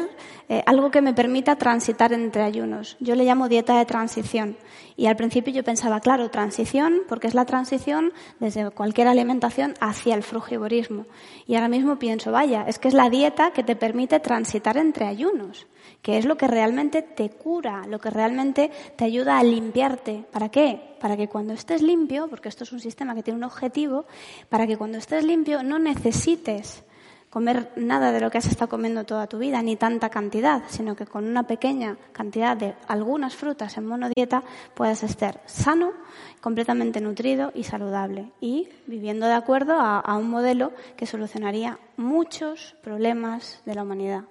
eh, 0.49 0.63
algo 0.67 0.91
que 0.91 1.01
me 1.01 1.13
permita 1.13 1.57
transitar 1.57 2.13
entre 2.13 2.43
ayunos. 2.43 2.97
Yo 3.01 3.15
le 3.15 3.25
llamo 3.25 3.49
dieta 3.49 3.79
de 3.79 3.85
transición. 3.85 4.57
Y 4.97 5.07
al 5.07 5.17
principio 5.17 5.53
yo 5.53 5.65
pensaba, 5.65 6.01
claro, 6.01 6.31
transición, 6.31 7.03
porque 7.09 7.27
es 7.27 7.35
la 7.35 7.45
transición 7.45 8.13
desde 8.39 8.71
cualquier 8.71 9.09
alimentación 9.09 9.75
hacia 9.81 10.15
el 10.15 10.23
frugivorismo. 10.23 11.07
Y 11.47 11.55
ahora 11.55 11.69
mismo 11.69 11.99
pienso, 11.99 12.33
vaya, 12.33 12.65
es 12.67 12.79
que 12.79 12.89
es 12.89 12.95
la 12.95 13.11
dieta 13.11 13.53
que 13.53 13.63
te 13.63 13.77
permite 13.77 14.21
transitar 14.21 14.77
entre 14.77 15.07
ayunos, 15.07 15.67
que 16.03 16.19
es 16.19 16.25
lo 16.25 16.37
que 16.37 16.47
realmente 16.47 17.03
te 17.03 17.31
cura, 17.31 17.83
lo 17.87 17.99
que 17.99 18.11
realmente 18.11 18.71
te 18.97 19.05
ayuda 19.05 19.39
a 19.39 19.45
limpiarte. 19.45 20.25
¿Para 20.31 20.49
qué? 20.49 20.97
Para 21.01 21.17
que 21.17 21.29
cuando 21.29 21.53
estés 21.53 21.83
limpio, 21.83 22.29
porque 22.29 22.49
esto 22.49 22.65
es 22.65 22.73
un 22.73 22.81
sistema 22.81 23.15
que 23.15 23.23
tiene 23.23 23.39
un 23.39 23.45
objetivo, 23.45 24.07
para 24.49 24.67
que 24.67 24.77
cuando 24.77 24.99
estés 24.99 25.25
limpio 25.25 25.63
no 25.63 25.79
necesites 25.79 26.85
comer 27.31 27.71
nada 27.77 28.11
de 28.11 28.21
lo 28.21 28.29
que 28.29 28.39
has 28.39 28.47
estado 28.47 28.69
comiendo 28.69 29.05
toda 29.05 29.29
tu 29.29 29.39
vida, 29.39 29.63
ni 29.63 29.77
tanta 29.77 30.11
cantidad, 30.11 30.65
sino 30.69 30.97
que 30.97 31.07
con 31.07 31.27
una 31.27 31.45
pequeña 31.45 31.97
cantidad 32.13 32.57
de 32.57 32.75
algunas 32.89 33.37
frutas 33.37 33.77
en 33.79 33.87
monodieta 33.87 34.43
puedas 34.75 35.05
estar 35.05 35.41
sano, 35.47 35.93
completamente 36.41 37.01
nutrido 37.01 37.53
y 37.55 37.63
saludable 37.63 38.33
y 38.41 38.69
viviendo 38.87 39.27
de 39.27 39.35
acuerdo 39.35 39.75
a, 39.79 40.01
a 40.01 40.17
un 40.17 40.29
modelo 40.29 40.73
que 40.97 41.07
solucionaría 41.07 41.79
muchos 41.97 42.75
problemas 42.83 43.63
de 43.65 43.75
la 43.77 43.85
humanidad, 43.85 44.25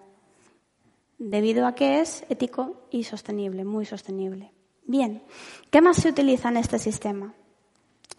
debido 1.20 1.68
a 1.68 1.76
que 1.76 2.00
es 2.00 2.26
ético 2.30 2.88
y 2.90 3.04
sostenible, 3.04 3.66
muy 3.66 3.86
sostenible. 3.86 4.52
Bien, 4.86 5.22
¿qué 5.70 5.82
más 5.82 5.98
se 5.98 6.10
utiliza 6.10 6.50
en 6.50 6.58
este 6.58 6.80
sistema? 6.80 7.36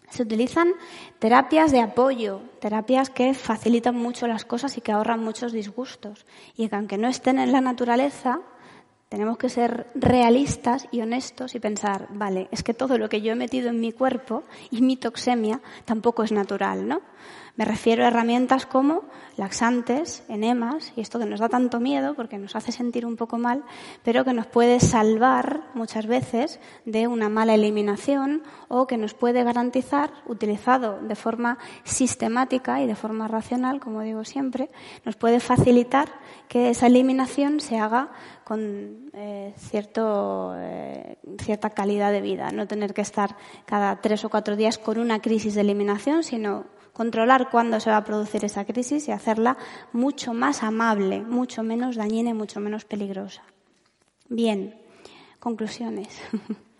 Se 0.09 0.23
utilizan 0.23 0.71
terapias 1.19 1.71
de 1.71 1.81
apoyo, 1.81 2.41
terapias 2.59 3.09
que 3.09 3.33
facilitan 3.33 3.95
mucho 3.95 4.27
las 4.27 4.45
cosas 4.45 4.77
y 4.77 4.81
que 4.81 4.91
ahorran 4.91 5.23
muchos 5.23 5.51
disgustos. 5.51 6.25
Y 6.55 6.69
que 6.69 6.75
aunque 6.75 6.97
no 6.97 7.07
estén 7.07 7.39
en 7.39 7.51
la 7.51 7.61
naturaleza, 7.61 8.41
tenemos 9.09 9.37
que 9.37 9.49
ser 9.49 9.87
realistas 9.95 10.87
y 10.91 11.01
honestos 11.01 11.55
y 11.55 11.59
pensar, 11.59 12.07
vale, 12.11 12.47
es 12.51 12.63
que 12.63 12.73
todo 12.73 12.97
lo 12.97 13.09
que 13.09 13.21
yo 13.21 13.33
he 13.33 13.35
metido 13.35 13.69
en 13.69 13.81
mi 13.81 13.91
cuerpo 13.91 14.43
y 14.69 14.81
mi 14.81 14.95
toxemia 14.95 15.61
tampoco 15.85 16.23
es 16.23 16.31
natural, 16.31 16.87
¿no? 16.87 17.01
Me 17.57 17.65
refiero 17.65 18.03
a 18.03 18.07
herramientas 18.07 18.65
como 18.65 19.03
laxantes, 19.37 20.23
enemas, 20.29 20.93
y 20.95 21.01
esto 21.01 21.19
que 21.19 21.25
nos 21.25 21.39
da 21.39 21.49
tanto 21.49 21.79
miedo 21.79 22.13
porque 22.13 22.37
nos 22.37 22.55
hace 22.55 22.71
sentir 22.71 23.05
un 23.05 23.17
poco 23.17 23.37
mal, 23.37 23.63
pero 24.03 24.23
que 24.23 24.33
nos 24.33 24.47
puede 24.47 24.79
salvar 24.79 25.61
muchas 25.73 26.07
veces 26.07 26.59
de 26.85 27.07
una 27.07 27.29
mala 27.29 27.55
eliminación 27.55 28.43
o 28.67 28.87
que 28.87 28.97
nos 28.97 29.13
puede 29.13 29.43
garantizar, 29.43 30.11
utilizado 30.25 30.99
de 31.01 31.15
forma 31.15 31.57
sistemática 31.83 32.81
y 32.81 32.87
de 32.87 32.95
forma 32.95 33.27
racional, 33.27 33.79
como 33.79 34.01
digo 34.01 34.23
siempre, 34.23 34.69
nos 35.05 35.15
puede 35.15 35.39
facilitar 35.39 36.09
que 36.47 36.69
esa 36.69 36.87
eliminación 36.87 37.59
se 37.59 37.77
haga 37.77 38.11
con 38.43 39.11
eh, 39.13 39.53
cierto, 39.57 40.53
eh, 40.57 41.17
cierta 41.39 41.69
calidad 41.69 42.11
de 42.11 42.21
vida, 42.21 42.51
no 42.51 42.67
tener 42.67 42.93
que 42.93 43.01
estar 43.01 43.37
cada 43.65 44.01
tres 44.01 44.25
o 44.25 44.29
cuatro 44.29 44.55
días 44.55 44.77
con 44.77 44.99
una 44.99 45.21
crisis 45.21 45.55
de 45.55 45.61
eliminación, 45.61 46.23
sino 46.23 46.65
controlar 46.93 47.49
cuándo 47.49 47.79
se 47.79 47.89
va 47.89 47.97
a 47.97 48.03
producir 48.03 48.45
esa 48.45 48.65
crisis 48.65 49.07
y 49.07 49.11
hacerla 49.11 49.57
mucho 49.93 50.33
más 50.33 50.63
amable, 50.63 51.21
mucho 51.21 51.63
menos 51.63 51.95
dañina 51.95 52.31
y 52.31 52.33
mucho 52.33 52.59
menos 52.59 52.85
peligrosa. 52.85 53.43
Bien, 54.29 54.75
conclusiones. 55.39 56.21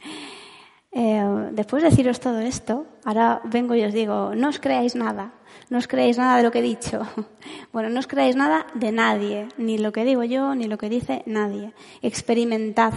Eh, 0.93 1.24
después 1.53 1.84
de 1.84 1.89
deciros 1.89 2.20
todo 2.20 2.41
esto, 2.41 2.86
ahora 3.05 3.39
vengo 3.45 3.76
y 3.76 3.84
os 3.86 3.93
digo, 3.93 4.36
no 4.36 4.49
os 4.49 4.59
creáis 4.59 4.93
nada, 4.93 5.32
no 5.70 5.78
os 5.78 5.88
creáis 5.88 6.18
nada 6.18 6.36
de 6.36 6.43
lo 6.43 6.51
que 6.51 6.59
he 6.59 6.62
dicho. 6.62 7.07
Bueno, 7.72 7.89
no 7.89 7.99
os 7.99 8.07
creáis 8.07 8.36
nada 8.36 8.68
de 8.74 8.91
nadie, 8.91 9.47
ni 9.57 9.78
lo 9.78 9.93
que 9.93 10.03
digo 10.03 10.26
yo, 10.26 10.53
ni 10.55 10.68
lo 10.68 10.78
que 10.78 10.89
dice 10.89 11.24
nadie. 11.26 11.74
Experimentad, 12.01 12.91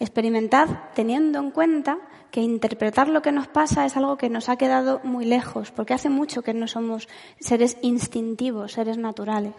experimentad 0.00 0.68
teniendo 0.94 1.38
en 1.38 1.50
cuenta 1.50 1.98
que 2.30 2.40
interpretar 2.40 3.08
lo 3.08 3.22
que 3.22 3.32
nos 3.32 3.48
pasa 3.48 3.86
es 3.86 3.96
algo 3.96 4.16
que 4.16 4.28
nos 4.28 4.48
ha 4.48 4.56
quedado 4.56 5.00
muy 5.02 5.24
lejos, 5.24 5.70
porque 5.70 5.94
hace 5.94 6.10
mucho 6.10 6.42
que 6.42 6.54
no 6.54 6.68
somos 6.68 7.08
seres 7.40 7.78
instintivos, 7.82 8.72
seres 8.72 8.98
naturales. 8.98 9.54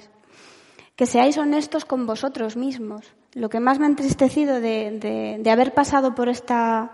Que 0.96 1.06
seáis 1.06 1.38
honestos 1.38 1.86
con 1.86 2.06
vosotros 2.06 2.58
mismos. 2.58 3.14
Lo 3.34 3.50
que 3.50 3.60
más 3.60 3.80
me 3.80 3.86
ha 3.86 3.90
entristecido 3.90 4.60
de, 4.60 5.42
haber 5.50 5.74
pasado 5.74 6.14
por 6.14 6.30
esta, 6.30 6.92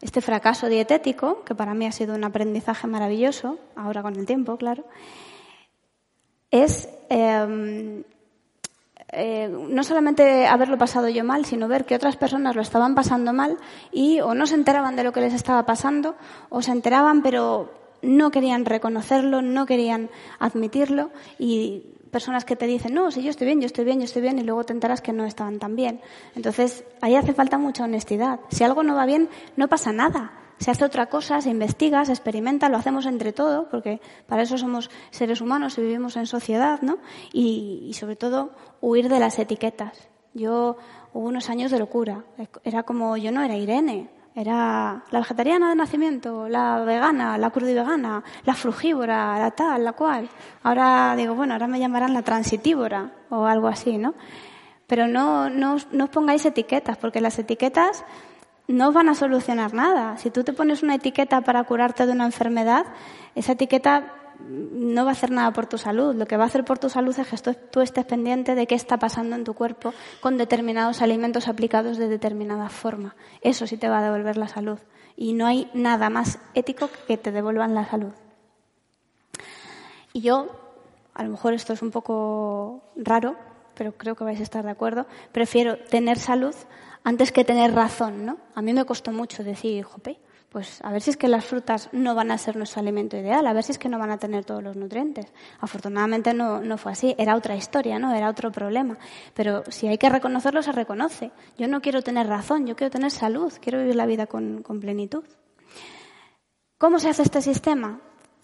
este 0.00 0.20
fracaso 0.20 0.68
dietético, 0.68 1.44
que 1.44 1.54
para 1.54 1.74
mí 1.74 1.86
ha 1.86 1.92
sido 1.92 2.14
un 2.14 2.24
aprendizaje 2.24 2.86
maravilloso, 2.86 3.58
ahora 3.74 4.02
con 4.02 4.16
el 4.16 4.26
tiempo, 4.26 4.56
claro, 4.56 4.84
es 6.50 6.88
eh, 7.10 8.04
eh, 9.12 9.48
no 9.48 9.82
solamente 9.84 10.46
haberlo 10.46 10.76
pasado 10.76 11.08
yo 11.08 11.24
mal, 11.24 11.44
sino 11.44 11.68
ver 11.68 11.86
que 11.86 11.94
otras 11.94 12.16
personas 12.16 12.54
lo 12.54 12.62
estaban 12.62 12.94
pasando 12.94 13.32
mal 13.32 13.56
y 13.90 14.20
o 14.20 14.34
no 14.34 14.46
se 14.46 14.54
enteraban 14.54 14.96
de 14.96 15.04
lo 15.04 15.12
que 15.12 15.20
les 15.20 15.34
estaba 15.34 15.64
pasando 15.64 16.14
o 16.50 16.60
se 16.62 16.72
enteraban 16.72 17.22
pero 17.22 17.72
no 18.02 18.30
querían 18.30 18.64
reconocerlo, 18.64 19.42
no 19.42 19.66
querían 19.66 20.10
admitirlo 20.38 21.10
y 21.38 21.82
personas 22.10 22.44
que 22.44 22.56
te 22.56 22.66
dicen, 22.66 22.94
no, 22.94 23.10
si 23.10 23.22
yo 23.22 23.30
estoy 23.30 23.46
bien, 23.46 23.60
yo 23.60 23.66
estoy 23.66 23.84
bien, 23.84 23.98
yo 23.98 24.04
estoy 24.04 24.22
bien 24.22 24.38
y 24.38 24.42
luego 24.42 24.64
te 24.64 24.72
enteras 24.72 25.00
que 25.00 25.12
no 25.12 25.24
estaban 25.24 25.58
tan 25.58 25.76
bien. 25.76 26.00
Entonces, 26.34 26.84
ahí 27.00 27.16
hace 27.16 27.34
falta 27.34 27.58
mucha 27.58 27.84
honestidad. 27.84 28.40
Si 28.50 28.64
algo 28.64 28.82
no 28.82 28.94
va 28.94 29.04
bien, 29.04 29.28
no 29.56 29.68
pasa 29.68 29.92
nada 29.92 30.32
se 30.58 30.70
hace 30.70 30.84
otra 30.84 31.06
cosa, 31.06 31.40
se 31.40 31.50
investiga, 31.50 32.04
se 32.04 32.12
experimenta, 32.12 32.68
lo 32.68 32.76
hacemos 32.76 33.06
entre 33.06 33.32
todos, 33.32 33.66
porque 33.70 34.00
para 34.26 34.42
eso 34.42 34.58
somos 34.58 34.90
seres 35.10 35.40
humanos 35.40 35.78
y 35.78 35.82
vivimos 35.82 36.16
en 36.16 36.26
sociedad, 36.26 36.80
¿no? 36.82 36.98
Y, 37.32 37.92
sobre 37.94 38.16
todo 38.16 38.50
huir 38.80 39.08
de 39.08 39.20
las 39.20 39.38
etiquetas. 39.38 40.08
Yo 40.34 40.76
hubo 41.12 41.28
unos 41.28 41.48
años 41.48 41.70
de 41.70 41.78
locura. 41.78 42.24
Era 42.64 42.82
como, 42.82 43.16
yo 43.16 43.32
no 43.32 43.42
era 43.42 43.56
Irene, 43.56 44.10
era 44.34 45.04
la 45.10 45.18
vegetariana 45.18 45.70
de 45.70 45.74
nacimiento, 45.74 46.48
la 46.48 46.80
vegana, 46.84 47.38
la 47.38 47.50
crudivegana, 47.50 48.22
la 48.44 48.54
frugívora, 48.54 49.38
la 49.38 49.50
tal, 49.52 49.84
la 49.84 49.92
cual. 49.92 50.28
Ahora 50.62 51.14
digo, 51.16 51.34
bueno, 51.34 51.54
ahora 51.54 51.66
me 51.66 51.80
llamarán 51.80 52.14
la 52.14 52.22
transitívora 52.22 53.12
o 53.30 53.46
algo 53.46 53.68
así, 53.68 53.98
¿no? 53.98 54.14
Pero 54.86 55.06
no, 55.06 55.50
no, 55.50 55.76
no 55.92 56.04
os 56.04 56.10
pongáis 56.10 56.46
etiquetas, 56.46 56.96
porque 56.96 57.20
las 57.20 57.38
etiquetas 57.38 58.04
no 58.68 58.92
van 58.92 59.08
a 59.08 59.14
solucionar 59.14 59.72
nada. 59.74 60.18
Si 60.18 60.30
tú 60.30 60.44
te 60.44 60.52
pones 60.52 60.82
una 60.82 60.94
etiqueta 60.94 61.40
para 61.40 61.64
curarte 61.64 62.06
de 62.06 62.12
una 62.12 62.26
enfermedad, 62.26 62.84
esa 63.34 63.52
etiqueta 63.52 64.14
no 64.46 65.04
va 65.04 65.10
a 65.10 65.12
hacer 65.12 65.30
nada 65.30 65.52
por 65.52 65.66
tu 65.66 65.78
salud. 65.78 66.14
Lo 66.14 66.26
que 66.26 66.36
va 66.36 66.44
a 66.44 66.46
hacer 66.46 66.64
por 66.64 66.78
tu 66.78 66.90
salud 66.90 67.18
es 67.18 67.26
que 67.26 67.54
tú 67.54 67.80
estés 67.80 68.04
pendiente 68.04 68.54
de 68.54 68.66
qué 68.66 68.74
está 68.74 68.98
pasando 68.98 69.36
en 69.36 69.44
tu 69.44 69.54
cuerpo 69.54 69.94
con 70.20 70.36
determinados 70.36 71.02
alimentos 71.02 71.48
aplicados 71.48 71.96
de 71.96 72.08
determinada 72.08 72.68
forma. 72.68 73.16
Eso 73.40 73.66
sí 73.66 73.78
te 73.78 73.88
va 73.88 73.98
a 73.98 74.02
devolver 74.02 74.36
la 74.36 74.48
salud. 74.48 74.78
Y 75.16 75.32
no 75.32 75.46
hay 75.46 75.70
nada 75.74 76.10
más 76.10 76.38
ético 76.54 76.90
que 77.06 77.16
te 77.16 77.32
devuelvan 77.32 77.74
la 77.74 77.86
salud. 77.86 78.12
Y 80.12 80.20
yo, 80.20 80.46
a 81.14 81.24
lo 81.24 81.30
mejor 81.30 81.54
esto 81.54 81.72
es 81.72 81.82
un 81.82 81.90
poco 81.90 82.92
raro, 82.96 83.36
pero 83.78 83.92
creo 83.92 84.16
que 84.16 84.24
vais 84.24 84.40
a 84.40 84.42
estar 84.42 84.64
de 84.64 84.72
acuerdo, 84.72 85.06
prefiero 85.30 85.78
tener 85.78 86.18
salud 86.18 86.54
antes 87.04 87.30
que 87.30 87.44
tener 87.44 87.72
razón, 87.72 88.26
¿no? 88.26 88.36
A 88.56 88.60
mí 88.60 88.72
me 88.72 88.84
costó 88.84 89.12
mucho 89.12 89.44
decir, 89.44 89.84
jope, 89.84 90.18
pues 90.48 90.80
a 90.82 90.90
ver 90.90 91.00
si 91.00 91.10
es 91.10 91.16
que 91.16 91.28
las 91.28 91.44
frutas 91.44 91.88
no 91.92 92.16
van 92.16 92.32
a 92.32 92.38
ser 92.38 92.56
nuestro 92.56 92.80
alimento 92.80 93.16
ideal, 93.16 93.46
a 93.46 93.52
ver 93.52 93.62
si 93.62 93.70
es 93.70 93.78
que 93.78 93.88
no 93.88 93.98
van 93.98 94.10
a 94.10 94.18
tener 94.18 94.44
todos 94.44 94.64
los 94.64 94.74
nutrientes. 94.74 95.32
Afortunadamente 95.60 96.34
no, 96.34 96.60
no 96.60 96.76
fue 96.76 96.90
así, 96.90 97.14
era 97.18 97.36
otra 97.36 97.54
historia, 97.54 98.00
¿no? 98.00 98.12
Era 98.12 98.28
otro 98.28 98.50
problema. 98.50 98.98
Pero 99.32 99.62
si 99.68 99.86
hay 99.86 99.96
que 99.96 100.08
reconocerlo, 100.08 100.60
se 100.62 100.72
reconoce. 100.72 101.30
Yo 101.56 101.68
no 101.68 101.80
quiero 101.80 102.02
tener 102.02 102.26
razón, 102.26 102.66
yo 102.66 102.74
quiero 102.74 102.90
tener 102.90 103.12
salud, 103.12 103.52
quiero 103.60 103.78
vivir 103.78 103.94
la 103.94 104.06
vida 104.06 104.26
con, 104.26 104.64
con 104.64 104.80
plenitud. 104.80 105.22
¿Cómo 106.78 106.98
se 106.98 107.10
hace 107.10 107.22
este 107.22 107.42
sistema? 107.42 108.00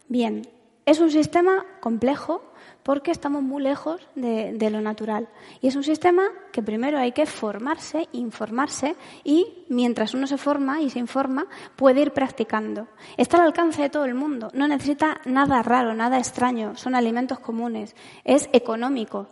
Bien, 0.07 0.43
es 0.87 1.01
un 1.01 1.11
sistema 1.11 1.65
complejo, 1.81 2.43
porque 2.85 3.11
estamos 3.11 3.43
muy 3.43 3.63
lejos 3.63 4.01
de, 4.15 4.71
lo 4.71 4.81
natural. 4.81 5.29
Y 5.61 5.69
es 5.69 5.75
un 5.75 5.83
sistema 5.83 6.23
que 6.53 6.63
primero 6.63 6.99
hay 6.99 7.13
que 7.13 7.27
formarse, 7.27 8.09
informarse 8.13 8.95
y 9.25 9.65
mientras 9.69 10.15
uno 10.15 10.27
se 10.27 10.37
forma 10.37 10.81
y 10.83 10.91
se 10.91 10.99
informa 10.99 11.47
puede 11.75 12.03
ir 12.03 12.13
practicando. 12.13 12.87
Está 13.17 13.39
al 13.39 13.47
alcance 13.47 13.83
de 13.83 13.91
todo 13.91 14.05
el 14.05 14.15
mundo, 14.15 14.51
no 14.53 14.69
necesita 14.69 15.21
nada 15.25 15.63
raro, 15.63 15.95
nada 15.95 16.19
extraño, 16.19 16.77
son 16.77 16.95
alimentos 16.95 17.41
comunes, 17.41 17.97
es 18.23 18.49
económico. 18.53 19.29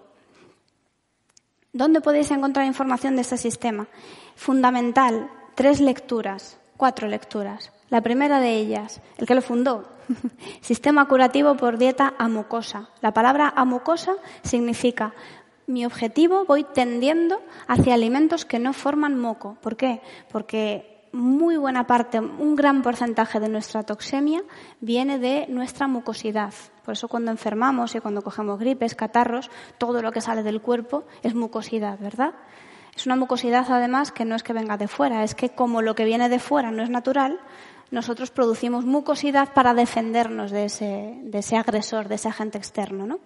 ¿Dónde 1.75 2.01
podéis 2.01 2.31
encontrar 2.31 2.67
información 2.67 3.17
de 3.17 3.23
este 3.23 3.37
sistema? 3.37 3.87
Fundamental, 4.35 5.31
tres 5.55 5.81
lecturas, 5.81 6.59
cuatro 6.79 7.07
lecturas. 7.07 7.71
La 7.91 8.01
primera 8.01 8.41
de 8.41 8.57
ellas, 8.57 9.03
el 9.19 9.27
que 9.27 9.35
lo 9.35 9.43
fundó, 9.43 9.92
Sistema 10.61 11.07
curativo 11.07 11.57
por 11.57 11.79
dieta 11.79 12.15
amucosa. 12.19 12.89
La 13.01 13.13
palabra 13.13 13.53
amucosa 13.55 14.15
significa 14.43 15.15
mi 15.67 15.87
objetivo 15.87 16.45
voy 16.45 16.65
tendiendo 16.65 17.41
hacia 17.67 17.95
alimentos 17.95 18.45
que 18.45 18.59
no 18.59 18.73
forman 18.73 19.19
moco. 19.19 19.57
¿Por 19.61 19.77
qué? 19.77 20.01
Porque 20.31 21.09
muy 21.13 21.57
buena 21.57 21.87
parte, 21.87 22.21
un 22.21 22.57
gran 22.57 22.83
porcentaje 22.83 23.39
de 23.39 23.49
nuestra 23.49 23.83
toxemia 23.83 24.43
viene 24.81 25.19
de 25.19 25.47
nuestra 25.49 25.87
mucosidad. 25.87 26.55
Por 26.85 26.93
eso 26.93 27.09
cuando 27.09 27.31
enfermamos 27.31 27.95
y 27.95 28.01
cuando 28.01 28.23
cogemos 28.23 28.59
gripes, 28.59 28.95
catarros, 28.95 29.51
todo 29.79 30.03
lo 30.03 30.11
que 30.11 30.21
sale 30.21 30.43
del 30.43 30.61
cuerpo 30.61 31.05
es 31.23 31.35
mucosidad, 31.35 31.99
¿verdad? 31.99 32.35
Es 32.97 33.07
una 33.07 33.17
mucosidad 33.17 33.71
además 33.71 34.11
que 34.13 34.25
no 34.25 34.35
es 34.35 34.43
que 34.43 34.53
venga 34.53 34.77
de 34.77 34.89
fuera, 34.89 35.23
es 35.23 35.35
que 35.35 35.51
como 35.51 35.81
lo 35.81 35.95
que 35.95 36.05
viene 36.05 36.29
de 36.29 36.39
fuera 36.39 36.71
no 36.71 36.83
es 36.83 36.91
natural, 36.91 37.41
nosotros 37.93 38.31
producimos 38.31 38.85
mucosidad 38.85 39.53
para 39.53 39.75
defendernos 39.75 40.51
de 40.51 40.65
ese, 40.65 41.21
de 41.23 41.39
ese 41.39 41.57
agresor, 41.57 42.09
de 42.09 42.17
ese 42.17 42.29
agente 42.29 42.59
externo, 42.59 43.07
¿no? 43.07 43.21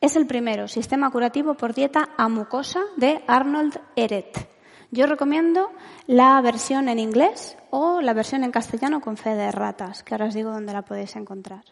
Es 0.00 0.14
el 0.14 0.28
primero, 0.28 0.68
Sistema 0.68 1.10
Curativo 1.10 1.54
por 1.54 1.74
Dieta 1.74 2.10
a 2.16 2.28
Mucosa 2.28 2.82
de 2.96 3.24
Arnold 3.26 3.80
Eret. 3.96 4.48
Yo 4.90 5.06
recomiendo 5.06 5.72
la 6.06 6.40
versión 6.40 6.88
en 6.88 6.98
inglés 6.98 7.56
o 7.70 8.00
la 8.00 8.14
versión 8.14 8.44
en 8.44 8.52
castellano 8.52 9.00
con 9.00 9.16
fe 9.16 9.34
de 9.34 9.50
ratas, 9.50 10.02
que 10.02 10.14
ahora 10.14 10.26
os 10.26 10.34
digo 10.34 10.52
dónde 10.52 10.72
la 10.72 10.82
podéis 10.82 11.16
encontrar. 11.16 11.64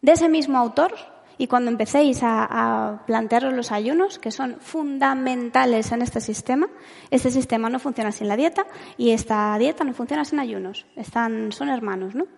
De 0.00 0.12
ese 0.12 0.28
mismo 0.28 0.58
autor, 0.58 0.94
y 1.42 1.48
cuando 1.48 1.72
empecéis 1.72 2.20
a, 2.22 3.02
plantearos 3.04 3.52
los 3.52 3.72
ayunos, 3.72 4.20
que 4.20 4.30
son 4.30 4.58
fundamentales 4.60 5.90
en 5.90 6.00
este 6.00 6.20
sistema, 6.20 6.68
este 7.10 7.32
sistema 7.32 7.68
no 7.68 7.80
funciona 7.80 8.12
sin 8.12 8.28
la 8.28 8.36
dieta 8.36 8.64
y 8.96 9.10
esta 9.10 9.58
dieta 9.58 9.82
no 9.82 9.92
funciona 9.92 10.24
sin 10.24 10.38
ayunos. 10.38 10.86
Están, 10.94 11.50
son 11.50 11.68
hermanos, 11.68 12.14
¿no? 12.14 12.28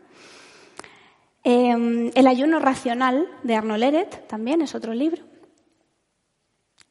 Em, 1.42 2.12
el 2.14 2.26
ayuno 2.26 2.60
racional 2.60 3.28
de 3.42 3.54
Arnold 3.54 3.82
Eret 3.82 4.26
también 4.26 4.62
es 4.62 4.74
otro 4.74 4.94
libro. 4.94 5.22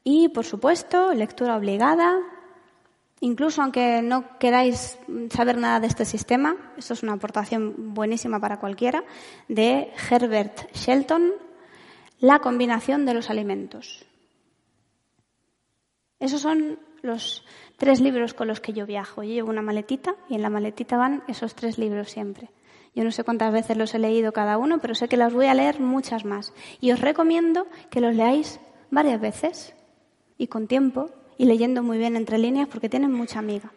Y, 0.04 0.30
por 0.30 0.46
supuesto, 0.46 1.16
lectura 1.16 1.58
obligada. 1.58 2.20
Incluso 3.22 3.64
aunque 3.64 4.04
no 4.04 4.38
queráis 4.38 5.00
saber 5.32 5.58
nada 5.58 5.80
de 5.80 5.88
este 5.88 6.06
sistema, 6.06 6.58
esto 6.78 6.94
es 6.94 7.02
una 7.02 7.14
aportación 7.14 7.96
buenísima 7.96 8.40
para 8.40 8.60
cualquiera, 8.60 9.04
de 9.48 9.92
Herbert 10.12 10.72
Shelton, 10.76 11.32
La 12.24 12.40
combinación 12.40 13.06
de 13.06 13.14
los 13.14 13.30
alimentos. 13.30 14.06
Esos 16.22 16.40
son 16.40 16.80
los 17.02 17.44
tres 17.76 18.00
libros 18.00 18.34
con 18.34 18.48
los 18.48 18.62
que 18.62 18.72
yo 18.72 18.86
viajo. 18.86 19.24
Yo 19.24 19.34
llevo 19.34 19.50
una 19.50 19.62
maletita 19.62 20.16
y 20.30 20.36
en 20.36 20.42
la 20.42 20.50
maletita 20.50 20.96
van 20.96 21.26
esos 21.28 21.54
tres 21.54 21.78
libros 21.78 22.12
siempre. 22.12 22.50
Yo 22.96 23.04
no 23.04 23.12
sé 23.12 23.26
cuántas 23.26 23.52
veces 23.52 23.76
los 23.76 23.94
he 23.94 24.00
leído 24.00 24.32
cada 24.32 24.58
uno, 24.58 24.80
pero 24.80 24.96
sé 24.96 25.10
que 25.10 25.18
las 25.18 25.34
voy 25.34 25.48
a 25.48 25.54
leer 25.54 25.82
muchas 25.82 26.24
más. 26.24 26.54
Y 26.80 26.94
os 26.94 27.02
recomiendo 27.02 27.68
que 27.90 28.00
los 28.00 28.16
leáis 28.16 28.62
varias 28.90 29.20
veces 29.20 29.76
y 30.38 30.48
con 30.48 30.68
tiempo 30.68 31.10
y 31.38 31.44
leyendo 31.44 31.84
muy 31.84 31.98
bien 31.98 32.16
entre 32.16 32.38
líneas 32.38 32.70
porque 32.70 32.88
tienen 32.88 33.12
mucha 33.12 33.40
amiga. 33.40 33.74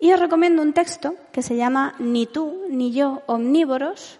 Y 0.00 0.10
os 0.10 0.18
recomiendo 0.18 0.62
un 0.62 0.72
texto 0.72 1.14
que 1.30 1.42
se 1.42 1.54
llama 1.54 1.94
Ni 2.00 2.26
tú 2.26 2.64
ni 2.68 2.90
yo 2.90 3.22
omnívoros 3.26 4.18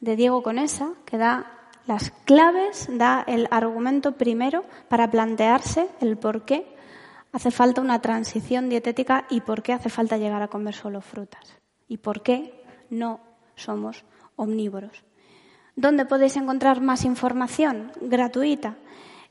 de 0.00 0.16
Diego 0.16 0.42
Conesa, 0.42 0.94
que 1.04 1.18
da 1.18 1.57
las 1.88 2.10
claves, 2.26 2.86
da 2.92 3.24
el 3.26 3.48
argumento 3.50 4.12
primero 4.12 4.66
para 4.88 5.10
plantearse 5.10 5.88
el 6.02 6.18
por 6.18 6.44
qué 6.44 6.66
hace 7.32 7.50
falta 7.50 7.80
una 7.80 8.02
transición 8.02 8.68
dietética 8.68 9.24
y 9.30 9.40
por 9.40 9.62
qué 9.62 9.72
hace 9.72 9.88
falta 9.88 10.18
llegar 10.18 10.42
a 10.42 10.48
comer 10.48 10.74
solo 10.74 11.00
frutas 11.00 11.56
y 11.88 11.96
por 11.96 12.22
qué 12.22 12.62
no 12.90 13.20
somos 13.56 14.04
omnívoros. 14.36 15.02
¿Dónde 15.76 16.04
podéis 16.04 16.36
encontrar 16.36 16.82
más 16.82 17.06
información 17.06 17.90
gratuita? 18.02 18.76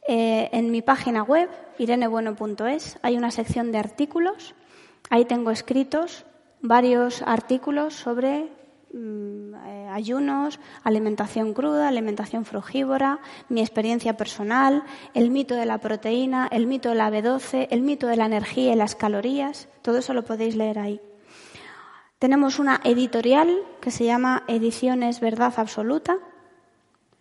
Eh, 0.08 0.50
en 0.52 0.72
mi 0.72 0.82
página 0.82 1.22
web, 1.22 1.50
irenebueno.es, 1.78 2.98
hay 3.04 3.18
una 3.18 3.30
sección 3.30 3.72
de 3.72 3.78
artículos. 3.78 4.56
Ahí 5.12 5.26
tengo 5.26 5.52
escritos 5.52 6.26
varios 6.62 7.22
artículos 7.22 7.94
sobre 7.94 8.50
ayunos, 9.92 10.60
alimentación 10.84 11.54
cruda, 11.54 11.88
alimentación 11.88 12.46
frugívora, 12.46 13.20
mi 13.50 13.62
experiencia 13.62 14.16
personal, 14.16 14.84
el 15.14 15.32
mito 15.32 15.56
de 15.56 15.66
la 15.66 15.80
proteína, 15.80 16.48
el 16.52 16.68
mito 16.68 16.90
de 16.90 16.96
la 16.96 17.10
B12, 17.10 17.68
el 17.72 17.82
mito 17.82 18.08
de 18.08 18.18
la 18.18 18.26
energía 18.26 18.74
y 18.74 18.76
las 18.76 18.96
calorías. 18.96 19.68
Todo 19.82 19.98
eso 19.98 20.14
lo 20.14 20.24
podéis 20.24 20.56
leer 20.56 20.80
ahí. 20.80 21.02
Tenemos 22.20 22.60
una 22.60 22.82
editorial 22.84 23.50
que 23.80 23.92
se 23.92 24.06
llama 24.06 24.44
Ediciones 24.48 25.20
Verdad 25.20 25.54
Absoluta. 25.58 26.18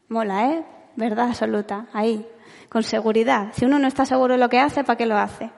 Mola, 0.08 0.52
¿eh? 0.52 0.64
Verdad 0.96 1.28
absoluta, 1.28 1.86
ahí, 1.92 2.26
con 2.70 2.82
seguridad. 2.82 3.52
Si 3.52 3.66
uno 3.66 3.78
no 3.78 3.86
está 3.86 4.06
seguro 4.06 4.32
de 4.32 4.40
lo 4.40 4.48
que 4.48 4.58
hace, 4.58 4.82
¿para 4.82 4.96
qué 4.96 5.04
lo 5.04 5.18
hace? 5.18 5.50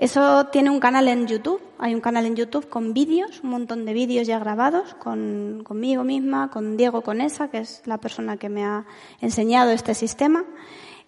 Eso 0.00 0.46
tiene 0.46 0.70
un 0.70 0.80
canal 0.80 1.08
en 1.08 1.26
YouTube, 1.26 1.60
hay 1.78 1.94
un 1.94 2.00
canal 2.00 2.24
en 2.24 2.34
YouTube 2.34 2.70
con 2.70 2.94
vídeos, 2.94 3.42
un 3.44 3.50
montón 3.50 3.84
de 3.84 3.92
vídeos 3.92 4.26
ya 4.26 4.38
grabados, 4.38 4.94
con, 4.94 5.60
conmigo 5.62 6.04
misma, 6.04 6.48
con 6.48 6.78
Diego 6.78 7.02
Conesa, 7.02 7.50
que 7.50 7.58
es 7.58 7.82
la 7.84 7.98
persona 7.98 8.38
que 8.38 8.48
me 8.48 8.64
ha 8.64 8.86
enseñado 9.20 9.72
este 9.72 9.94
sistema. 9.94 10.42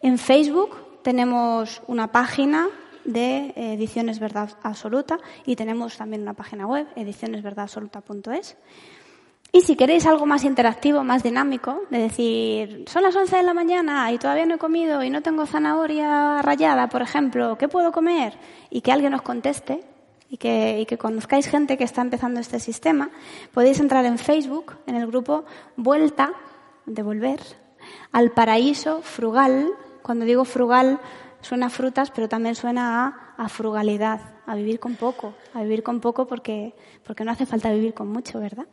En 0.02 0.18
Facebook 0.18 0.76
tenemos 1.00 1.80
una 1.86 2.12
página 2.12 2.68
de 3.06 3.54
Ediciones 3.56 4.18
Verdad 4.18 4.50
Absoluta 4.62 5.18
y 5.46 5.56
tenemos 5.56 5.96
también 5.96 6.20
una 6.20 6.34
página 6.34 6.66
web, 6.66 6.86
edicionesverdadabsoluta.es. 6.94 8.58
Y 9.54 9.60
si 9.60 9.76
queréis 9.76 10.06
algo 10.06 10.24
más 10.24 10.44
interactivo, 10.44 11.04
más 11.04 11.22
dinámico, 11.22 11.82
de 11.90 11.98
decir, 11.98 12.84
son 12.88 13.02
las 13.02 13.14
11 13.14 13.36
de 13.36 13.42
la 13.42 13.52
mañana 13.52 14.10
y 14.10 14.16
todavía 14.16 14.46
no 14.46 14.54
he 14.54 14.58
comido 14.58 15.02
y 15.02 15.10
no 15.10 15.20
tengo 15.20 15.44
zanahoria 15.44 16.40
rayada, 16.40 16.88
por 16.88 17.02
ejemplo, 17.02 17.58
¿qué 17.58 17.68
puedo 17.68 17.92
comer? 17.92 18.38
Y 18.70 18.80
que 18.80 18.92
alguien 18.92 19.12
os 19.12 19.20
conteste 19.20 19.84
y 20.30 20.38
que, 20.38 20.80
y 20.80 20.86
que 20.86 20.96
conozcáis 20.96 21.48
gente 21.48 21.76
que 21.76 21.84
está 21.84 22.00
empezando 22.00 22.40
este 22.40 22.60
sistema, 22.60 23.10
podéis 23.52 23.78
entrar 23.78 24.06
en 24.06 24.16
Facebook, 24.16 24.76
en 24.86 24.96
el 24.96 25.06
grupo 25.06 25.44
Vuelta, 25.76 26.32
de 26.86 27.02
volver, 27.02 27.40
al 28.10 28.30
paraíso 28.30 29.02
frugal. 29.02 29.68
Cuando 30.00 30.24
digo 30.24 30.46
frugal, 30.46 30.98
suena 31.42 31.66
a 31.66 31.70
frutas, 31.70 32.10
pero 32.10 32.26
también 32.26 32.54
suena 32.54 33.34
a, 33.36 33.48
frugalidad, 33.50 34.20
a 34.46 34.54
vivir 34.54 34.80
con 34.80 34.96
poco, 34.96 35.34
a 35.52 35.62
vivir 35.62 35.82
con 35.82 36.00
poco 36.00 36.26
porque, 36.26 36.74
porque 37.04 37.22
no 37.22 37.32
hace 37.32 37.44
falta 37.44 37.70
vivir 37.70 37.92
con 37.92 38.08
mucho, 38.08 38.40
¿verdad? 38.40 38.66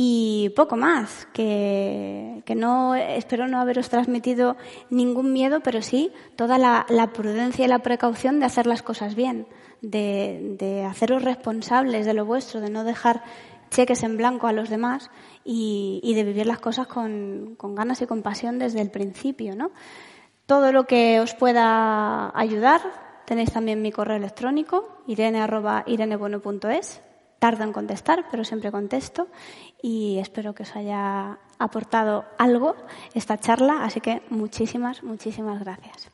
Y 0.00 0.50
poco 0.50 0.76
más, 0.76 1.26
que, 1.32 2.42
que, 2.46 2.54
no 2.54 2.94
espero 2.94 3.48
no 3.48 3.60
haberos 3.60 3.88
transmitido 3.88 4.56
ningún 4.90 5.32
miedo, 5.32 5.58
pero 5.60 5.82
sí 5.82 6.12
toda 6.36 6.56
la, 6.56 6.86
prudencia 7.12 7.64
y 7.64 7.68
la 7.68 7.80
precaución 7.80 8.38
de 8.38 8.46
hacer 8.46 8.68
las 8.68 8.82
cosas 8.82 9.16
bien, 9.16 9.48
de, 9.82 10.54
de, 10.56 10.84
haceros 10.84 11.24
responsables 11.24 12.06
de 12.06 12.14
lo 12.14 12.24
vuestro, 12.24 12.60
de 12.60 12.70
no 12.70 12.84
dejar 12.84 13.24
cheques 13.70 14.04
en 14.04 14.16
blanco 14.16 14.46
a 14.46 14.52
los 14.52 14.68
demás 14.68 15.10
y, 15.44 15.98
y 16.04 16.14
de 16.14 16.22
vivir 16.22 16.46
las 16.46 16.60
cosas 16.60 16.86
con, 16.86 17.56
con 17.56 17.74
ganas 17.74 18.00
y 18.00 18.06
con 18.06 18.22
pasión 18.22 18.60
desde 18.60 18.80
el 18.80 18.92
principio, 18.92 19.56
¿no? 19.56 19.72
Todo 20.46 20.70
lo 20.70 20.86
que 20.86 21.18
os 21.18 21.34
pueda 21.34 22.30
ayudar, 22.38 22.80
tenéis 23.26 23.52
también 23.52 23.82
mi 23.82 23.90
correo 23.90 24.16
electrónico, 24.16 25.02
irene.irenebueno.es. 25.08 27.02
Tardo 27.38 27.64
en 27.64 27.72
contestar, 27.72 28.26
pero 28.30 28.44
siempre 28.44 28.72
contesto 28.72 29.28
y 29.80 30.18
espero 30.18 30.54
que 30.54 30.64
os 30.64 30.74
haya 30.74 31.38
aportado 31.58 32.24
algo 32.36 32.74
esta 33.14 33.38
charla, 33.38 33.84
así 33.84 34.00
que 34.00 34.22
muchísimas, 34.30 35.02
muchísimas 35.02 35.60
gracias. 35.60 36.10